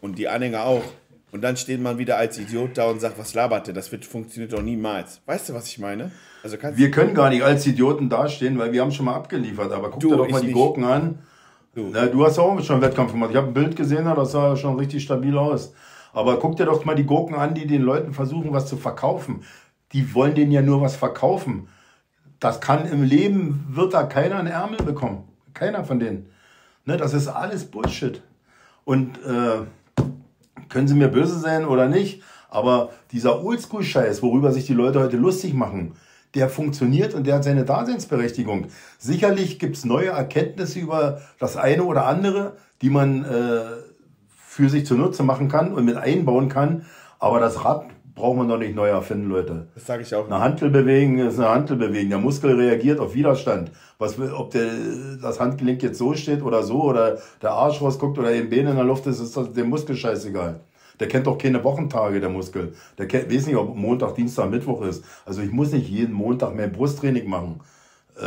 [0.02, 0.84] und die Anhänger auch.
[1.32, 3.74] Und dann steht man wieder als Idiot da und sagt, was labert der?
[3.74, 5.22] Das wird, funktioniert doch niemals.
[5.26, 6.12] Weißt du, was ich meine?
[6.44, 9.72] Also wir können gar nicht als Idioten dastehen, weil wir haben schon mal abgeliefert.
[9.72, 10.56] Aber guck du, dir doch mal die nicht.
[10.56, 11.20] Gurken an.
[11.78, 13.32] Na, du hast auch schon einen Wettkampf gemacht.
[13.32, 15.74] Ich habe ein Bild gesehen, das sah schon richtig stabil aus.
[16.14, 19.44] Aber guck dir doch mal die Gurken an, die den Leuten versuchen, was zu verkaufen.
[19.92, 21.68] Die wollen denen ja nur was verkaufen.
[22.40, 25.26] Das kann im Leben, wird da keiner einen Ärmel bekommen.
[25.54, 26.28] Keiner von denen.
[26.86, 28.22] Ne, das ist alles Bullshit.
[28.86, 29.66] Und äh,
[30.70, 35.18] können sie mir böse sein oder nicht, aber dieser Oldschool-Scheiß, worüber sich die Leute heute
[35.18, 35.96] lustig machen,
[36.36, 38.68] der funktioniert und der hat seine Daseinsberechtigung.
[38.98, 43.62] Sicherlich gibt es neue Erkenntnisse über das eine oder andere, die man äh,
[44.36, 46.86] für sich zunutze machen kann und mit einbauen kann.
[47.20, 49.68] Aber das Rad braucht man doch nicht neu erfinden, Leute.
[49.76, 50.26] Das sage ich auch.
[50.26, 52.10] Eine Hantel bewegen ist eine Hantel bewegen.
[52.10, 53.72] Der Muskel reagiert auf Widerstand.
[53.98, 54.68] Was, ob der,
[55.22, 58.76] das Handgelenk jetzt so steht oder so oder der Arsch rausguckt oder im Bein in
[58.76, 60.62] der Luft ist, ist das dem Muskel scheißegal.
[61.00, 62.74] Der kennt doch keine Wochentage, der Muskel.
[62.98, 65.04] Der kennt, weiß nicht, ob Montag, Dienstag, Mittwoch ist.
[65.26, 67.62] Also ich muss nicht jeden Montag mehr Brusttraining machen.
[68.18, 68.22] Äh,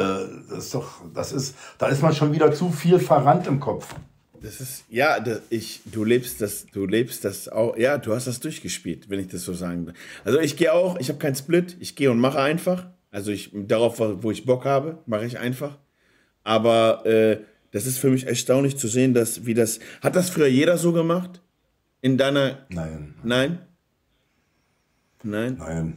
[0.50, 3.94] das ist doch, das ist, da ist man schon wieder zu viel verrannt im Kopf.
[4.40, 8.26] Das ist, ja, das, ich, du lebst das, du lebst das auch, ja, du hast
[8.26, 9.94] das durchgespielt, wenn ich das so sagen will.
[10.24, 12.86] Also ich gehe auch, ich habe keinen Split, ich gehe und mache einfach.
[13.10, 15.78] Also ich, darauf, wo ich Bock habe, mache ich einfach.
[16.44, 17.38] Aber äh,
[17.72, 20.92] das ist für mich erstaunlich zu sehen, dass, wie das, hat das früher jeder so
[20.92, 21.42] gemacht?
[22.00, 22.58] In deiner.
[22.68, 23.14] Nein.
[23.22, 23.58] Nein?
[25.22, 25.56] Nein?
[25.58, 25.96] Nein.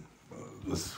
[0.68, 0.92] Das,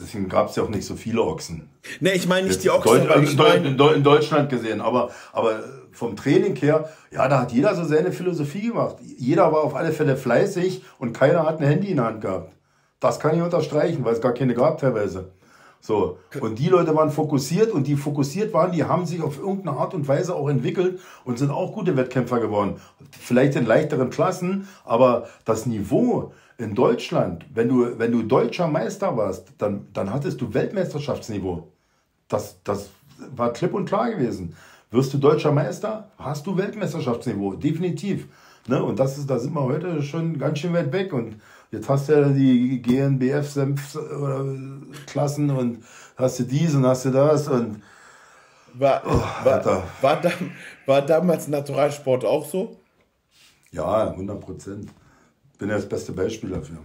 [0.00, 1.68] deswegen gab es ja auch nicht so viele Ochsen.
[2.00, 3.06] Nee, ich meine nicht Jetzt die Ochsen.
[3.06, 7.52] Deut ich mein in, in, Deutschland gesehen, aber, aber vom Training her, ja, da hat
[7.52, 8.96] jeder so seine Philosophie gemacht.
[9.18, 12.54] Jeder war auf alle Fälle fleißig und keiner hat ein Handy in der Hand gehabt.
[13.00, 15.30] Das kann ich unterstreichen, weil es gar keine gab teilweise.
[15.86, 16.16] So.
[16.40, 19.92] Und die Leute waren fokussiert und die fokussiert waren, die haben sich auf irgendeine Art
[19.92, 22.76] und Weise auch entwickelt und sind auch gute Wettkämpfer geworden.
[23.10, 29.14] Vielleicht in leichteren Klassen, aber das Niveau in Deutschland, wenn du, wenn du deutscher Meister
[29.18, 31.68] warst, dann, dann hattest du Weltmeisterschaftsniveau.
[32.28, 32.88] Das, das
[33.36, 34.56] war klipp und klar gewesen.
[34.90, 38.28] Wirst du deutscher Meister, hast du Weltmeisterschaftsniveau, definitiv.
[38.68, 38.82] Ne?
[38.82, 41.12] Und das ist, da sind wir heute schon ganz schön weit weg.
[41.12, 41.36] Und
[41.74, 45.82] Jetzt hast du ja die GNBF-Klassen und
[46.16, 47.82] hast du dies und hast du das und.
[48.74, 50.30] War, oh, war, war, da,
[50.86, 52.76] war damals Naturalsport auch so?
[53.72, 54.88] Ja, 100 Prozent.
[55.58, 56.76] Bin ja das beste Beispiel dafür.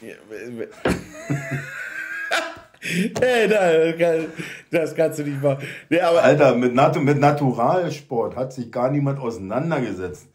[3.20, 4.24] hey, das,
[4.70, 5.66] das kannst du nicht machen.
[5.88, 10.26] Nee, Alter, mit, Nat mit Naturalsport hat sich gar niemand auseinandergesetzt.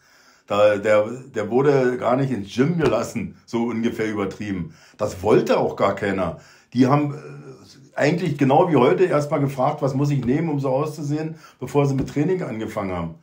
[0.52, 4.76] Da, der, der wurde gar nicht ins Gym gelassen, so ungefähr übertrieben.
[4.98, 6.42] Das wollte auch gar keiner.
[6.74, 10.68] Die haben äh, eigentlich genau wie heute erstmal gefragt, was muss ich nehmen, um so
[10.68, 13.16] auszusehen, bevor sie mit Training angefangen haben.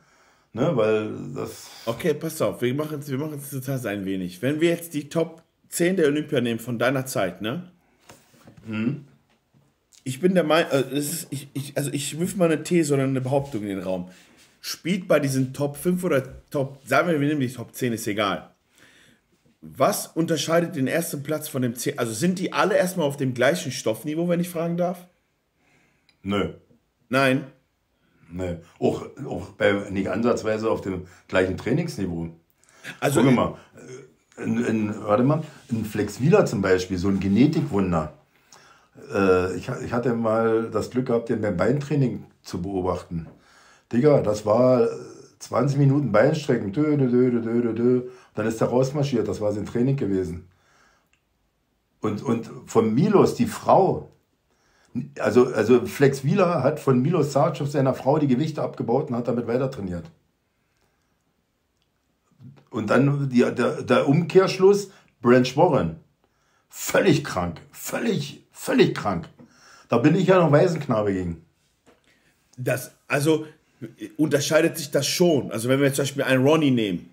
[0.53, 1.69] Ne, weil das.
[1.85, 4.41] Okay, pass auf, wir machen es wir total ein wenig.
[4.41, 7.69] Wenn wir jetzt die Top 10 der Olympia nehmen von deiner Zeit, ne?
[8.65, 9.05] Mhm.
[10.03, 13.21] Ich bin der Meinung, also, ich, ich, also ich wirf mal eine These oder eine
[13.21, 14.09] Behauptung in den Raum
[14.61, 18.07] spielt bei diesen Top 5 oder Top, sagen wir, wir nehmen die Top 10, ist
[18.07, 18.53] egal.
[19.61, 21.99] Was unterscheidet den ersten Platz von dem 10?
[21.99, 25.07] Also sind die alle erstmal auf dem gleichen Stoffniveau, wenn ich fragen darf?
[26.23, 26.53] Nö.
[27.09, 27.45] Nein.
[28.31, 28.57] Nö.
[28.79, 32.29] Auch, auch bei, nicht ansatzweise auf dem gleichen Trainingsniveau.
[32.99, 33.21] Also.
[33.21, 33.55] Guck mal,
[34.37, 38.13] in, in, warte mal, in Flexwheeler zum Beispiel, so ein Genetikwunder.
[39.13, 43.27] Äh, ich, ich hatte mal das Glück gehabt, den beim Beintraining zu beobachten.
[43.91, 44.87] Digga, das war
[45.39, 46.71] 20 Minuten Beinstrecken.
[46.71, 48.09] Dö, dö, dö, dö, dö.
[48.35, 49.27] Dann ist er rausmarschiert.
[49.27, 50.47] Das war sein Training gewesen.
[52.01, 54.11] Und, und von Milos, die Frau,
[55.19, 59.27] also, also Flex Wieler hat von Milos Sarcev seiner Frau die Gewichte abgebaut und hat
[59.27, 60.09] damit weiter trainiert.
[62.69, 64.91] Und dann die, der, der Umkehrschluss,
[65.21, 65.99] Branch Warren.
[66.69, 67.61] Völlig krank.
[67.71, 69.27] Völlig, völlig krank.
[69.89, 71.45] Da bin ich ja noch Waisenknabe gegen.
[72.57, 73.45] Das, also,
[74.17, 75.51] unterscheidet sich das schon.
[75.51, 77.09] Also wenn wir zum Beispiel einen Ronnie nehmen,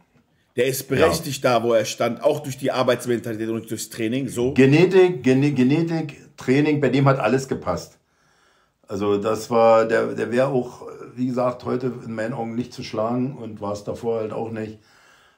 [0.57, 1.59] der ist berechtigt ja.
[1.59, 4.29] da, wo er stand, auch durch die Arbeitsmentalität und durchs Training.
[4.29, 4.55] So.
[4.55, 7.99] Genetik, Gen Genetik, Training, bei dem hat alles gepasst.
[8.89, 12.83] Also das war, der, der wäre auch, wie gesagt, heute in meinen Augen nicht zu
[12.83, 14.79] schlagen und war es davor halt auch nicht.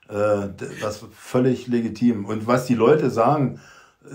[0.08, 0.48] Äh,
[0.80, 2.24] das war völlig legitim.
[2.26, 3.60] Und was die Leute sagen,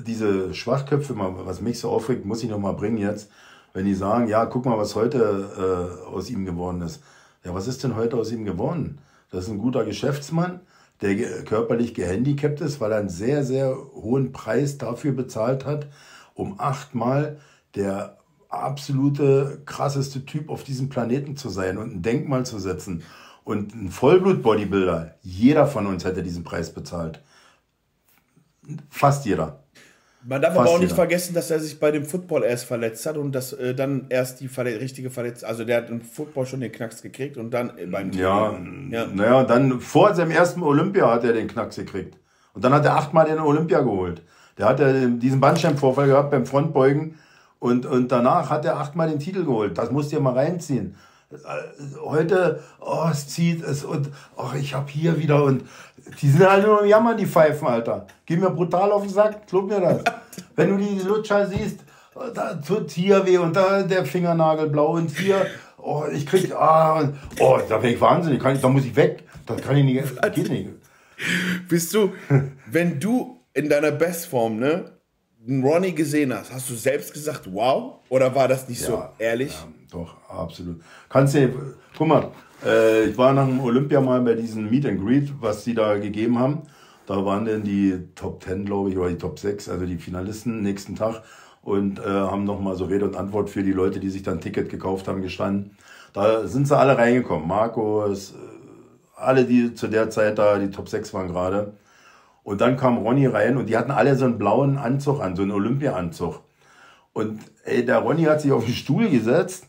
[0.06, 3.30] diese Schwachköpfe, was mich so aufregt, muss ich noch mal bringen jetzt
[3.74, 7.04] wenn die sagen, ja, guck mal, was heute äh, aus ihm geworden ist.
[7.44, 9.00] Ja, was ist denn heute aus ihm geworden?
[9.32, 10.62] Das ist ein guter Geschäftsmann,
[11.02, 15.88] der ge körperlich gehandicapt ist, weil er einen sehr, sehr hohen Preis dafür bezahlt hat,
[16.36, 17.40] um achtmal
[17.76, 18.18] der
[18.48, 23.04] absolute krasseste Typ auf diesem Planeten zu sein und ein Denkmal zu setzen.
[23.44, 27.22] Und ein Vollblut-Bodybuilder, jeder von uns hätte diesen Preis bezahlt.
[28.90, 29.63] Fast jeder.
[30.26, 33.18] Man darf aber auch nicht vergessen, dass er sich bei dem Football erst verletzt hat
[33.18, 36.62] und dass äh, dann erst die Verle richtige Verletzung, also der hat im Football schon
[36.62, 38.58] den Knacks gekriegt und dann äh, beim Ja,
[38.90, 39.08] ja.
[39.14, 42.18] naja, dann vor seinem ersten Olympia hat er den Knacks gekriegt.
[42.54, 44.22] Und dann hat er achtmal den Olympia geholt.
[44.58, 47.16] Der hat ja diesen Bandscheibenvorfall gehabt beim Frontbeugen
[47.60, 49.78] und, und danach hat er achtmal den Titel geholt.
[49.78, 50.96] Das musst dir mal reinziehen.
[52.02, 55.64] Heute, oh, es zieht es und oh, ich hab hier wieder und
[56.22, 58.08] die sind alle nur im Jammern, die Pfeifen, Alter.
[58.26, 60.04] Geh mir brutal auf den Sack, glaub mir das.
[60.56, 61.80] Wenn du die Lutscher siehst,
[62.34, 65.46] da tut hier weh und da der Fingernagel blau und hier,
[65.78, 68.96] oh, ich krieg, ah, und, oh, da bin ich wahnsinnig, kann ich, da muss ich
[68.96, 69.24] weg.
[69.46, 70.70] Das kann ich nicht, geht nicht.
[71.68, 72.14] Bist du,
[72.68, 74.93] wenn du in deiner Bestform, ne,
[75.48, 78.00] Ronnie gesehen hast, hast du selbst gesagt, wow?
[78.10, 79.52] Oder war das nicht ja, so ehrlich?
[79.52, 80.82] Ja, doch, absolut.
[81.10, 81.50] Kannst du,
[81.98, 82.32] guck mal,
[82.66, 85.98] äh, ich war nach dem Olympia mal bei diesem Meet and Greet, was die da
[85.98, 86.64] gegeben haben.
[87.06, 90.62] Da waren dann die Top 10, glaube ich, oder die Top 6, also die Finalisten
[90.62, 91.24] nächsten Tag
[91.62, 94.42] und äh, haben nochmal so Rede und Antwort für die Leute, die sich dann ein
[94.42, 95.78] Ticket gekauft haben, gestanden.
[96.14, 97.48] Da sind sie alle reingekommen.
[97.48, 98.36] Markus, äh,
[99.16, 101.74] alle, die zu der Zeit da, die Top 6 waren gerade.
[102.44, 105.44] Und dann kam Ronny rein und die hatten alle so einen blauen Anzug an, so
[105.44, 106.42] einen Olympia-Anzug.
[107.14, 109.68] Und ey, der Ronny hat sich auf den Stuhl gesetzt.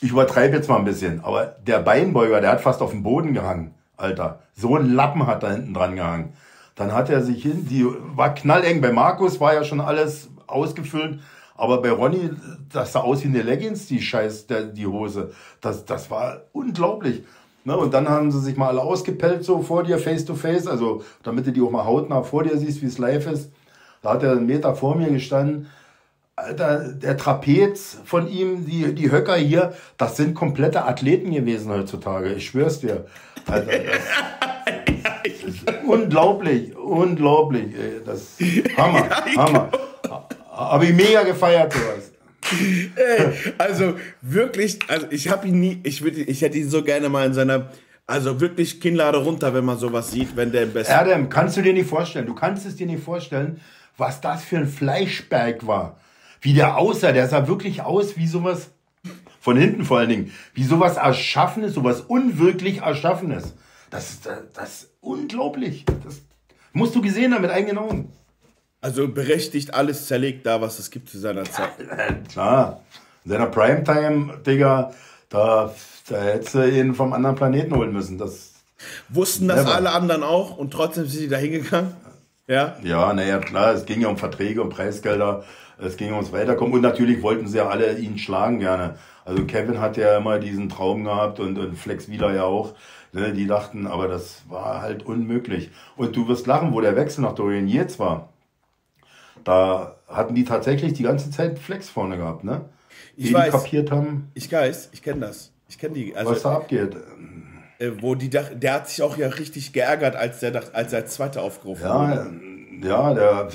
[0.00, 3.34] Ich übertreibe jetzt mal ein bisschen, aber der Beinbeuger, der hat fast auf den Boden
[3.34, 4.40] gehangen, Alter.
[4.54, 6.34] So ein Lappen hat da hinten dran gehangen.
[6.74, 7.84] Dann hat er sich hin, die
[8.14, 8.80] war knalleng.
[8.80, 11.20] Bei Markus war ja schon alles ausgefüllt.
[11.54, 12.30] Aber bei Ronny,
[12.72, 15.32] das sah aus wie eine Leggings, die Scheiß, der, die Hose.
[15.60, 17.24] Das, das war unglaublich.
[17.64, 20.66] Ne, und dann haben sie sich mal alle ausgepellt, so vor dir, face to face,
[20.66, 23.50] also damit du die auch mal hautnah vor dir siehst, wie es live ist.
[24.02, 25.68] Da hat er einen Meter vor mir gestanden.
[26.36, 32.32] Alter, der Trapez von ihm, die, die Höcker hier, das sind komplette Athleten gewesen heutzutage.
[32.32, 33.04] Ich schwör's dir.
[33.46, 33.72] Alter,
[35.86, 37.74] unglaublich, unglaublich.
[37.74, 38.00] Ey.
[38.06, 38.38] Das
[38.76, 39.70] Hammer, Hammer.
[40.50, 42.09] Habe ich mega gefeiert, sowas.
[42.96, 47.08] Ey, also wirklich, also ich habe ihn nie, ich, würd, ich hätte ihn so gerne
[47.08, 47.70] mal in seiner,
[48.06, 50.92] also wirklich Kinnlade runter, wenn man sowas sieht, wenn der im besten.
[50.92, 53.60] Adam, kannst du dir nicht vorstellen, du kannst es dir nicht vorstellen,
[53.96, 56.00] was das für ein Fleischberg war.
[56.40, 58.70] Wie der aussah, der sah wirklich aus wie sowas,
[59.40, 63.54] von hinten vor allen Dingen, wie sowas Erschaffenes, sowas unwirklich Erschaffenes.
[63.90, 65.84] Das ist, das ist unglaublich.
[66.04, 66.22] Das
[66.72, 68.12] musst du gesehen haben mit eigenen Augen.
[68.80, 71.70] Also berechtigt alles zerlegt da, was es gibt zu seiner Zeit.
[71.78, 72.80] Ja, klar.
[73.24, 74.92] In seiner Primetime, Digga,
[75.28, 75.74] da,
[76.08, 78.16] da hättest du ihn vom anderen Planeten holen müssen.
[78.16, 78.54] Das
[79.10, 79.74] Wussten das never.
[79.74, 81.94] alle anderen auch und trotzdem sind sie da hingegangen?
[82.46, 82.76] Ja?
[82.82, 85.44] Ja, naja, klar, es ging ja um Verträge und Preisgelder,
[85.78, 88.96] es ging ums Weiterkommen und natürlich wollten sie ja alle ihn schlagen gerne.
[89.24, 92.74] Also Kevin hat ja immer diesen Traum gehabt und, und Flex wieder ja auch.
[93.12, 95.70] Ne, die dachten, aber das war halt unmöglich.
[95.96, 98.28] Und du wirst lachen, wo der Wechsel nach Dorian Yates war.
[99.44, 102.62] Da hatten die tatsächlich die ganze Zeit Flex vorne gehabt, ne?
[103.16, 103.52] Ich die, weiß.
[103.52, 104.30] Die kapiert haben.
[104.34, 105.52] Ich weiß, ich kenne das.
[105.68, 106.14] Ich kenne die.
[106.14, 106.96] Also, was da abgeht.
[107.78, 111.14] Äh, wo die, der hat sich auch ja richtig geärgert, als der als er als
[111.14, 112.86] Zweiter aufgerufen ja, wurde.
[112.86, 113.48] Ja, der,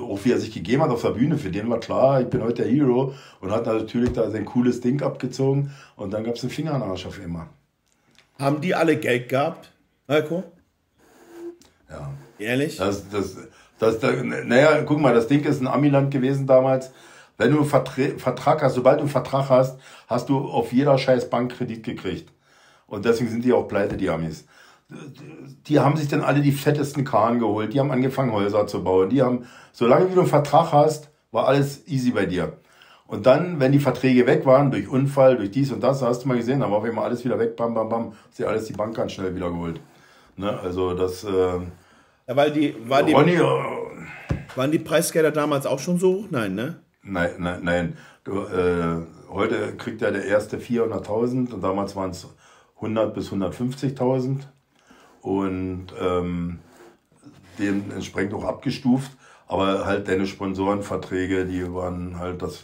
[0.00, 2.42] auch wie er sich gegeben hat auf der Bühne, für den war klar, ich bin
[2.42, 6.42] heute der Hero und hat natürlich da sein cooles Ding abgezogen und dann gab es
[6.42, 7.48] einen Fingernarsch auf immer.
[8.38, 9.72] Haben die alle Geld gehabt,
[10.08, 10.44] Heiko?
[11.90, 12.12] Ja.
[12.38, 12.76] Ehrlich?
[12.76, 13.36] Das, das,
[13.80, 16.92] das, das, naja, guck mal, das Ding ist ein Amiland gewesen damals.
[17.38, 21.30] Wenn du einen Vertrag hast, sobald du einen Vertrag hast, hast du auf jeder scheiß
[21.30, 22.30] Bank Kredit gekriegt.
[22.86, 24.44] Und deswegen sind die auch pleite, die Amis.
[25.66, 27.72] Die haben sich dann alle die fettesten Kahn geholt.
[27.72, 29.08] Die haben angefangen, Häuser zu bauen.
[29.08, 32.58] Die haben, solange wie du einen Vertrag hast, war alles easy bei dir.
[33.06, 36.28] Und dann, wenn die Verträge weg waren, durch Unfall, durch dies und das, hast du
[36.28, 38.74] mal gesehen, dann war auf einmal alles wieder weg, bam, bam, bam, sie alles die
[38.74, 39.80] Bank ganz schnell wieder geholt.
[40.36, 40.60] Ne?
[40.60, 41.24] Also das.
[41.24, 41.60] Äh,
[42.30, 43.38] ja, weil die, war die, Ronny,
[44.54, 46.26] waren die Preisgelder damals auch schon so hoch?
[46.30, 46.76] Nein, ne?
[47.02, 47.96] Nein, nein, nein.
[48.22, 52.28] Du, äh, heute kriegt ja der erste 400.000 und damals waren es
[52.76, 54.42] 100 bis 150.000
[55.22, 56.60] und ähm,
[57.58, 59.10] dementsprechend auch abgestuft.
[59.48, 62.62] Aber halt deine Sponsorenverträge, die waren halt das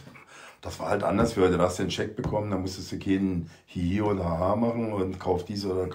[0.61, 1.57] das war halt anders für heute.
[1.57, 5.19] Da hast du den Check bekommen, da musstest du keinen Hihi und Haha machen und
[5.19, 5.87] kauf dies oder.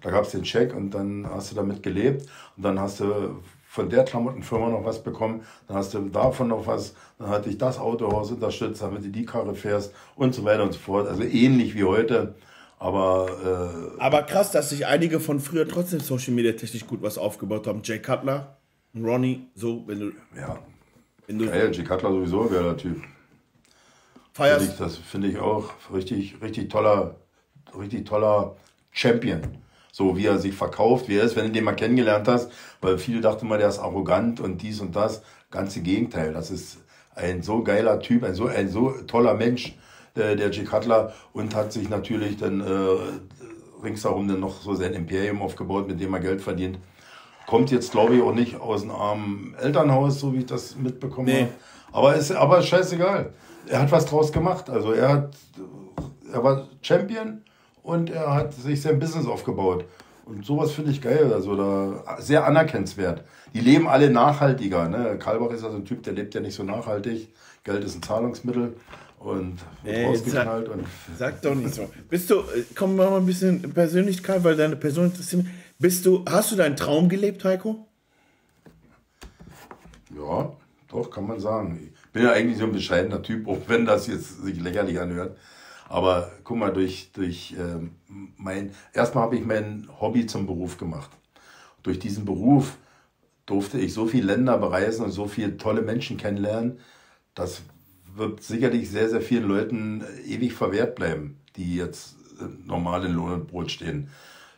[0.00, 2.26] Da gab es den Check und dann hast du damit gelebt
[2.56, 3.40] und dann hast du
[3.72, 7.56] von der Klamottenfirma noch was bekommen, dann hast du davon noch was, dann hatte ich
[7.56, 11.08] das Autohaus unterstützt, damit du die Karre fährst und so weiter und so fort.
[11.08, 12.34] Also ähnlich wie heute.
[12.78, 17.16] Aber, äh, aber krass, dass sich einige von früher trotzdem Social Media technisch gut was
[17.16, 17.80] aufgebaut haben.
[17.82, 18.58] Jay Cutler,
[18.94, 20.06] Ronnie, so, wenn du.
[20.36, 20.58] Ja.
[21.26, 23.00] Wenn du ja, Jay Cutler sowieso wäre der Typ.
[24.32, 24.60] Feierst?
[24.60, 27.16] Find ich, das finde ich auch richtig, richtig toller,
[27.78, 28.56] richtig toller
[28.90, 29.40] Champion.
[29.94, 32.50] So wie er sich verkauft, wie er ist, wenn du den mal kennengelernt hast,
[32.80, 35.22] weil viele dachten mal, der ist arrogant und dies und das.
[35.50, 36.32] ganze Gegenteil.
[36.32, 36.78] Das ist
[37.14, 39.76] ein so geiler Typ, ein so, ein so toller Mensch,
[40.16, 44.94] der, der Jake Cutler, und hat sich natürlich dann äh, ringsherum dann noch so sein
[44.94, 46.78] Imperium aufgebaut, mit dem er Geld verdient.
[47.46, 51.26] Kommt jetzt, glaube ich, auch nicht aus einem armen Elternhaus, so wie ich das mitbekommen
[51.26, 51.40] nee.
[51.42, 51.52] habe.
[51.92, 53.34] Aber ist aber scheißegal.
[53.68, 54.70] Er hat was draus gemacht.
[54.70, 55.36] Also er hat,
[56.32, 57.42] er war Champion
[57.82, 59.84] und er hat sich sein Business aufgebaut.
[60.24, 63.24] Und sowas finde ich geil, also da sehr anerkennenswert.
[63.54, 64.88] Die leben alle nachhaltiger.
[64.88, 65.18] Ne?
[65.18, 67.28] Kalbach ist ja so ein Typ, der lebt ja nicht so nachhaltig.
[67.64, 68.76] Geld ist ein Zahlungsmittel
[69.18, 70.66] und nee, rausgeknallt.
[70.66, 70.86] Sag, und
[71.16, 71.88] sag doch nicht so.
[72.08, 75.52] Bist du, äh, komm mal ein bisschen Persönlichkeit, weil deine Person interessiert mich.
[75.78, 77.86] Bist du, hast du deinen Traum gelebt, Heiko?
[80.16, 80.52] Ja,
[80.88, 81.92] doch, kann man sagen.
[82.12, 85.36] Bin ja eigentlich so ein bescheidener Typ, auch wenn das jetzt sich lächerlich anhört.
[85.88, 87.86] Aber guck mal, durch, durch äh,
[88.36, 91.10] mein, erstmal habe ich mein Hobby zum Beruf gemacht.
[91.82, 92.76] Durch diesen Beruf
[93.46, 96.78] durfte ich so viele Länder bereisen und so viele tolle Menschen kennenlernen.
[97.34, 97.62] Das
[98.14, 103.32] wird sicherlich sehr, sehr vielen Leuten ewig verwehrt bleiben, die jetzt äh, normal in Lohn
[103.32, 104.08] und Brot stehen.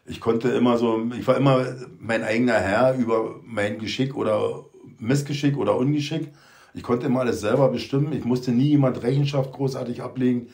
[0.06, 1.64] Ich konnte immer so, ich war immer
[1.98, 4.64] mein eigener Herr über mein Geschick oder
[4.98, 6.28] Missgeschick oder Ungeschick.
[6.74, 8.12] Ich konnte immer alles selber bestimmen.
[8.12, 10.48] Ich musste nie jemand Rechenschaft großartig ablegen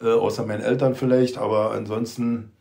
[0.00, 2.52] äh, außer meinen Eltern vielleicht, aber ansonsten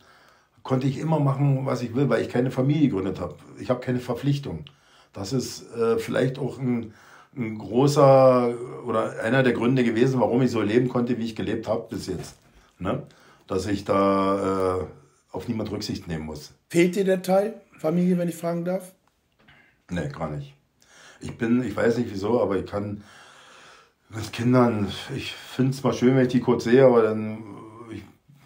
[0.64, 3.36] konnte ich immer machen, was ich will, weil ich keine Familie gegründet habe.
[3.60, 4.66] Ich habe keine Verpflichtung.
[5.14, 6.94] Das ist äh, vielleicht auch ein,
[7.36, 8.54] ein großer
[8.86, 12.08] oder einer der Gründe gewesen, warum ich so leben konnte, wie ich gelebt habe bis
[12.08, 12.36] jetzt.
[12.80, 13.04] Ne?
[13.48, 14.86] Dass ich da äh,
[15.32, 16.54] auf niemand Rücksicht nehmen muss.
[16.70, 18.94] Fehlt dir der Teil Familie, wenn ich fragen darf?
[19.90, 20.55] Nee, gar nicht.
[21.26, 23.04] Ich bin, ich weiß nicht wieso, aber ich kann
[24.10, 27.44] mit Kindern, ich finde es mal schön, wenn ich die kurz sehe, aber dann,
[27.92, 28.04] ich,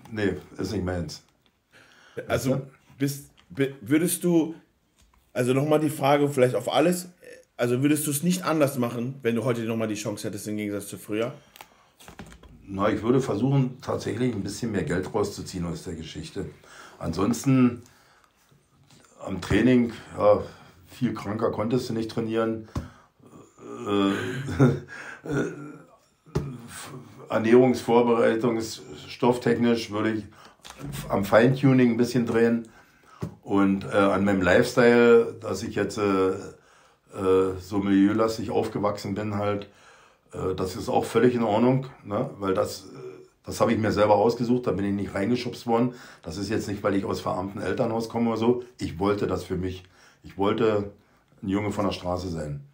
[0.09, 1.23] nee, ist nicht meins.
[2.27, 2.61] Also,
[2.97, 4.55] bist, würdest du,
[5.33, 7.09] also nochmal die Frage vielleicht auf alles,
[7.57, 10.55] also würdest du es nicht anders machen, wenn du heute nochmal die Chance hättest im
[10.55, 11.33] Gegensatz zu früher?
[12.65, 16.45] Na, ich würde versuchen, tatsächlich ein bisschen mehr Geld rauszuziehen aus der Geschichte.
[16.97, 17.81] Ansonsten
[19.19, 20.43] am Training, ja,
[20.89, 22.67] viel kranker konntest du nicht trainieren.
[23.87, 24.09] Äh,
[25.29, 25.53] äh,
[27.29, 30.25] Ernährungsvorbereitungsstofftechnisch würde ich
[31.09, 32.69] am Feintuning ein bisschen drehen
[33.43, 36.33] und äh, an meinem Lifestyle, dass ich jetzt äh,
[37.59, 39.67] so milieulastig aufgewachsen bin, halt,
[40.55, 42.29] das ist auch völlig in Ordnung, ne?
[42.37, 42.85] weil das,
[43.43, 45.95] das habe ich mir selber ausgesucht, da bin ich nicht reingeschubst worden.
[46.21, 48.63] Das ist jetzt nicht, weil ich aus verarmten Elternhaus komme oder so.
[48.77, 49.85] Ich wollte das für mich.
[50.23, 50.91] Ich wollte
[51.41, 52.65] ein Junge von der Straße sein.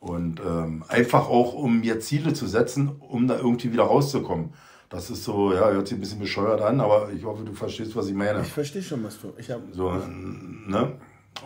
[0.00, 4.52] Und ähm, einfach auch, um mir Ziele zu setzen, um da irgendwie wieder rauszukommen.
[4.90, 7.96] Das ist so, ja, hört sich ein bisschen bescheuert an, aber ich hoffe, du verstehst,
[7.96, 8.42] was ich meine.
[8.42, 9.32] Ich verstehe schon, was du.
[9.38, 10.92] Ich hab so, ne?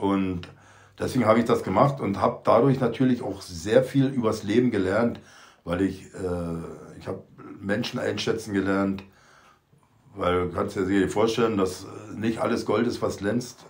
[0.00, 0.48] Und
[0.98, 5.20] deswegen habe ich das gemacht und habe dadurch natürlich auch sehr viel übers Leben gelernt,
[5.64, 7.22] weil ich, äh, ich habe
[7.60, 9.04] Menschen einschätzen gelernt,
[10.14, 13.64] weil du kannst dir sicher vorstellen, dass nicht alles Gold ist, was glänzt,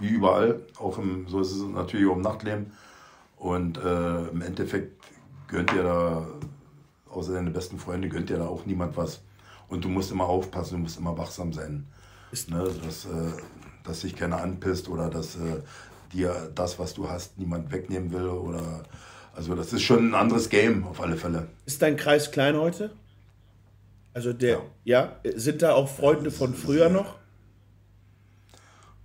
[0.00, 0.60] wie überall.
[0.78, 2.72] Auch im, so ist es natürlich auch im Nachtleben.
[3.36, 5.02] Und äh, im Endeffekt
[5.48, 6.26] gönnt dir da,
[7.10, 9.22] außer deine besten Freunde, gönnt dir da auch niemand was.
[9.68, 11.86] Und du musst immer aufpassen, du musst immer wachsam sein.
[12.32, 13.08] Ist ne, dass, äh,
[13.84, 15.62] dass sich keiner anpisst oder dass äh,
[16.12, 18.28] dir das, was du hast, niemand wegnehmen will.
[18.28, 18.82] Oder,
[19.34, 21.48] also das ist schon ein anderes Game auf alle Fälle.
[21.66, 22.90] Ist dein Kreis klein heute?
[24.12, 25.32] Also der, ja, ja?
[25.36, 27.19] sind da auch Freunde von früher noch?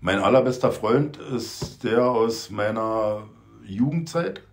[0.06, 3.24] Mein allerbester Freund ist der aus meiner
[3.66, 4.44] Jugendzeit.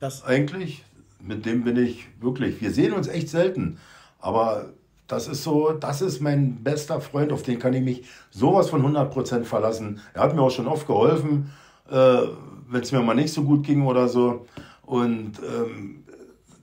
[0.00, 0.84] Das eigentlich.
[1.20, 2.60] Mit dem bin ich wirklich.
[2.60, 3.78] Wir sehen uns echt selten.
[4.18, 4.70] Aber
[5.06, 8.84] das ist so, das ist mein bester Freund, auf den kann ich mich sowas von
[8.84, 10.00] 100% verlassen.
[10.14, 11.52] Er hat mir auch schon oft geholfen,
[11.88, 14.46] äh, wenn es mir mal nicht so gut ging oder so.
[14.82, 16.02] Und ähm,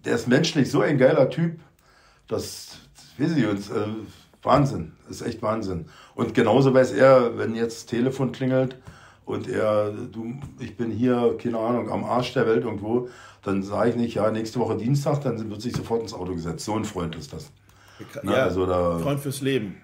[0.04, 1.58] der ist menschlich so ein geiler Typ,
[2.28, 3.88] das, das weiß ich uns, äh,
[4.44, 5.86] Wahnsinn, das ist echt Wahnsinn.
[6.16, 8.78] Und genauso weiß er, wenn jetzt das Telefon klingelt,
[9.28, 13.10] und er, du, ich bin hier, keine Ahnung, am Arsch der Welt irgendwo,
[13.44, 16.64] dann sage ich nicht, ja, nächste Woche Dienstag, dann wird sich sofort ins Auto gesetzt.
[16.64, 17.52] So ein Freund ist das.
[18.00, 19.76] Ja, Na, also da, Freund fürs Leben.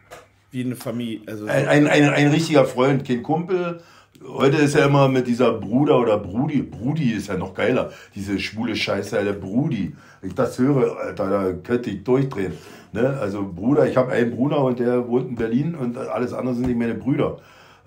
[0.51, 1.21] Wie eine Familie.
[1.27, 3.81] Also ein, ein, ein, ein, richtiger Freund, kein Kumpel.
[4.25, 6.61] Heute ist ja immer mit dieser Bruder oder Brudi.
[6.61, 7.91] Brudi ist ja noch geiler.
[8.15, 9.93] Diese schwule Scheiße, der Brudi.
[10.21, 12.53] Wenn ich das höre, Alter, da könnte ich durchdrehen.
[12.93, 13.17] Ne?
[13.19, 16.67] Also Bruder, ich habe einen Bruder und der wohnt in Berlin und alles andere sind
[16.67, 17.37] nicht meine Brüder.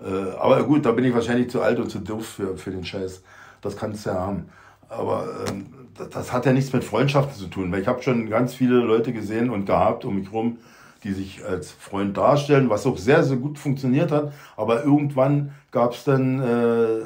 [0.01, 2.83] Äh, aber gut, da bin ich wahrscheinlich zu alt und zu doof für, für den
[2.83, 3.23] Scheiß.
[3.61, 4.49] Das kannst du ja haben.
[4.89, 5.65] Aber ähm,
[5.97, 8.79] das, das, hat ja nichts mit Freundschaften zu tun, weil ich habe schon ganz viele
[8.79, 10.57] Leute gesehen und gehabt um mich rum,
[11.03, 14.33] die sich als Freund darstellen, was auch sehr, sehr gut funktioniert hat.
[14.55, 17.01] Aber irgendwann gab es dann äh,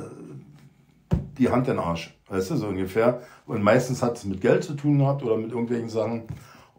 [1.37, 2.15] die Hand in den Arsch.
[2.29, 3.21] Weißt du, so ungefähr.
[3.45, 6.23] Und meistens hat es mit Geld zu tun gehabt oder mit irgendwelchen Sachen.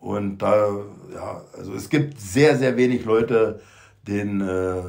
[0.03, 0.69] Und da,
[1.15, 3.61] ja, also es gibt sehr, sehr wenig Leute,
[4.05, 4.83] denen äh,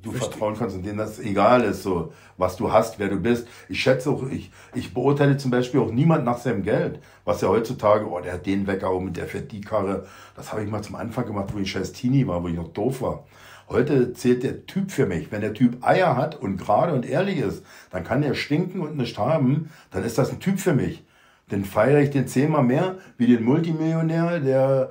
[0.00, 0.30] du Verstehe.
[0.30, 3.48] vertrauen kannst und denen das egal ist, so was du hast, wer du bist.
[3.68, 7.00] Ich schätze auch, ich, ich beurteile zum Beispiel auch niemand nach seinem Geld.
[7.24, 10.06] Was ja heutzutage, oh, der hat den Wecker und der fährt die Karre.
[10.36, 12.68] Das habe ich mal zum Anfang gemacht, wo ich scheiß Teenie war, wo ich noch
[12.68, 13.24] doof war.
[13.68, 15.32] Heute zählt der Typ für mich.
[15.32, 18.96] Wenn der Typ Eier hat und gerade und ehrlich ist, dann kann der stinken und
[18.96, 21.02] nicht haben, dann ist das ein Typ für mich.
[21.52, 24.90] Den feiere ich den zehnmal mehr wie den Multimillionär, der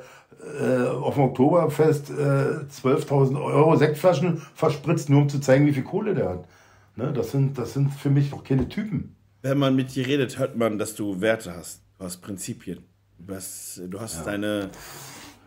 [0.60, 5.84] äh, auf dem Oktoberfest äh, 12.000 Euro Sektflaschen verspritzt, nur um zu zeigen, wie viel
[5.84, 6.48] Kohle der hat.
[6.96, 9.16] Ne, das, sind, das sind für mich doch keine Typen.
[9.42, 11.82] Wenn man mit dir redet, hört man, dass du Werte hast.
[11.98, 12.84] Du hast Prinzipien.
[13.18, 14.24] Du hast, du hast ja.
[14.24, 14.70] deine.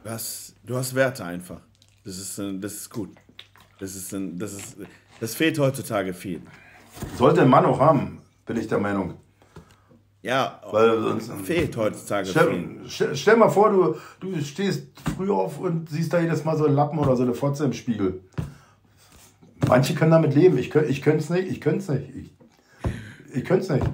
[0.02, 1.60] Du hast, du hast Werte einfach.
[2.04, 3.10] Das ist, das ist gut.
[3.78, 4.76] Das ist, das ist,
[5.20, 6.40] das fehlt heutzutage viel.
[7.16, 9.14] Sollte ein Mann auch haben, bin ich der Meinung.
[10.24, 13.96] Ja, Weil sonst, fehlt heutzutage stell, stell, mal vor, du,
[14.26, 17.34] du stehst früh auf und siehst da jedes Mal so einen Lappen oder so eine
[17.34, 18.22] Fotze im Spiegel.
[19.68, 20.56] Manche können damit leben.
[20.56, 21.50] Ich, ich könnte es nicht.
[21.50, 22.08] Ich könnte es nicht.
[22.16, 23.86] Ich, ich könnte es nicht.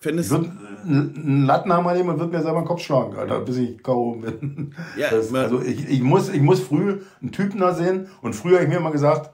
[0.00, 0.52] Findest ich würde
[0.84, 4.16] einen Lattenhammer nehmen und würde mir selber den Kopf schlagen, Alter, bis ich K.O.
[4.16, 4.74] bin.
[4.98, 8.08] Ja, das, also ich, ich, muss, ich muss früh einen Typen da sehen.
[8.20, 9.30] Und früher habe ich mir immer gesagt,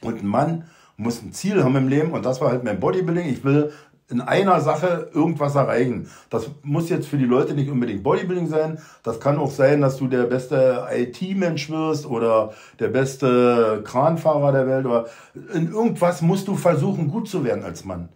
[0.00, 0.64] und ein Mann
[0.96, 2.10] muss ein Ziel haben im Leben.
[2.10, 3.28] Und das war halt mein Bodybuilding.
[3.28, 3.72] Ich will
[4.10, 6.08] in einer Sache irgendwas erreichen.
[6.30, 8.78] Das muss jetzt für die Leute nicht unbedingt Bodybuilding sein.
[9.02, 14.66] Das kann auch sein, dass du der beste IT-Mensch wirst oder der beste Kranfahrer der
[14.66, 15.06] Welt oder
[15.52, 18.08] in irgendwas musst du versuchen, gut zu werden als Mann.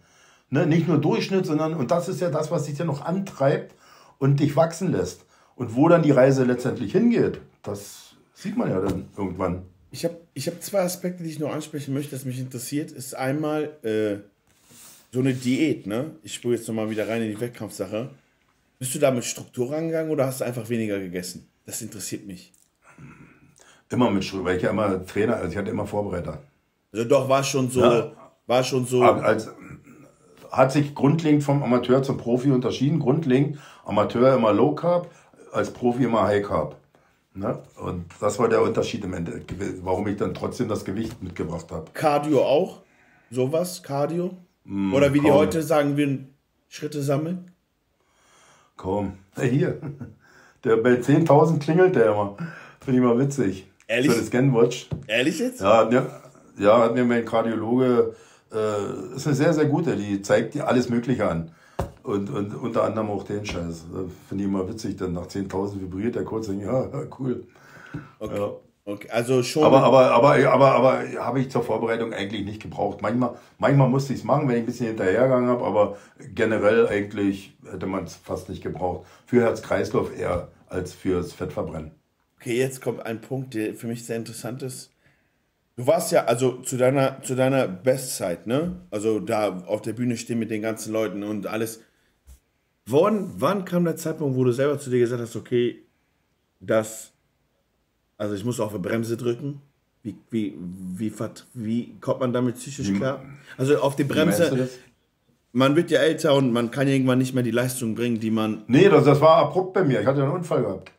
[0.49, 0.65] Ne?
[0.65, 3.75] Nicht nur Durchschnitt, sondern, und das ist ja das, was dich ja noch antreibt
[4.17, 5.25] und dich wachsen lässt.
[5.55, 9.61] Und wo dann die Reise letztendlich hingeht, das sieht man ja dann irgendwann.
[9.91, 12.91] Ich habe ich hab zwei Aspekte, die ich noch ansprechen möchte, das mich interessiert.
[12.91, 14.32] Ist einmal, äh
[15.13, 16.15] so eine Diät, ne?
[16.23, 18.09] Ich spüre jetzt nochmal wieder rein in die Wettkampfsache.
[18.79, 21.47] Bist du da mit Struktur rangegangen oder hast du einfach weniger gegessen?
[21.67, 22.51] Das interessiert mich.
[23.91, 26.41] Immer mit Struktur, weil ich ja immer Trainer, also ich hatte immer Vorbereiter.
[26.91, 28.11] Also doch, war schon so, ja.
[28.47, 29.03] war schon so.
[29.03, 29.49] Als,
[30.51, 32.99] hat sich grundlegend vom Amateur zum Profi unterschieden.
[32.99, 35.11] Grundlegend Amateur immer Low Carb,
[35.51, 36.75] als Profi immer High Carb.
[37.35, 37.61] Ne?
[37.79, 39.41] Und das war der Unterschied im Ende,
[39.83, 41.85] warum ich dann trotzdem das Gewicht mitgebracht habe.
[41.93, 42.81] Cardio auch?
[43.29, 43.83] Sowas?
[43.83, 44.37] Cardio?
[44.65, 45.25] Mm, Oder wie komm.
[45.25, 46.33] die heute sagen würden,
[46.69, 47.51] Schritte sammeln?
[48.77, 49.79] Komm, hey, hier.
[50.63, 52.37] Der bei 10.000 klingelt der immer.
[52.79, 53.67] Finde ich mal witzig.
[53.87, 54.11] Ehrlich?
[54.11, 54.89] Für das Scanwatch.
[55.07, 55.61] Ehrlich jetzt?
[55.61, 56.09] Ja, hat mir,
[56.57, 58.15] ja, hat mir mein Kardiologe,
[58.51, 61.51] äh, ist eine sehr, sehr gute, die zeigt dir alles Mögliche an.
[62.03, 63.85] Und, und unter anderem auch den Scheiß.
[64.27, 67.45] Finde ich immer witzig, dann nach 10.000 vibriert der kurz ja, cool.
[68.19, 68.37] Okay.
[68.37, 68.51] Ja.
[68.85, 69.63] Okay, also schon.
[69.63, 73.01] Aber, aber, aber, aber, aber habe ich zur Vorbereitung eigentlich nicht gebraucht.
[73.01, 75.97] Manchmal, manchmal musste ich es machen, wenn ich ein bisschen hinterhergegangen habe, aber
[76.35, 79.07] generell eigentlich hätte man es fast nicht gebraucht.
[79.25, 81.91] Für Herz-Kreislauf eher als fürs Fettverbrennen.
[82.39, 84.91] Okay, jetzt kommt ein Punkt, der für mich sehr interessant ist.
[85.77, 88.81] Du warst ja also zu deiner, zu deiner Bestzeit, ne?
[88.91, 91.81] Also da auf der Bühne stehen mit den ganzen Leuten und alles.
[92.85, 95.85] Wann, wann kam der Zeitpunkt, wo du selber zu dir gesagt hast, okay,
[96.59, 97.12] das
[98.23, 99.61] also ich muss auf die Bremse drücken.
[100.01, 100.57] Wie, wie,
[100.95, 101.13] wie,
[101.53, 103.21] wie kommt man damit psychisch klar?
[103.57, 104.69] Also auf die Bremse.
[105.51, 108.63] Man wird ja älter und man kann irgendwann nicht mehr die Leistung bringen, die man.
[108.67, 109.99] Nee, das, das war abrupt bei mir.
[109.99, 110.91] Ich hatte einen Unfall gehabt.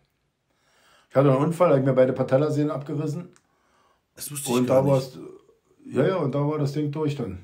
[1.08, 3.30] Ich hatte einen Unfall, da habe ich mir beide Patellasehnen abgerissen.
[4.14, 5.18] Das wusste ich und gar da nicht.
[5.86, 7.38] Ja, ja, und da war das Ding durch dann.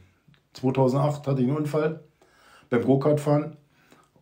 [0.52, 2.00] 2008 hatte ich einen Unfall
[2.68, 3.56] beim Go-Kart fahren.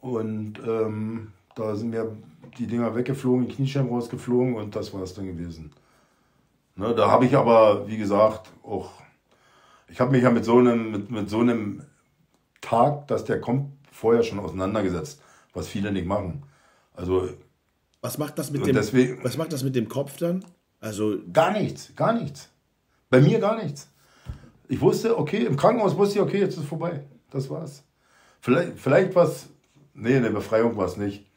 [0.01, 2.17] Und ähm, da sind mir
[2.59, 5.73] die Dinger weggeflogen, die Kniescheiben rausgeflogen und das war es dann gewesen.
[6.77, 8.91] Ne, da habe ich aber, wie gesagt, auch,
[9.89, 11.83] ich habe mich ja mit so einem, mit, mit so einem
[12.61, 15.21] Tag, dass der kommt, vorher schon auseinandergesetzt,
[15.53, 16.45] was viele nicht machen.
[16.95, 17.31] Also.
[18.01, 20.45] Was macht das mit dem, deswegen, was macht das mit dem Kopf dann?
[20.81, 21.19] Also.
[21.33, 22.49] Gar nichts, gar nichts.
[23.11, 23.91] Bei mir gar nichts.
[24.69, 27.05] Ich wusste, okay, im Krankenhaus wusste ich, okay, jetzt ist es vorbei.
[27.31, 27.83] Das war's.
[28.41, 29.49] Vielleicht, vielleicht was,
[29.95, 31.28] nee, eine Befreiung war es nicht.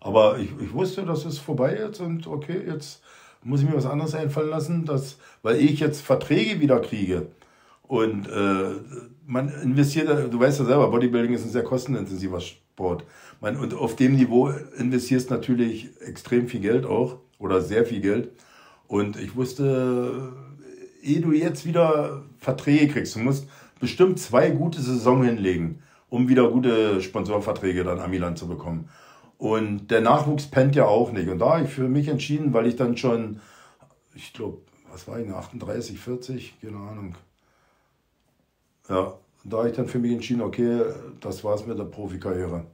[0.00, 3.02] Aber ich, ich wusste, das ist vorbei jetzt und okay, jetzt
[3.42, 7.28] muss ich mir was anderes einfallen lassen, dass, weil ich jetzt Verträge wieder kriege.
[7.82, 8.70] Und äh,
[9.26, 13.04] man investiert, du weißt ja selber, Bodybuilding ist ein sehr kostenintensiver Sport.
[13.40, 18.30] Man, und auf dem Niveau investierst natürlich extrem viel Geld auch oder sehr viel Geld.
[18.86, 20.32] Und ich wusste,
[21.02, 23.48] ehe du jetzt wieder Verträge kriegst, du musst
[23.80, 28.88] bestimmt zwei gute Saison hinlegen, um wieder gute Sponsorverträge dann an Milan zu bekommen.
[29.38, 31.28] Und der Nachwuchs pennt ja auch nicht.
[31.28, 33.40] Und da habe ich für mich entschieden, weil ich dann schon,
[34.14, 34.58] ich glaube,
[34.90, 37.14] was war ich, 38, 40, keine Ahnung.
[38.88, 40.82] Ja, da habe ich dann für mich entschieden, okay,
[41.20, 42.66] das war's mit der Profikarriere.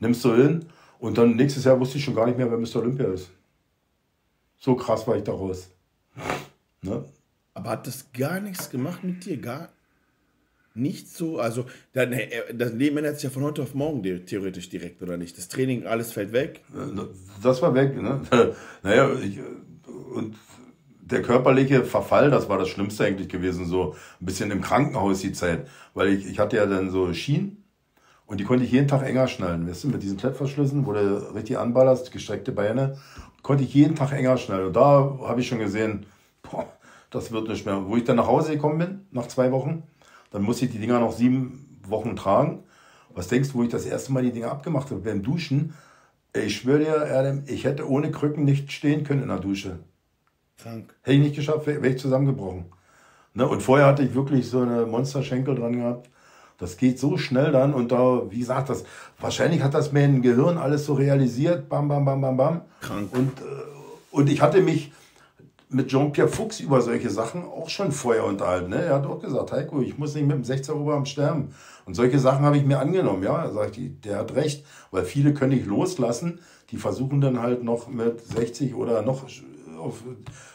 [0.00, 0.66] Nimmst du hin
[0.98, 2.82] und dann nächstes Jahr wusste ich schon gar nicht mehr, wer Mr.
[2.82, 3.30] Olympia ist.
[4.58, 5.70] So krass war ich da raus.
[6.82, 7.04] Ne?
[7.54, 9.40] Aber hat das gar nichts gemacht mit dir?
[9.40, 9.70] Gar
[10.74, 11.38] nicht so?
[11.38, 15.36] Also, äh, das Leben ändert sich ja von heute auf morgen theoretisch direkt, oder nicht?
[15.38, 16.62] Das Training, alles fällt weg?
[17.42, 18.20] Das war weg, ne?
[18.82, 19.38] Naja, ich,
[20.14, 20.36] und
[21.00, 25.32] der körperliche Verfall, das war das Schlimmste eigentlich gewesen, so ein bisschen im Krankenhaus die
[25.32, 25.68] Zeit.
[25.94, 27.64] Weil ich, ich hatte ja dann so Schienen
[28.26, 31.34] und die konnte ich jeden Tag enger schnallen, weißt du, mit diesen Klettverschlüssen, wo du
[31.34, 32.96] richtig anballerst, gestreckte Beine,
[33.42, 34.68] konnte ich jeden Tag enger schnallen.
[34.68, 36.06] Und da habe ich schon gesehen,
[36.42, 36.66] boah,
[37.10, 37.86] das wird nicht mehr.
[37.86, 39.82] Wo ich dann nach Hause gekommen bin, nach zwei Wochen,
[40.32, 42.64] dann musste ich die Dinger noch sieben Wochen tragen.
[43.14, 45.00] Was denkst du, wo ich das erste Mal die Dinger abgemacht habe?
[45.00, 45.74] Beim Duschen,
[46.34, 49.80] ich schwöre dir, ich hätte ohne Krücken nicht stehen können in der Dusche.
[50.56, 50.94] Krank.
[51.02, 52.66] Hätte ich nicht geschafft, wäre ich zusammengebrochen.
[53.34, 53.46] Ne?
[53.46, 56.08] Und vorher hatte ich wirklich so eine Monsterschenkel dran gehabt.
[56.58, 58.84] Das geht so schnell dann und da, wie gesagt, das,
[59.18, 61.68] wahrscheinlich hat das mein Gehirn alles so realisiert.
[61.68, 62.60] Bam, bam, bam, bam, bam.
[62.80, 63.12] Krank.
[63.12, 63.44] Und, äh,
[64.12, 64.92] und ich hatte mich
[65.72, 68.70] mit Jean-Pierre Fuchs über solche Sachen auch schon vorher unterhalten.
[68.70, 68.82] Ne?
[68.82, 71.54] Er hat auch gesagt, Heiko, ich muss nicht mit dem 16 Oberarm sterben.
[71.84, 73.22] Und solche Sachen habe ich mir angenommen.
[73.22, 76.40] Ja, er sagt, der hat recht, weil viele können nicht loslassen.
[76.70, 79.24] Die versuchen dann halt noch mit 60 oder noch
[79.78, 80.02] auf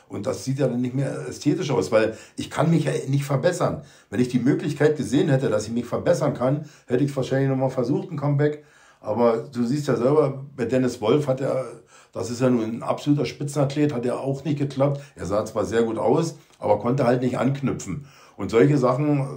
[0.10, 3.26] und das sieht ja dann nicht mehr ästhetisch aus, weil ich kann mich ja nicht
[3.26, 3.84] verbessern.
[4.10, 7.70] Wenn ich die Möglichkeit gesehen hätte, dass ich mich verbessern kann, hätte ich wahrscheinlich nochmal
[7.70, 8.64] versucht, ein Comeback.
[9.02, 11.66] Aber du siehst ja selber, bei Dennis Wolf hat er,
[12.14, 15.02] das ist ja nun ein absoluter Spitzenathlet, hat er auch nicht geklappt.
[15.16, 18.08] Er sah zwar sehr gut aus, aber konnte halt nicht anknüpfen.
[18.36, 19.28] Und solche Sachen,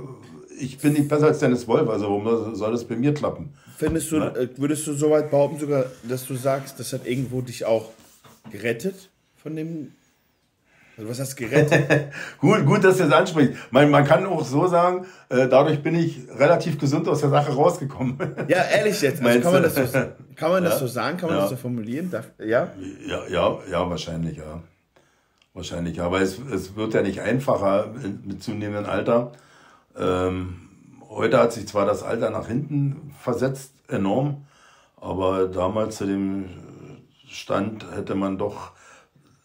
[0.58, 3.54] ich bin nicht besser als Dennis Wolf, also warum soll das bei mir klappen?
[3.76, 4.28] Findest du, ja?
[4.36, 7.90] Äh, würdest du so weit behaupten sogar, dass du sagst, das hat irgendwo dich auch
[8.50, 9.10] gerettet
[9.42, 9.92] von dem
[11.00, 12.12] also was heißt gerettet?
[12.38, 13.54] gut, gut, dass du das ansprichst.
[13.70, 17.52] Man, man kann auch so sagen, äh, dadurch bin ich relativ gesund aus der Sache
[17.52, 18.18] rausgekommen.
[18.48, 19.24] ja, ehrlich jetzt.
[19.24, 19.98] Also kann man das, so,
[20.36, 20.78] kann man das ja?
[20.78, 21.16] so sagen?
[21.16, 21.42] Kann man ja.
[21.42, 22.10] das so formulieren?
[22.10, 22.68] Darf, ja?
[23.06, 23.26] ja?
[23.28, 24.62] Ja, ja, wahrscheinlich, ja.
[25.54, 26.04] Wahrscheinlich, ja.
[26.04, 29.32] Aber es, es wird ja nicht einfacher mit zunehmendem Alter.
[29.98, 30.68] Ähm,
[31.08, 34.44] heute hat sich zwar das Alter nach hinten versetzt, enorm,
[34.96, 36.44] aber damals zu dem
[37.26, 38.72] Stand hätte man doch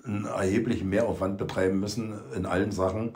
[0.05, 3.13] einen erheblichen Mehraufwand betreiben müssen in allen Sachen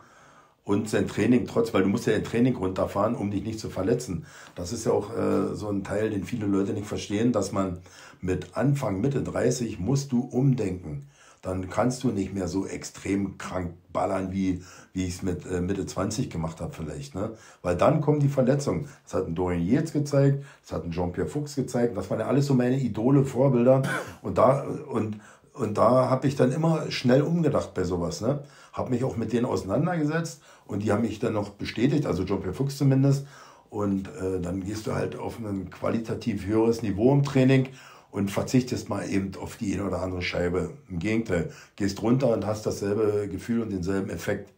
[0.69, 3.71] und sein Training trotz, weil du musst ja ein Training runterfahren, um dich nicht zu
[3.71, 4.27] verletzen.
[4.53, 7.79] Das ist ja auch äh, so ein Teil, den viele Leute nicht verstehen, dass man
[8.21, 11.07] mit Anfang, Mitte 30 musst du umdenken.
[11.41, 14.61] Dann kannst du nicht mehr so extrem krank ballern, wie,
[14.93, 17.15] wie ich es mit äh, Mitte 20 gemacht habe vielleicht.
[17.15, 17.31] Ne?
[17.61, 18.89] Weil dann kommen die Verletzungen.
[19.05, 21.97] Das hat ein Dorian Yates gezeigt, das hat ein Jean-Pierre Fuchs gezeigt.
[21.97, 23.81] Das waren ja alles so meine Idole, Vorbilder.
[24.21, 25.19] Und da, und,
[25.59, 28.21] und da habe ich dann immer schnell umgedacht bei sowas.
[28.21, 28.39] Ne?
[28.71, 32.39] Habe mich auch mit denen auseinandergesetzt und die haben mich dann noch bestätigt, also John
[32.39, 33.27] Pierre Fuchs zumindest.
[33.69, 37.67] Und äh, dann gehst du halt auf ein qualitativ höheres Niveau im Training
[38.09, 40.71] und verzichtest mal eben auf die eine oder andere Scheibe.
[40.89, 44.53] Im Gegenteil, gehst runter und hast dasselbe Gefühl und denselben Effekt.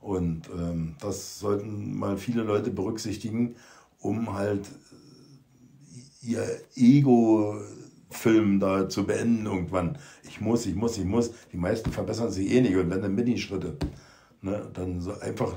[0.00, 3.56] Und ähm, das sollten mal viele Leute berücksichtigen,
[3.98, 4.66] um halt
[6.22, 7.60] ihr Ego
[8.10, 9.98] Film da zu beenden irgendwann.
[10.24, 11.32] Ich muss, ich muss, ich muss.
[11.52, 13.76] Die meisten verbessern sich eh nicht und wenn dann Mini-Schritte.
[14.42, 15.54] Ne, dann so einfach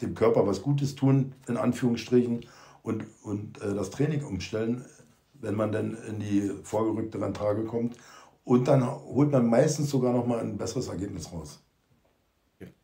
[0.00, 2.46] dem Körper was Gutes tun, in Anführungsstrichen,
[2.82, 4.84] und, und äh, das Training umstellen,
[5.34, 7.96] wenn man dann in die vorgerückteren Tage kommt.
[8.44, 11.60] Und dann holt man meistens sogar noch mal ein besseres Ergebnis raus.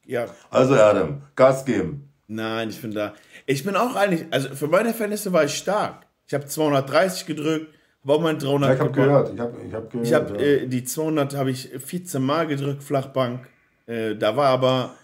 [0.06, 0.26] Ja.
[0.50, 2.10] Also Adam, Gas geben.
[2.26, 3.14] Nein, ich bin da.
[3.46, 6.06] Ich bin auch eigentlich, also für meine Verhältnisse war ich stark.
[6.26, 9.90] Ich habe 230 gedrückt, war mein 300 ja, ich habe gehört, ich habe ich hab
[9.90, 10.06] gehört.
[10.06, 10.40] Ich habe ja.
[10.40, 13.46] äh, die 200 habe ich 14 Mal gedrückt, Flachbank.
[13.86, 14.94] Äh, da war aber,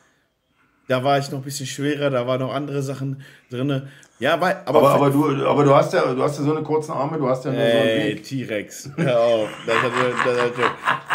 [0.89, 3.89] da war ich noch ein bisschen schwerer, da waren noch andere Sachen drin.
[4.19, 6.65] Ja, weil, aber, aber, aber, du, aber du hast ja, du hast ja so eine
[6.65, 8.23] kurzen Arme, du hast ja nur ey, so einen.
[8.23, 9.49] T-Rex, hör auf.
[9.67, 9.93] Das hat,
[10.25, 10.71] das, hat schon,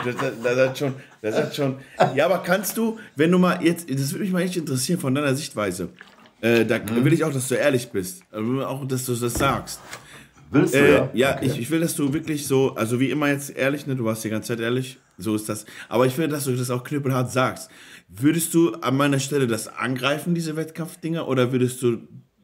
[0.06, 1.76] das, das hat schon, das hat schon.
[2.16, 5.16] Ja, aber kannst du, wenn du mal jetzt, das würde mich mal echt interessieren von
[5.16, 5.90] deiner Sichtweise.
[6.42, 7.04] Äh, da hm.
[7.04, 8.22] will ich auch, dass du ehrlich bist.
[8.32, 9.80] Also auch, dass du das sagst.
[10.52, 11.10] Willst du, äh, ja?
[11.14, 11.46] Ja, okay.
[11.46, 14.24] ich, ich will, dass du wirklich so, also wie immer jetzt ehrlich, ne, du warst
[14.24, 15.66] die ganze Zeit ehrlich, so ist das.
[15.88, 17.70] Aber ich will, dass du das auch knüppelhart sagst.
[18.10, 22.00] Würdest du an meiner Stelle das angreifen, diese Wettkampfdinger, oder würdest du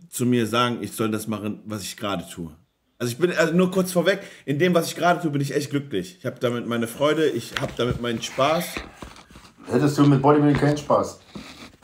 [0.10, 2.52] zu mir sagen, ich soll das machen, was ich gerade tue?
[2.98, 5.54] Also ich bin also nur kurz vorweg, in dem, was ich gerade tue, bin ich
[5.54, 6.16] echt glücklich.
[6.20, 8.66] Ich habe damit meine Freude, ich habe damit meinen Spaß.
[9.70, 11.20] Hättest du mit Bodybuilding keinen Spaß?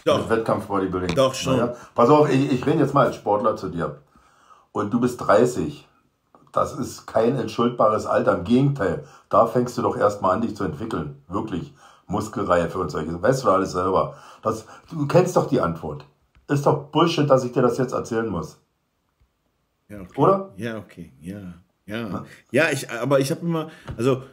[0.05, 0.19] Doch.
[0.19, 1.15] Mit Wettkampf-Bodybuilding?
[1.15, 1.57] Doch, schon.
[1.57, 1.75] Naja.
[1.93, 4.01] Pass auf, ich, ich rede jetzt mal als Sportler zu dir.
[4.71, 5.85] Und du bist 30
[6.53, 8.37] das ist kein entschuldbares Alter.
[8.37, 11.21] Im Gegenteil, da fängst du doch erstmal an, dich zu entwickeln.
[11.27, 11.73] Wirklich.
[12.07, 13.21] Muskelreife und solche.
[13.21, 14.15] Weißt du alles selber.
[14.41, 16.05] Das, du kennst doch die Antwort.
[16.47, 18.59] Ist doch Bullshit, dass ich dir das jetzt erzählen muss.
[19.89, 20.21] Ja, okay.
[20.21, 20.53] Oder?
[20.55, 21.11] Ja, okay.
[21.21, 21.53] Ja.
[21.85, 22.25] Ja.
[22.51, 24.23] Ja, ich, aber ich habe immer, also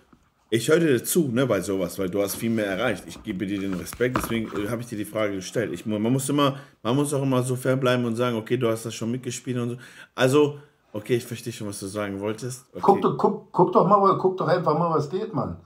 [0.50, 3.04] ich höre dir zu, ne, bei sowas, weil du hast viel mehr erreicht.
[3.06, 5.72] Ich gebe dir den Respekt, deswegen äh, habe ich dir die Frage gestellt.
[5.72, 8.68] Ich, man muss immer, man muss auch immer so fair bleiben und sagen, okay, du
[8.68, 9.76] hast das schon mitgespielt und so.
[10.14, 10.58] Also,
[10.92, 12.66] okay, ich verstehe schon, was du sagen wolltest.
[12.72, 12.80] Okay.
[12.82, 15.56] Guck, doch- guck, guck doch mal, guck doch einfach mal, was geht, Mann.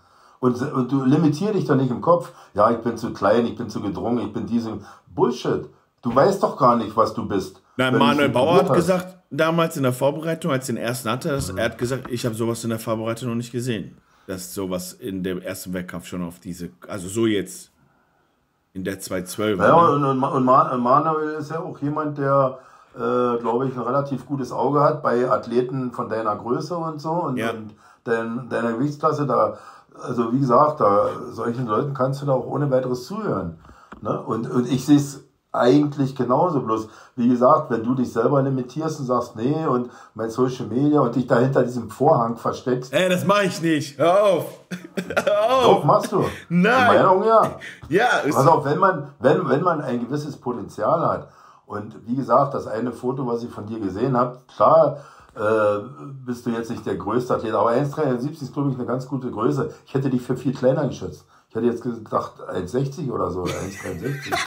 [0.40, 2.30] Und, und du limitier dich doch nicht im Kopf.
[2.52, 5.66] Ja, ich bin zu klein, ich bin zu gedrungen, ich bin diese Bullshit.
[6.02, 7.62] Du weißt doch gar nicht, was du bist.
[7.78, 8.74] Du Manuel Bauer hat hast.
[8.76, 12.26] gesagt, damals in der Vorbereitung, als er den ersten hatte, dass, er hat gesagt, ich
[12.26, 13.96] habe sowas in der Vorbereitung noch nicht gesehen.
[14.26, 17.70] Dass sowas in dem ersten Wettkampf schon auf diese, also so jetzt
[18.74, 19.58] in der 212.
[19.58, 22.58] Ja, und, und, und Man- Manuel ist ja auch jemand, der,
[22.96, 27.10] äh, glaube ich, ein relativ gutes Auge hat bei Athleten von deiner Größe und so
[27.12, 27.50] und, Ja.
[27.50, 29.26] und dein, deiner Gewichtsklasse.
[29.26, 29.58] Da,
[30.02, 33.58] also wie gesagt, da, solchen Leuten kannst du da auch ohne weiteres zuhören.
[34.00, 34.20] Ne?
[34.20, 36.60] Und, und ich sehe es eigentlich genauso.
[36.60, 41.00] Bloß, wie gesagt, wenn du dich selber limitierst und sagst, nee, und mein Social Media
[41.00, 43.96] und dich dahinter diesem Vorhang versteckst, Ey, das mache ich nicht.
[43.98, 44.46] Hör auf.
[45.24, 45.64] Hör auf.
[45.64, 46.24] doch machst du.
[46.48, 46.90] Nein.
[46.90, 47.50] Die Meinung, ja.
[47.88, 51.28] Ja, ist, auf, wenn man, wenn, wenn man ein gewisses Potenzial hat,
[51.66, 55.04] und wie gesagt, das eine Foto, was ich von dir gesehen habe, klar,
[55.34, 55.80] äh,
[56.24, 59.30] bist du jetzt nicht der größte Athlet, aber 1,73 ist, glaube ich, eine ganz gute
[59.30, 59.74] Größe.
[59.86, 61.24] Ich hätte dich für viel kleiner geschätzt.
[61.48, 64.34] Ich hätte jetzt gedacht 1,60 oder so, oder 1,63.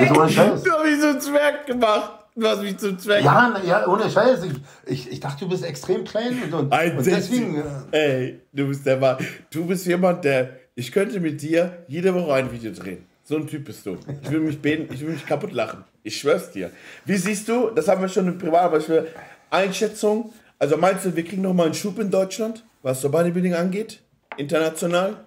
[0.00, 0.62] Jetzt ohne Scheiß.
[0.62, 2.10] du hast mich zum Zwerg gemacht.
[2.36, 4.44] Du hast mich zum Zwerg Ja, na, ja, ohne Scheiß.
[4.44, 4.52] Ich,
[4.86, 7.02] ich, ich dachte, du bist extrem klein und, und, und 1,60.
[7.04, 7.56] deswegen.
[7.90, 9.16] Äh, Ey, du bist der Mann.
[9.50, 10.50] Du bist jemand, der.
[10.76, 13.07] Ich könnte mit dir jede Woche ein Video drehen.
[13.28, 13.98] So ein Typ bist du.
[14.22, 15.84] Ich will mich beten, ich will mich kaputt lachen.
[16.02, 16.70] Ich schwör's dir.
[17.04, 19.06] Wie siehst du, das haben wir schon im Privat, aber ich will
[19.50, 20.32] Einschätzung.
[20.58, 24.00] Also meinst du, wir kriegen noch mal einen Schub in Deutschland, was so Bodybuilding angeht?
[24.38, 25.18] International?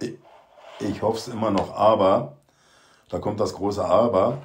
[0.80, 2.38] Ich hoffe es immer noch, aber,
[3.08, 4.42] da kommt das große Aber,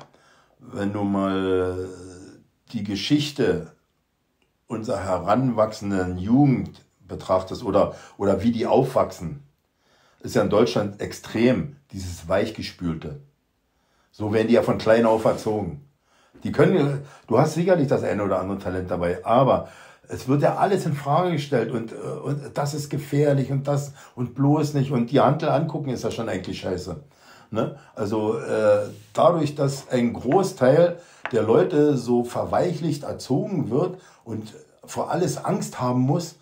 [0.58, 1.88] wenn du mal
[2.72, 3.72] die Geschichte
[4.66, 9.44] unserer heranwachsenden Jugend betrachtest oder, oder wie die aufwachsen,
[10.20, 13.22] ist ja in Deutschland extrem, dieses Weichgespülte.
[14.18, 15.86] So werden die ja von klein auf erzogen.
[16.42, 19.68] Die können, du hast sicherlich das eine oder andere Talent dabei, aber
[20.08, 23.92] es wird ja alles in Frage gestellt und, äh, und das ist gefährlich und das
[24.14, 26.96] und bloß nicht und die Handel angucken ist ja schon eigentlich scheiße.
[27.50, 27.76] Ne?
[27.94, 30.98] Also äh, dadurch, dass ein Großteil
[31.30, 34.54] der Leute so verweichlicht erzogen wird und
[34.86, 36.36] vor alles Angst haben muss,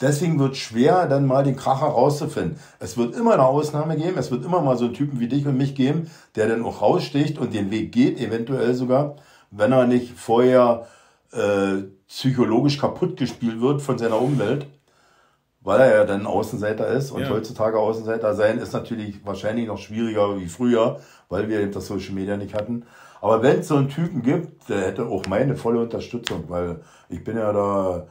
[0.00, 2.58] Deswegen wird es schwer, dann mal den Kracher rauszufinden.
[2.78, 5.46] Es wird immer eine Ausnahme geben, es wird immer mal so einen Typen wie dich
[5.46, 9.16] und mich geben, der dann auch raussticht und den Weg geht, eventuell sogar,
[9.50, 10.86] wenn er nicht vorher
[11.32, 14.66] äh, psychologisch kaputt gespielt wird von seiner Umwelt,
[15.62, 17.10] weil er ja dann Außenseiter ist.
[17.10, 17.30] Und Ja.
[17.30, 22.14] heutzutage Außenseiter sein ist natürlich wahrscheinlich noch schwieriger wie früher, weil wir eben das Social
[22.14, 22.84] Media nicht hatten.
[23.20, 27.24] Aber wenn es so einen Typen gibt, der hätte auch meine volle Unterstützung, weil ich
[27.24, 28.06] bin ja da,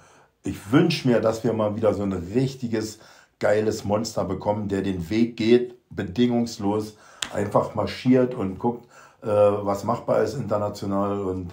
[0.45, 2.99] ich wünsche mir, dass wir mal wieder so ein richtiges,
[3.39, 6.95] geiles Monster bekommen, der den Weg geht, bedingungslos,
[7.33, 8.87] einfach marschiert und guckt,
[9.21, 11.51] äh, was machbar ist international und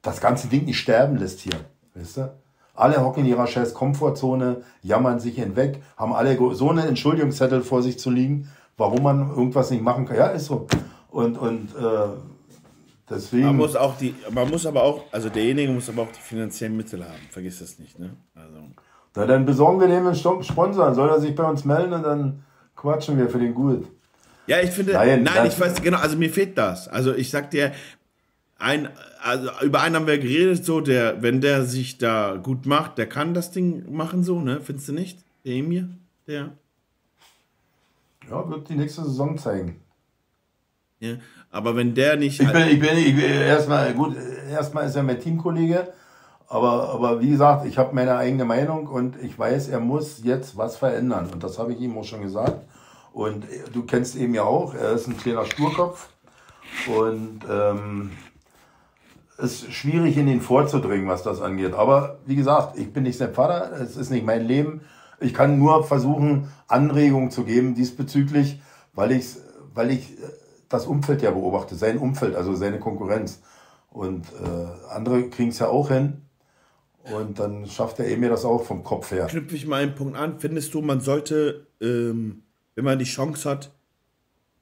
[0.00, 1.58] das ganze Ding nicht sterben lässt hier.
[1.94, 2.32] Weißt du?
[2.74, 7.82] Alle hocken in ihrer scheiß Komfortzone, jammern sich hinweg, haben alle so einen Entschuldigungszettel vor
[7.82, 10.16] sich zu liegen, warum man irgendwas nicht machen kann.
[10.16, 10.66] Ja, ist so.
[11.10, 12.08] Und, und äh,
[13.08, 13.46] deswegen.
[13.46, 16.76] Man muss auch die, man muss aber auch, also derjenige muss aber auch die finanziellen
[16.76, 17.20] Mittel haben.
[17.30, 18.16] Vergiss das nicht, ne?
[18.34, 18.58] Also.
[19.14, 22.44] Na, dann besorgen wir dem einen Sponsor, soll er sich bei uns melden und dann
[22.74, 23.86] quatschen wir für den gut.
[24.46, 26.88] Ja, ich finde, Nein, nein, ich weiß, genau, also mir fehlt das.
[26.88, 27.72] Also ich sag dir,
[28.58, 28.88] ein,
[29.20, 33.08] also über einen haben wir geredet, so, der, wenn der sich da gut macht, der
[33.08, 34.60] kann das Ding machen, so, ne?
[34.60, 35.18] Findest du nicht?
[35.44, 35.88] Der Emir?
[36.26, 36.50] Der?
[38.30, 39.80] Ja, wird die nächste Saison zeigen.
[41.00, 41.16] Ja.
[41.52, 42.40] Aber wenn der nicht.
[42.40, 44.16] Ich bin, ich bin, ich bin erstmal, gut,
[44.50, 45.92] erstmal ist er mein Teamkollege,
[46.48, 50.56] aber, aber wie gesagt, ich habe meine eigene Meinung und ich weiß, er muss jetzt
[50.56, 51.28] was verändern.
[51.30, 52.66] Und das habe ich ihm auch schon gesagt.
[53.12, 56.08] Und du kennst ihn ja auch, er ist ein kleiner Sturkopf
[56.86, 58.12] und ähm,
[59.36, 61.74] ist schwierig in ihn vorzudringen, was das angeht.
[61.74, 64.80] Aber wie gesagt, ich bin nicht sein Vater, es ist nicht mein Leben.
[65.20, 68.58] Ich kann nur versuchen, Anregungen zu geben diesbezüglich,
[68.94, 69.36] weil ich,
[69.74, 70.16] weil ich
[70.72, 73.42] das Umfeld ja beobachte, sein Umfeld, also seine Konkurrenz.
[73.90, 76.22] Und äh, andere kriegen es ja auch hin.
[77.12, 79.26] Und dann schafft er mir das auch vom Kopf her.
[79.26, 80.38] knüpfe ich mal einen Punkt an.
[80.38, 82.44] Findest du, man sollte, ähm,
[82.74, 83.72] wenn man die Chance hat,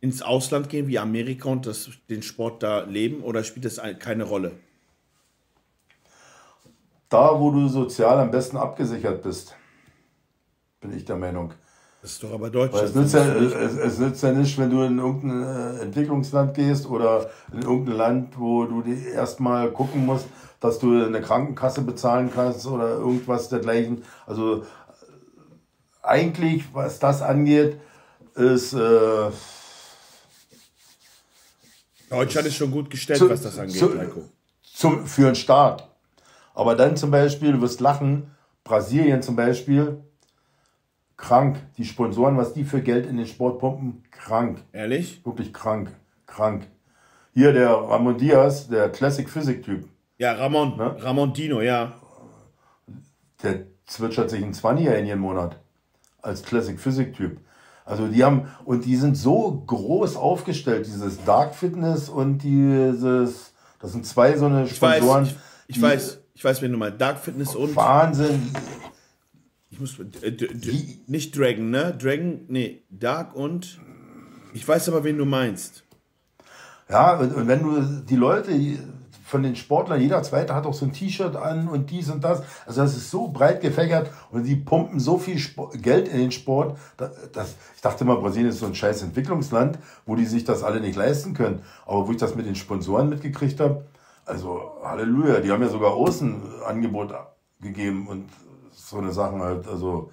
[0.00, 3.98] ins Ausland gehen wie Amerika und das, den Sport da leben oder spielt das ein-
[3.98, 4.52] keine Rolle?
[7.10, 9.54] Da, wo du sozial am besten abgesichert bist,
[10.80, 11.52] bin ich der Meinung.
[12.02, 12.84] Das ist doch aber Deutschland.
[12.88, 16.88] Es, nützt ja, es, es nützt ja nicht, wenn du in irgendein äh, Entwicklungsland gehst
[16.88, 20.26] oder in irgendein Land, wo du erstmal gucken musst,
[20.60, 24.02] dass du eine Krankenkasse bezahlen kannst oder irgendwas dergleichen.
[24.26, 24.64] Also
[26.02, 27.78] eigentlich, was das angeht,
[28.34, 28.72] ist.
[28.72, 29.30] Äh,
[32.08, 34.24] Deutschland ist schon gut gestellt, zu, was das angeht, zu, Heiko.
[34.62, 35.88] Zum, für einen Staat.
[36.54, 40.02] Aber dann zum Beispiel, du wirst lachen, Brasilien zum Beispiel,
[41.20, 41.58] krank.
[41.76, 44.58] Die Sponsoren, was die für Geld in den Sport pumpen, krank.
[44.72, 45.24] Ehrlich?
[45.24, 45.94] Wirklich krank,
[46.26, 46.66] krank.
[47.32, 49.88] Hier der Ramon Diaz, der Classic Physik Typ.
[50.18, 50.96] Ja, Ramon, ne?
[50.98, 51.92] Ramon Dino, ja.
[53.42, 55.56] Der zwitschert sich ein 20 in jeden Monat
[56.22, 57.38] als Classic Physik Typ.
[57.84, 63.92] Also die haben, und die sind so groß aufgestellt, dieses Dark Fitness und dieses, das
[63.92, 65.24] sind zwei so eine Sponsoren.
[65.24, 65.36] Ich weiß,
[65.66, 67.74] ich, ich weiß, ich weiß, wenn du mal Dark Fitness und.
[67.74, 68.52] Wahnsinn.
[69.70, 70.32] Ich muss, äh,
[71.06, 71.96] nicht Dragon, ne?
[71.96, 73.80] Dragon, nee, Dark und,
[74.52, 75.84] ich weiß aber, wen du meinst.
[76.88, 78.50] Ja, und wenn du die Leute,
[79.30, 82.42] von den Sportlern, jeder zweite hat auch so ein T-Shirt an und dies und das.
[82.66, 86.32] Also das ist so breit gefächert und die pumpen so viel Sport, Geld in den
[86.32, 86.76] Sport.
[86.96, 90.80] Dass, ich dachte immer, Brasilien ist so ein scheiß Entwicklungsland, wo die sich das alle
[90.80, 91.62] nicht leisten können.
[91.86, 93.86] Aber wo ich das mit den Sponsoren mitgekriegt habe,
[94.26, 97.14] also Halleluja, die haben ja sogar Außenangebot
[97.60, 98.28] gegeben und
[98.90, 99.66] so eine Sachen halt.
[99.66, 100.10] Also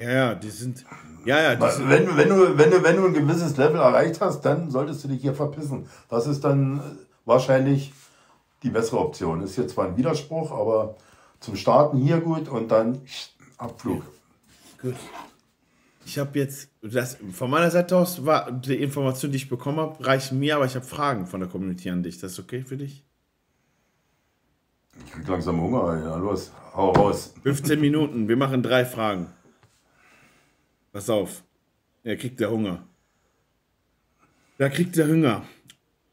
[0.00, 0.84] ja, ja, die sind.
[1.24, 4.20] Ja, ja, die sind wenn, wenn, du, wenn, du, wenn du ein gewisses Level erreicht
[4.20, 5.86] hast, dann solltest du dich hier verpissen.
[6.08, 7.92] Das ist dann wahrscheinlich
[8.64, 9.42] die bessere Option.
[9.42, 10.96] Ist jetzt zwar ein Widerspruch, aber
[11.38, 13.02] zum Starten hier gut und dann
[13.58, 14.02] Abflug.
[14.80, 14.96] Gut.
[16.04, 20.04] Ich habe jetzt, das, von meiner Seite aus war die Information, die ich bekommen habe,
[20.04, 22.18] reichen mir, aber ich habe Fragen von der Community an dich.
[22.18, 23.04] Das ist okay für dich?
[24.98, 27.34] Ich krieg langsam Hunger, ja, los, hau raus.
[27.42, 29.26] 15 Minuten, wir machen drei Fragen.
[30.92, 31.42] Pass auf.
[32.04, 32.84] Er kriegt der Hunger.
[34.58, 35.44] Da kriegt der Hunger.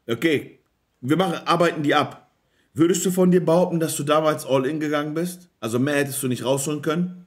[0.08, 0.58] Okay,
[1.00, 2.30] wir machen, arbeiten die ab.
[2.72, 5.48] Würdest du von dir behaupten, dass du damals all in gegangen bist?
[5.60, 7.26] Also mehr hättest du nicht rausholen können?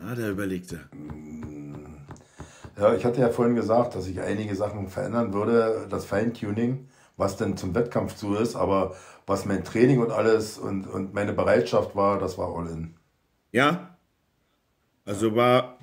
[0.00, 0.88] Ah, der überlegte.
[2.78, 7.36] Ja, ich hatte ja vorhin gesagt, dass ich einige Sachen verändern würde, das Feintuning, was
[7.36, 8.94] denn zum Wettkampf zu ist, aber
[9.26, 12.94] was mein Training und alles und, und meine Bereitschaft war, das war all in.
[13.50, 13.98] Ja?
[15.04, 15.78] Also war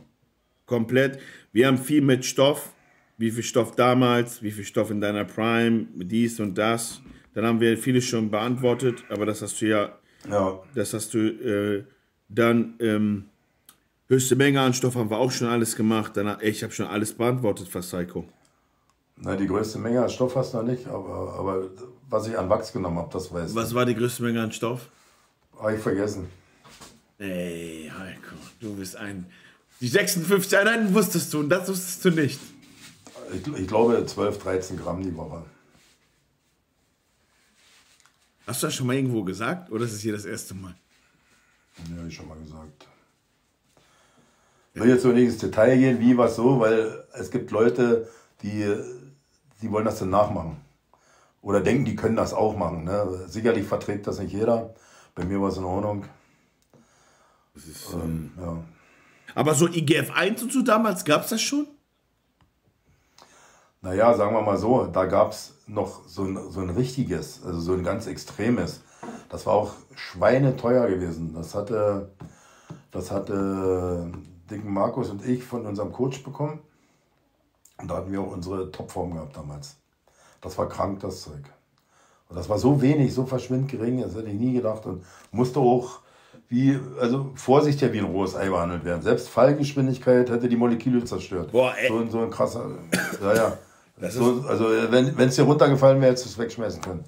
[0.66, 1.20] komplett,
[1.52, 2.72] wir haben viel mit Stoff,
[3.18, 7.02] wie viel Stoff damals, wie viel Stoff in deiner Prime, dies und das.
[7.34, 10.00] Dann haben wir vieles schon beantwortet, aber das hast du ja,
[10.30, 10.60] ja.
[10.74, 11.84] das hast du äh,
[12.30, 13.26] dann ähm,
[14.08, 16.14] höchste Menge an Stoff haben wir auch schon alles gemacht.
[16.42, 18.26] Ich habe schon alles beantwortet fast Psycho.
[19.18, 21.70] Na, die größte Menge an Stoff hast du noch nicht, aber, aber
[22.10, 23.56] was ich an Wachs genommen habe, das weiß ich.
[23.56, 24.90] Was war die größte Menge an Stoff?
[25.58, 26.28] Habe ich vergessen.
[27.18, 29.26] Ey, Heiko, du bist ein.
[29.80, 32.40] Die 56 Einheiten wusstest du und das wusstest du nicht
[33.34, 35.44] ich, ich glaube 12, 13 Gramm die Woche.
[38.48, 40.76] Hast du das schon mal irgendwo gesagt oder ist es hier das erste Mal?
[41.90, 42.88] Ja, habe ich schon mal gesagt.
[44.76, 48.10] Ich will jetzt so nicht ins Detail gehen, wie, was, so, weil es gibt Leute,
[48.42, 48.76] die,
[49.62, 50.58] die wollen das dann nachmachen.
[51.42, 52.84] Oder denken, die können das auch machen.
[52.84, 53.24] Ne?
[53.28, 54.74] Sicherlich verträgt das nicht jeder.
[55.16, 56.04] Bei mir war es in Ordnung.
[57.56, 58.58] Ist, ähm, ja.
[59.34, 61.68] Aber so IGF 1 und so damals, gab es das schon?
[63.82, 67.62] Naja, sagen wir mal so, da gab es noch so ein, so ein richtiges, also
[67.62, 68.82] so ein ganz extremes.
[69.30, 71.34] Das war auch schweineteuer gewesen.
[71.34, 72.12] Das hatte,
[72.92, 74.12] das hatte
[74.50, 76.60] Dicken Markus und ich von unserem Coach bekommen.
[77.78, 79.78] Und da hatten wir auch unsere Topform gehabt damals.
[80.42, 81.44] Das war krank, das Zeug.
[82.30, 84.86] Und das war so wenig, so verschwindend gering, das hätte ich nie gedacht.
[84.86, 86.00] Und musste auch
[86.48, 89.02] wie, also vorsichtig wie ein rohes Ei behandelt werden.
[89.02, 91.52] Selbst Fallgeschwindigkeit hätte die Moleküle zerstört.
[91.52, 91.88] Boah, ey.
[91.88, 92.70] So, so ein krasser.
[93.22, 93.58] Ja, ja.
[94.10, 97.06] So, also wenn es dir runtergefallen wäre, hättest du es wegschmeißen können.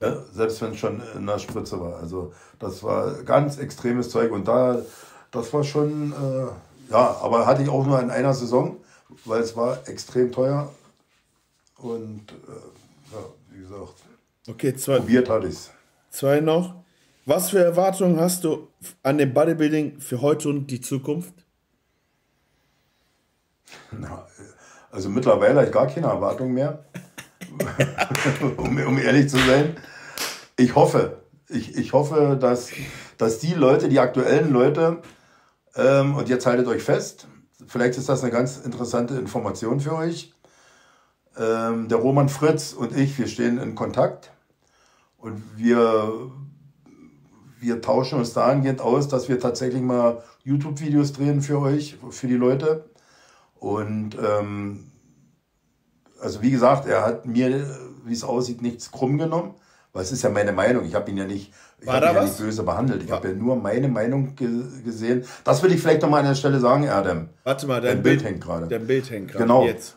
[0.00, 1.98] Ja, selbst wenn es schon in der Spritze war.
[1.98, 4.78] Also das war ganz extremes Zeug und da,
[5.30, 6.46] das war schon, äh,
[6.90, 8.76] ja, aber hatte ich auch nur in einer Saison,
[9.24, 10.72] weil es war extrem teuer
[11.78, 13.94] und äh, ja, wie gesagt,
[14.48, 15.70] okay, zwei, probiert hatte ich es.
[16.10, 16.74] Zwei noch.
[17.26, 18.68] Was für Erwartungen hast du
[19.02, 21.34] an dem Bodybuilding für heute und die Zukunft?
[23.92, 24.26] Na,
[24.90, 26.84] also mittlerweile habe ich gar keine Erwartung mehr,
[28.56, 29.76] um, um, ehrlich zu sein.
[30.56, 32.70] Ich hoffe, ich, ich hoffe, dass,
[33.18, 35.00] dass die Leute, die aktuellen Leute,
[35.76, 37.28] ähm, und jetzt haltet euch fest,
[37.66, 40.34] vielleicht ist das eine ganz interessante Information für euch.
[41.36, 44.32] Ähm, der Roman Fritz und ich, wir stehen in Kontakt
[45.16, 46.30] und wir,
[47.60, 52.36] wir tauschen uns dahingehend aus, dass wir tatsächlich mal YouTube-Videos drehen für euch, für die
[52.36, 52.90] Leute.
[53.58, 54.90] Und ähm,
[56.20, 59.54] also wie gesagt, er hat mir, wie es aussieht, nichts krumm genommen.
[59.92, 60.84] Es ist ja meine Meinung.
[60.84, 63.02] Ich habe ihn ja nicht, ich hab ihn ja nicht böse behandelt.
[63.02, 64.48] Ich habe ja nur meine Meinung ge
[64.84, 65.24] gesehen.
[65.44, 67.30] Das will ich vielleicht noch mal an der Stelle sagen, Erdem.
[67.42, 68.68] Warte mal, dein, dein Bild, Bild, hängt gerade.
[68.68, 69.44] Dein Bild hängt gerade.
[69.44, 69.64] Genau.
[69.64, 69.96] Jetzt.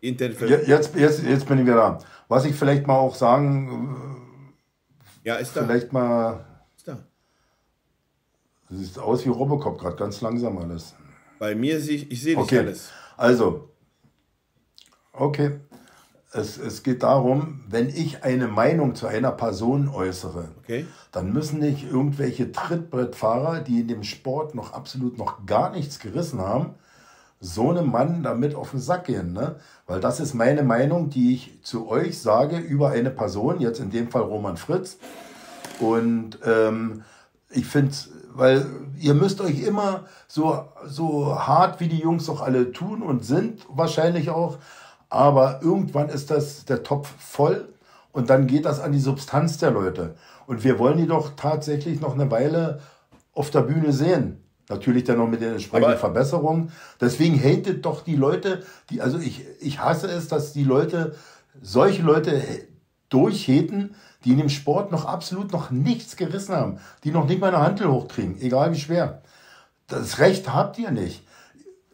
[0.00, 1.98] Jetzt, jetzt, jetzt bin ich wieder da.
[2.28, 4.54] Was ich vielleicht mal auch sagen.
[5.24, 5.64] Ja, ist da.
[5.64, 6.44] Vielleicht mal.
[6.76, 6.98] Ist da.
[8.68, 10.94] Das sieht aus wie Robocop gerade, ganz langsam alles.
[11.40, 12.60] Bei mir sehe ich, ich sehe nicht okay.
[12.60, 12.90] alles.
[13.16, 13.70] Also.
[15.12, 15.58] Okay.
[16.30, 20.86] Es, es geht darum, wenn ich eine Meinung zu einer Person äußere, okay.
[21.10, 26.40] dann müssen nicht irgendwelche Trittbrettfahrer, die in dem Sport noch absolut noch gar nichts gerissen
[26.40, 26.74] haben,
[27.40, 29.32] so einem Mann damit auf den Sack gehen.
[29.32, 29.56] Ne?
[29.86, 33.90] Weil das ist meine Meinung, die ich zu euch sage über eine Person, jetzt in
[33.90, 34.98] dem Fall Roman Fritz.
[35.80, 37.04] Und ähm,
[37.50, 37.94] ich finde,
[38.34, 38.66] weil
[38.98, 43.64] ihr müsst euch immer so, so hart wie die Jungs auch alle tun und sind,
[43.68, 44.58] wahrscheinlich auch,
[45.10, 47.68] aber irgendwann ist das der Topf voll
[48.12, 50.14] und dann geht das an die Substanz der Leute.
[50.46, 52.80] Und wir wollen die doch tatsächlich noch eine Weile
[53.32, 54.42] auf der Bühne sehen.
[54.68, 56.72] Natürlich dann noch mit den entsprechenden Aber Verbesserungen.
[57.00, 61.14] Deswegen hatet doch die Leute, die, also ich, ich hasse es, dass die Leute,
[61.62, 62.42] solche Leute
[63.08, 63.94] durchheten,
[64.24, 67.64] die in dem Sport noch absolut noch nichts gerissen haben, die noch nicht mal eine
[67.64, 69.22] Handel hochkriegen, egal wie schwer.
[69.86, 71.26] Das Recht habt ihr nicht.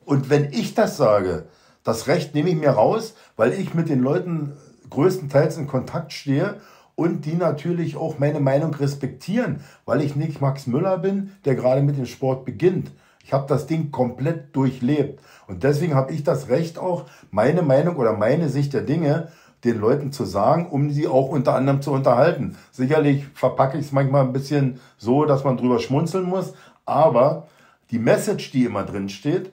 [0.04, 1.46] Und wenn ich das sage,
[1.84, 4.54] das Recht nehme ich mir raus, weil ich mit den Leuten
[4.90, 6.56] größtenteils in Kontakt stehe
[6.96, 11.82] und die natürlich auch meine Meinung respektieren, weil ich nicht Max Müller bin, der gerade
[11.82, 12.90] mit dem Sport beginnt.
[13.22, 17.96] Ich habe das Ding komplett durchlebt und deswegen habe ich das Recht auch, meine Meinung
[17.96, 19.28] oder meine Sicht der Dinge
[19.64, 22.56] den Leuten zu sagen, um sie auch unter anderem zu unterhalten.
[22.70, 26.52] Sicherlich verpacke ich es manchmal ein bisschen so, dass man drüber schmunzeln muss,
[26.84, 27.48] aber
[27.90, 29.52] die Message, die immer drin steht,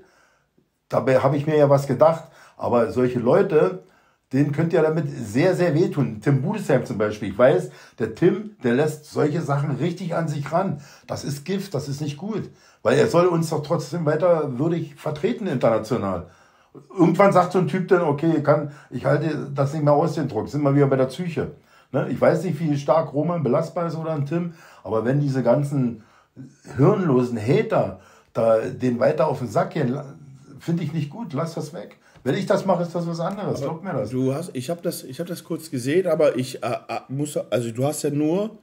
[0.91, 2.25] Dabei habe ich mir ja was gedacht.
[2.57, 3.83] Aber solche Leute,
[4.33, 6.21] denen könnt ihr damit sehr, sehr wehtun.
[6.21, 7.29] Tim Budesheim zum Beispiel.
[7.29, 10.81] Ich weiß, der Tim, der lässt solche Sachen richtig an sich ran.
[11.07, 12.49] Das ist Gift, das ist nicht gut.
[12.83, 16.27] Weil er soll uns doch trotzdem weiter würdig vertreten international.
[16.97, 20.13] Irgendwann sagt so ein Typ dann, okay, ich, kann, ich halte das nicht mehr aus,
[20.13, 20.49] den Druck.
[20.49, 21.51] Sind wir wieder bei der Psyche.
[21.91, 22.07] Ne?
[22.09, 24.53] Ich weiß nicht, wie stark Roman belastbar ist oder ein Tim,
[24.83, 26.03] aber wenn diese ganzen
[26.77, 27.99] hirnlosen Hater
[28.33, 29.99] da den weiter auf den Sack gehen,
[30.61, 31.97] finde ich nicht gut, lass das weg.
[32.23, 33.61] Wenn ich das mache, ist das was anderes.
[33.61, 34.11] Glaub mir das.
[34.11, 37.71] Du hast, ich habe das, hab das kurz gesehen, aber ich äh, äh, muss, also
[37.71, 38.59] du hast ja nur,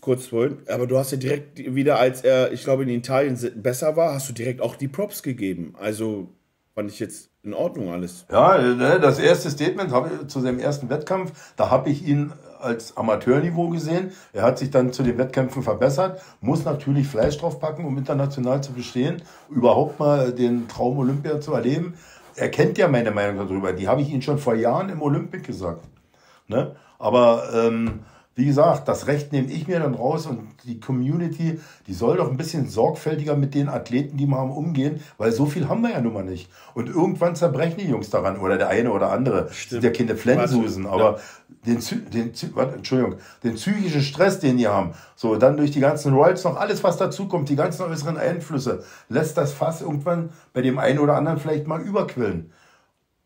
[0.00, 3.96] kurz vorhin, aber du hast ja direkt wieder, als er, ich glaube, in Italien besser
[3.96, 5.74] war, hast du direkt auch die Props gegeben.
[5.78, 6.28] Also
[6.74, 8.26] fand ich jetzt in Ordnung alles.
[8.30, 12.32] Ja, ne, das erste Statement ich zu seinem ersten Wettkampf, da habe ich ihn
[12.66, 14.12] als Amateurniveau gesehen.
[14.32, 18.72] Er hat sich dann zu den Wettkämpfen verbessert, muss natürlich Fleisch draufpacken, um international zu
[18.72, 21.94] bestehen, überhaupt mal den Traum Olympia zu erleben.
[22.34, 25.46] Er kennt ja meine Meinung darüber, die habe ich ihm schon vor Jahren im Olympic
[25.46, 25.84] gesagt.
[26.48, 26.76] Ne?
[26.98, 28.00] Aber ähm,
[28.36, 32.30] wie gesagt, das Recht nehme ich mir dann raus und die Community, die soll doch
[32.30, 35.92] ein bisschen sorgfältiger mit den Athleten, die wir haben, umgehen, weil so viel haben wir
[35.92, 36.50] ja nun mal nicht.
[36.74, 39.48] Und irgendwann zerbrechen die Jungs daran oder der eine oder andere.
[39.52, 39.82] Stimmt.
[39.82, 41.18] Sind ja keine Flensusen, aber ja.
[41.66, 41.80] den,
[42.12, 46.44] den, warte, Entschuldigung, den psychischen Stress, den die haben, so dann durch die ganzen Royals
[46.44, 50.98] noch alles, was dazukommt, die ganzen äußeren Einflüsse, lässt das Fass irgendwann bei dem einen
[50.98, 52.52] oder anderen vielleicht mal überquillen.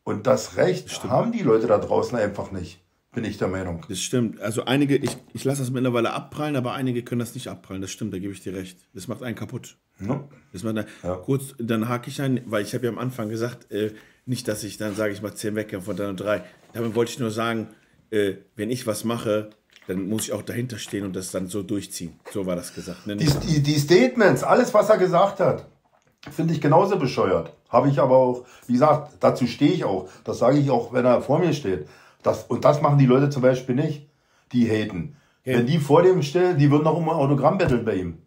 [0.05, 1.13] Und das Recht Stimmt.
[1.13, 2.80] haben die Leute da draußen einfach nicht.
[3.13, 3.85] Bin ich der Meinung.
[3.89, 4.41] Das stimmt.
[4.41, 7.83] Also einige, ich, ich lasse das mittlerweile abprallen, aber einige können das nicht abprallen.
[7.83, 8.79] Das stimmt, da gebe ich dir recht.
[8.95, 9.77] Das macht einen kaputt.
[9.99, 10.29] Ja.
[10.53, 11.17] Das macht einen, ja.
[11.17, 13.93] Kurz, dann hake ich ein, weil ich habe ja am Anfang gesagt, äh,
[14.27, 16.45] nicht, dass ich dann sage, ich mache zehn Wettkämpfe von dann drei.
[16.73, 17.69] Damit wollte ich nur sagen,
[18.11, 19.51] äh, wenn ich was mache,
[19.89, 22.21] dann muss ich auch dahinter stehen und das dann so durchziehen.
[22.31, 23.09] So war das gesagt.
[23.09, 23.17] Ne?
[23.17, 25.67] Die, die, die Statements, alles, was er gesagt hat,
[26.31, 27.57] finde ich genauso bescheuert.
[27.69, 30.09] Habe ich aber auch, wie gesagt, dazu stehe ich auch.
[30.23, 31.89] Das sage ich auch, wenn er vor mir steht.
[32.23, 34.09] Das, und das machen die Leute zum Beispiel nicht,
[34.53, 35.17] die haten.
[35.45, 35.59] Ja.
[35.59, 38.19] Wenn die vor dem stellen, die würden noch um ein Autogramm betteln bei ihm.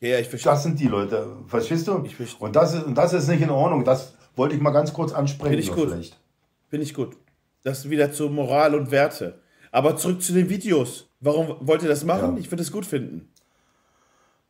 [0.00, 0.52] Ja, ich verstehe.
[0.52, 2.02] Das sind die Leute, verstehst du?
[2.04, 2.46] Ich verstehe.
[2.46, 3.84] Und das ist, und das ist nicht in Ordnung.
[3.84, 5.50] Das wollte ich mal ganz kurz ansprechen.
[5.50, 5.88] Finde ich gut.
[5.88, 6.20] Vielleicht.
[6.68, 7.16] Finde ich gut.
[7.62, 9.40] Das wieder zu Moral und Werte.
[9.72, 11.08] Aber zurück zu den Videos.
[11.20, 12.34] Warum wollt ihr das machen?
[12.34, 12.40] Ja.
[12.40, 13.28] Ich würde es gut finden.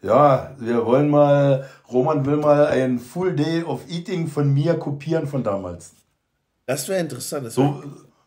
[0.02, 5.26] Ja, wir wollen mal, Roman will mal ein Full Day of Eating von mir kopieren
[5.26, 5.92] von damals.
[6.66, 7.46] Das wäre interessant.
[7.46, 7.82] Das wär so,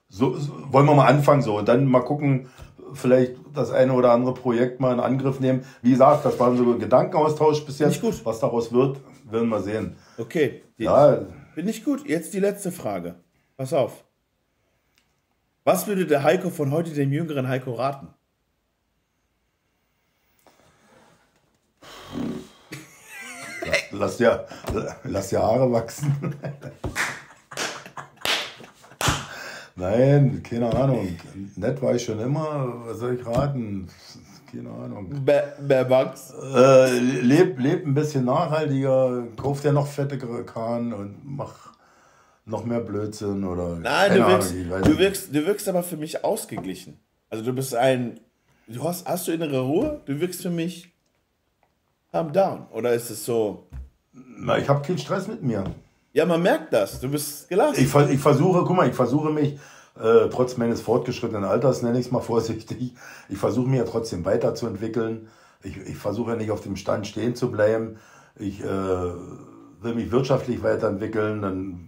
[0.09, 2.49] so, so, wollen wir mal anfangen so und dann mal gucken,
[2.93, 5.65] vielleicht das eine oder andere Projekt mal in Angriff nehmen.
[5.81, 8.01] Wie gesagt, das war so ein Gedankenaustausch bis jetzt.
[8.25, 9.95] Was daraus wird, werden wir sehen.
[10.17, 10.63] Okay.
[10.77, 11.25] Ja.
[11.55, 12.07] Bin ich gut.
[12.07, 13.15] Jetzt die letzte Frage.
[13.57, 14.03] Pass auf.
[15.63, 18.07] Was würde der Heiko von heute dem jüngeren Heiko raten?
[23.91, 24.45] Lass, dir,
[25.03, 26.35] lass ja Haare wachsen.
[29.77, 31.07] Nein, keine Ahnung.
[31.55, 32.73] Nett war ich schon immer.
[32.85, 33.87] Was soll ich raten?
[34.51, 35.23] Keine Ahnung.
[35.23, 36.33] Bearbugs?
[36.55, 41.73] Äh, leb, leb ein bisschen nachhaltiger, kauf dir noch fette Kahn und mach
[42.45, 43.75] noch mehr Blödsinn oder.
[43.75, 46.99] Nein, du wirkst, Ahnung, du, wirkst, du wirkst aber für mich ausgeglichen.
[47.29, 48.19] Also du bist ein.
[48.67, 50.01] Du hast, hast du innere Ruhe?
[50.05, 50.91] Du wirkst für mich
[52.11, 52.67] am Down.
[52.71, 53.67] Oder ist es so?
[54.13, 55.65] Na, ich habe keinen Stress mit mir.
[56.17, 56.99] Ja, man merkt das.
[56.99, 57.75] Du bist gelassen.
[57.79, 59.59] Ich, ich versuche, guck mal, ich versuche mich,
[60.01, 62.95] äh, trotz meines fortgeschrittenen Alters, nenne ich es mal vorsichtig,
[63.29, 65.27] ich versuche mich ja trotzdem weiterzuentwickeln.
[65.61, 67.97] Ich, ich versuche ja nicht auf dem Stand stehen zu bleiben.
[68.35, 71.43] Ich äh, will mich wirtschaftlich weiterentwickeln.
[71.43, 71.87] Dann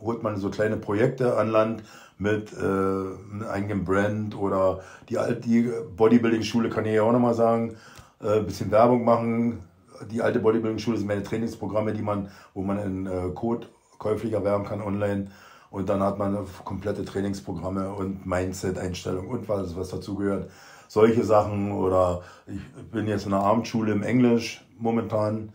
[0.00, 1.82] holt man so kleine Projekte an Land
[2.16, 7.74] mit äh, einem eigenen Brand oder die, die Bodybuilding-Schule kann ich ja auch nochmal sagen.
[8.20, 9.64] Ein äh, bisschen Werbung machen,
[10.10, 13.66] die alte Bodybuilding-Schule sind meine Trainingsprogramme, die man, wo man in äh, Code
[13.98, 15.30] käuflich erwerben kann online.
[15.70, 20.50] Und dann hat man komplette Trainingsprogramme und Mindset-Einstellung und was, was dazugehört.
[20.88, 22.60] Solche Sachen oder ich
[22.90, 25.52] bin jetzt in einer Abendschule im Englisch momentan.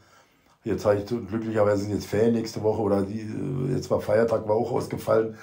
[0.64, 3.28] Jetzt habe ich glücklicherweise sind jetzt Ferien nächste Woche oder die,
[3.74, 5.36] jetzt war Feiertag, war auch ausgefallen.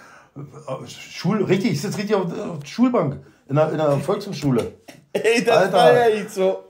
[0.86, 3.18] Schul, richtig, ich sitze richtig auf, auf der Schulbank
[3.48, 4.74] in der, in der Volkshochschule.
[5.12, 6.64] Ey, das Alter, war ja nicht so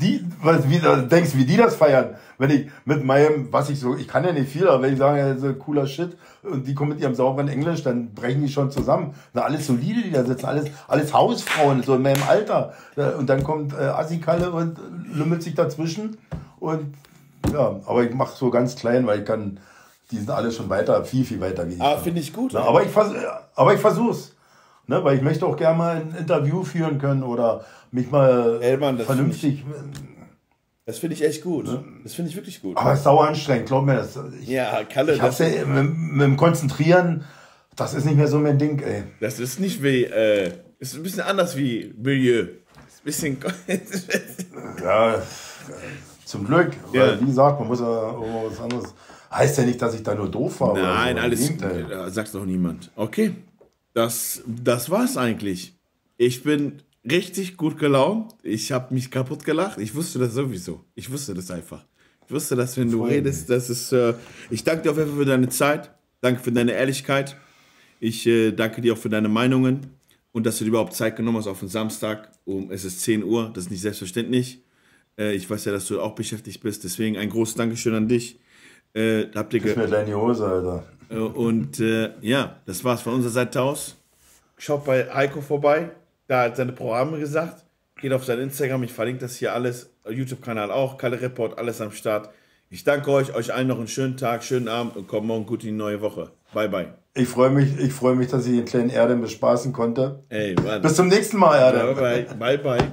[0.00, 2.14] die, was, wie, denkst wie die das feiern?
[2.38, 4.98] Wenn ich mit meinem, was ich so, ich kann ja nicht viel, aber wenn ich
[4.98, 8.48] sage, ja, so cooler Shit, und die kommen mit ihrem sauberen Englisch, dann brechen die
[8.48, 9.14] schon zusammen.
[9.34, 12.74] Na, alles solide, die da sitzen, alles, alles Hausfrauen, so in meinem Alter.
[13.18, 14.78] Und dann kommt äh, Assikalle und
[15.12, 16.16] lümmelt sich dazwischen.
[16.60, 16.94] Und
[17.52, 19.58] ja, aber ich mache so ganz klein, weil ich kann,
[20.12, 21.82] die sind alle schon weiter, viel, viel weiter wie ich.
[21.82, 22.52] Ah, finde ich gut.
[22.54, 23.12] Na, aber ich, vers
[23.56, 24.34] aber ich versuch's.
[24.90, 27.62] Ne, weil ich möchte auch gerne mal ein Interview führen können oder
[27.92, 29.64] mich mal das vernünftig.
[30.88, 31.66] Das finde ich echt gut.
[31.66, 31.84] Ne?
[32.02, 32.76] Das finde ich wirklich gut.
[32.78, 34.18] Aber es ist sauer anstrengend, glaub mir das.
[34.40, 35.14] Ich, ja, Kalle.
[35.14, 37.24] Ich hab's ja mit, mit, dem Konzentrieren,
[37.76, 39.02] das ist nicht mehr so mein Ding, ey.
[39.20, 42.46] Das ist nicht wie, äh, ist ein bisschen anders wie Milieu.
[42.86, 43.36] Ist ein bisschen.
[44.82, 45.22] ja,
[46.24, 46.70] zum Glück.
[46.94, 47.20] Ja.
[47.20, 48.94] Wie gesagt, man muss ja auch was anderes.
[49.30, 50.72] Heißt ja nicht, dass ich da nur doof war.
[50.74, 51.22] Nein, so.
[51.22, 51.52] alles.
[51.60, 52.90] Ja, sag's doch niemand.
[52.96, 53.34] Okay.
[53.92, 55.78] Das, das war's eigentlich.
[56.16, 58.34] Ich bin richtig gut gelaunt.
[58.42, 59.78] Ich habe mich kaputt gelacht.
[59.78, 60.84] Ich wusste das sowieso.
[60.94, 61.84] Ich wusste das einfach.
[62.26, 63.92] Ich wusste, dass wenn du redest, das ist.
[63.92, 64.14] Äh,
[64.50, 65.90] ich danke dir auf jeden Fall für deine Zeit.
[66.20, 67.36] Danke für deine Ehrlichkeit.
[68.00, 69.98] Ich äh, danke dir auch für deine Meinungen
[70.32, 72.30] und dass du dir überhaupt Zeit genommen hast auf den Samstag.
[72.44, 73.50] Um, es ist 10 Uhr.
[73.54, 74.62] Das ist nicht selbstverständlich.
[75.18, 76.84] Äh, ich weiß ja, dass du auch beschäftigt bist.
[76.84, 78.38] Deswegen ein großes Dankeschön an dich.
[78.94, 80.84] Äh, habt ihr mir deine Hose, Alter.
[81.10, 83.96] Äh, und äh, ja, das war's von unserer Seite aus.
[84.56, 85.90] Schaut bei Heiko vorbei.
[86.28, 87.64] Da hat seine Programme gesagt.
[88.00, 88.84] Geht auf sein Instagram.
[88.84, 89.90] Ich verlinke das hier alles.
[90.08, 90.98] YouTube-Kanal auch.
[90.98, 92.30] Kalle Report, alles am Start.
[92.70, 93.34] Ich danke euch.
[93.34, 96.00] Euch allen noch einen schönen Tag, schönen Abend und kommt morgen gut in die neue
[96.00, 96.30] Woche.
[96.54, 96.94] Bye, bye.
[97.14, 100.22] Ich freue mich, ich freue mich, dass ich den kleinen Erdem bespaßen konnte.
[100.28, 100.82] Ey, Mann.
[100.82, 101.96] Bis zum nächsten Mal, Erdem.
[101.96, 102.58] Bye, bye.
[102.58, 102.92] bye, bye.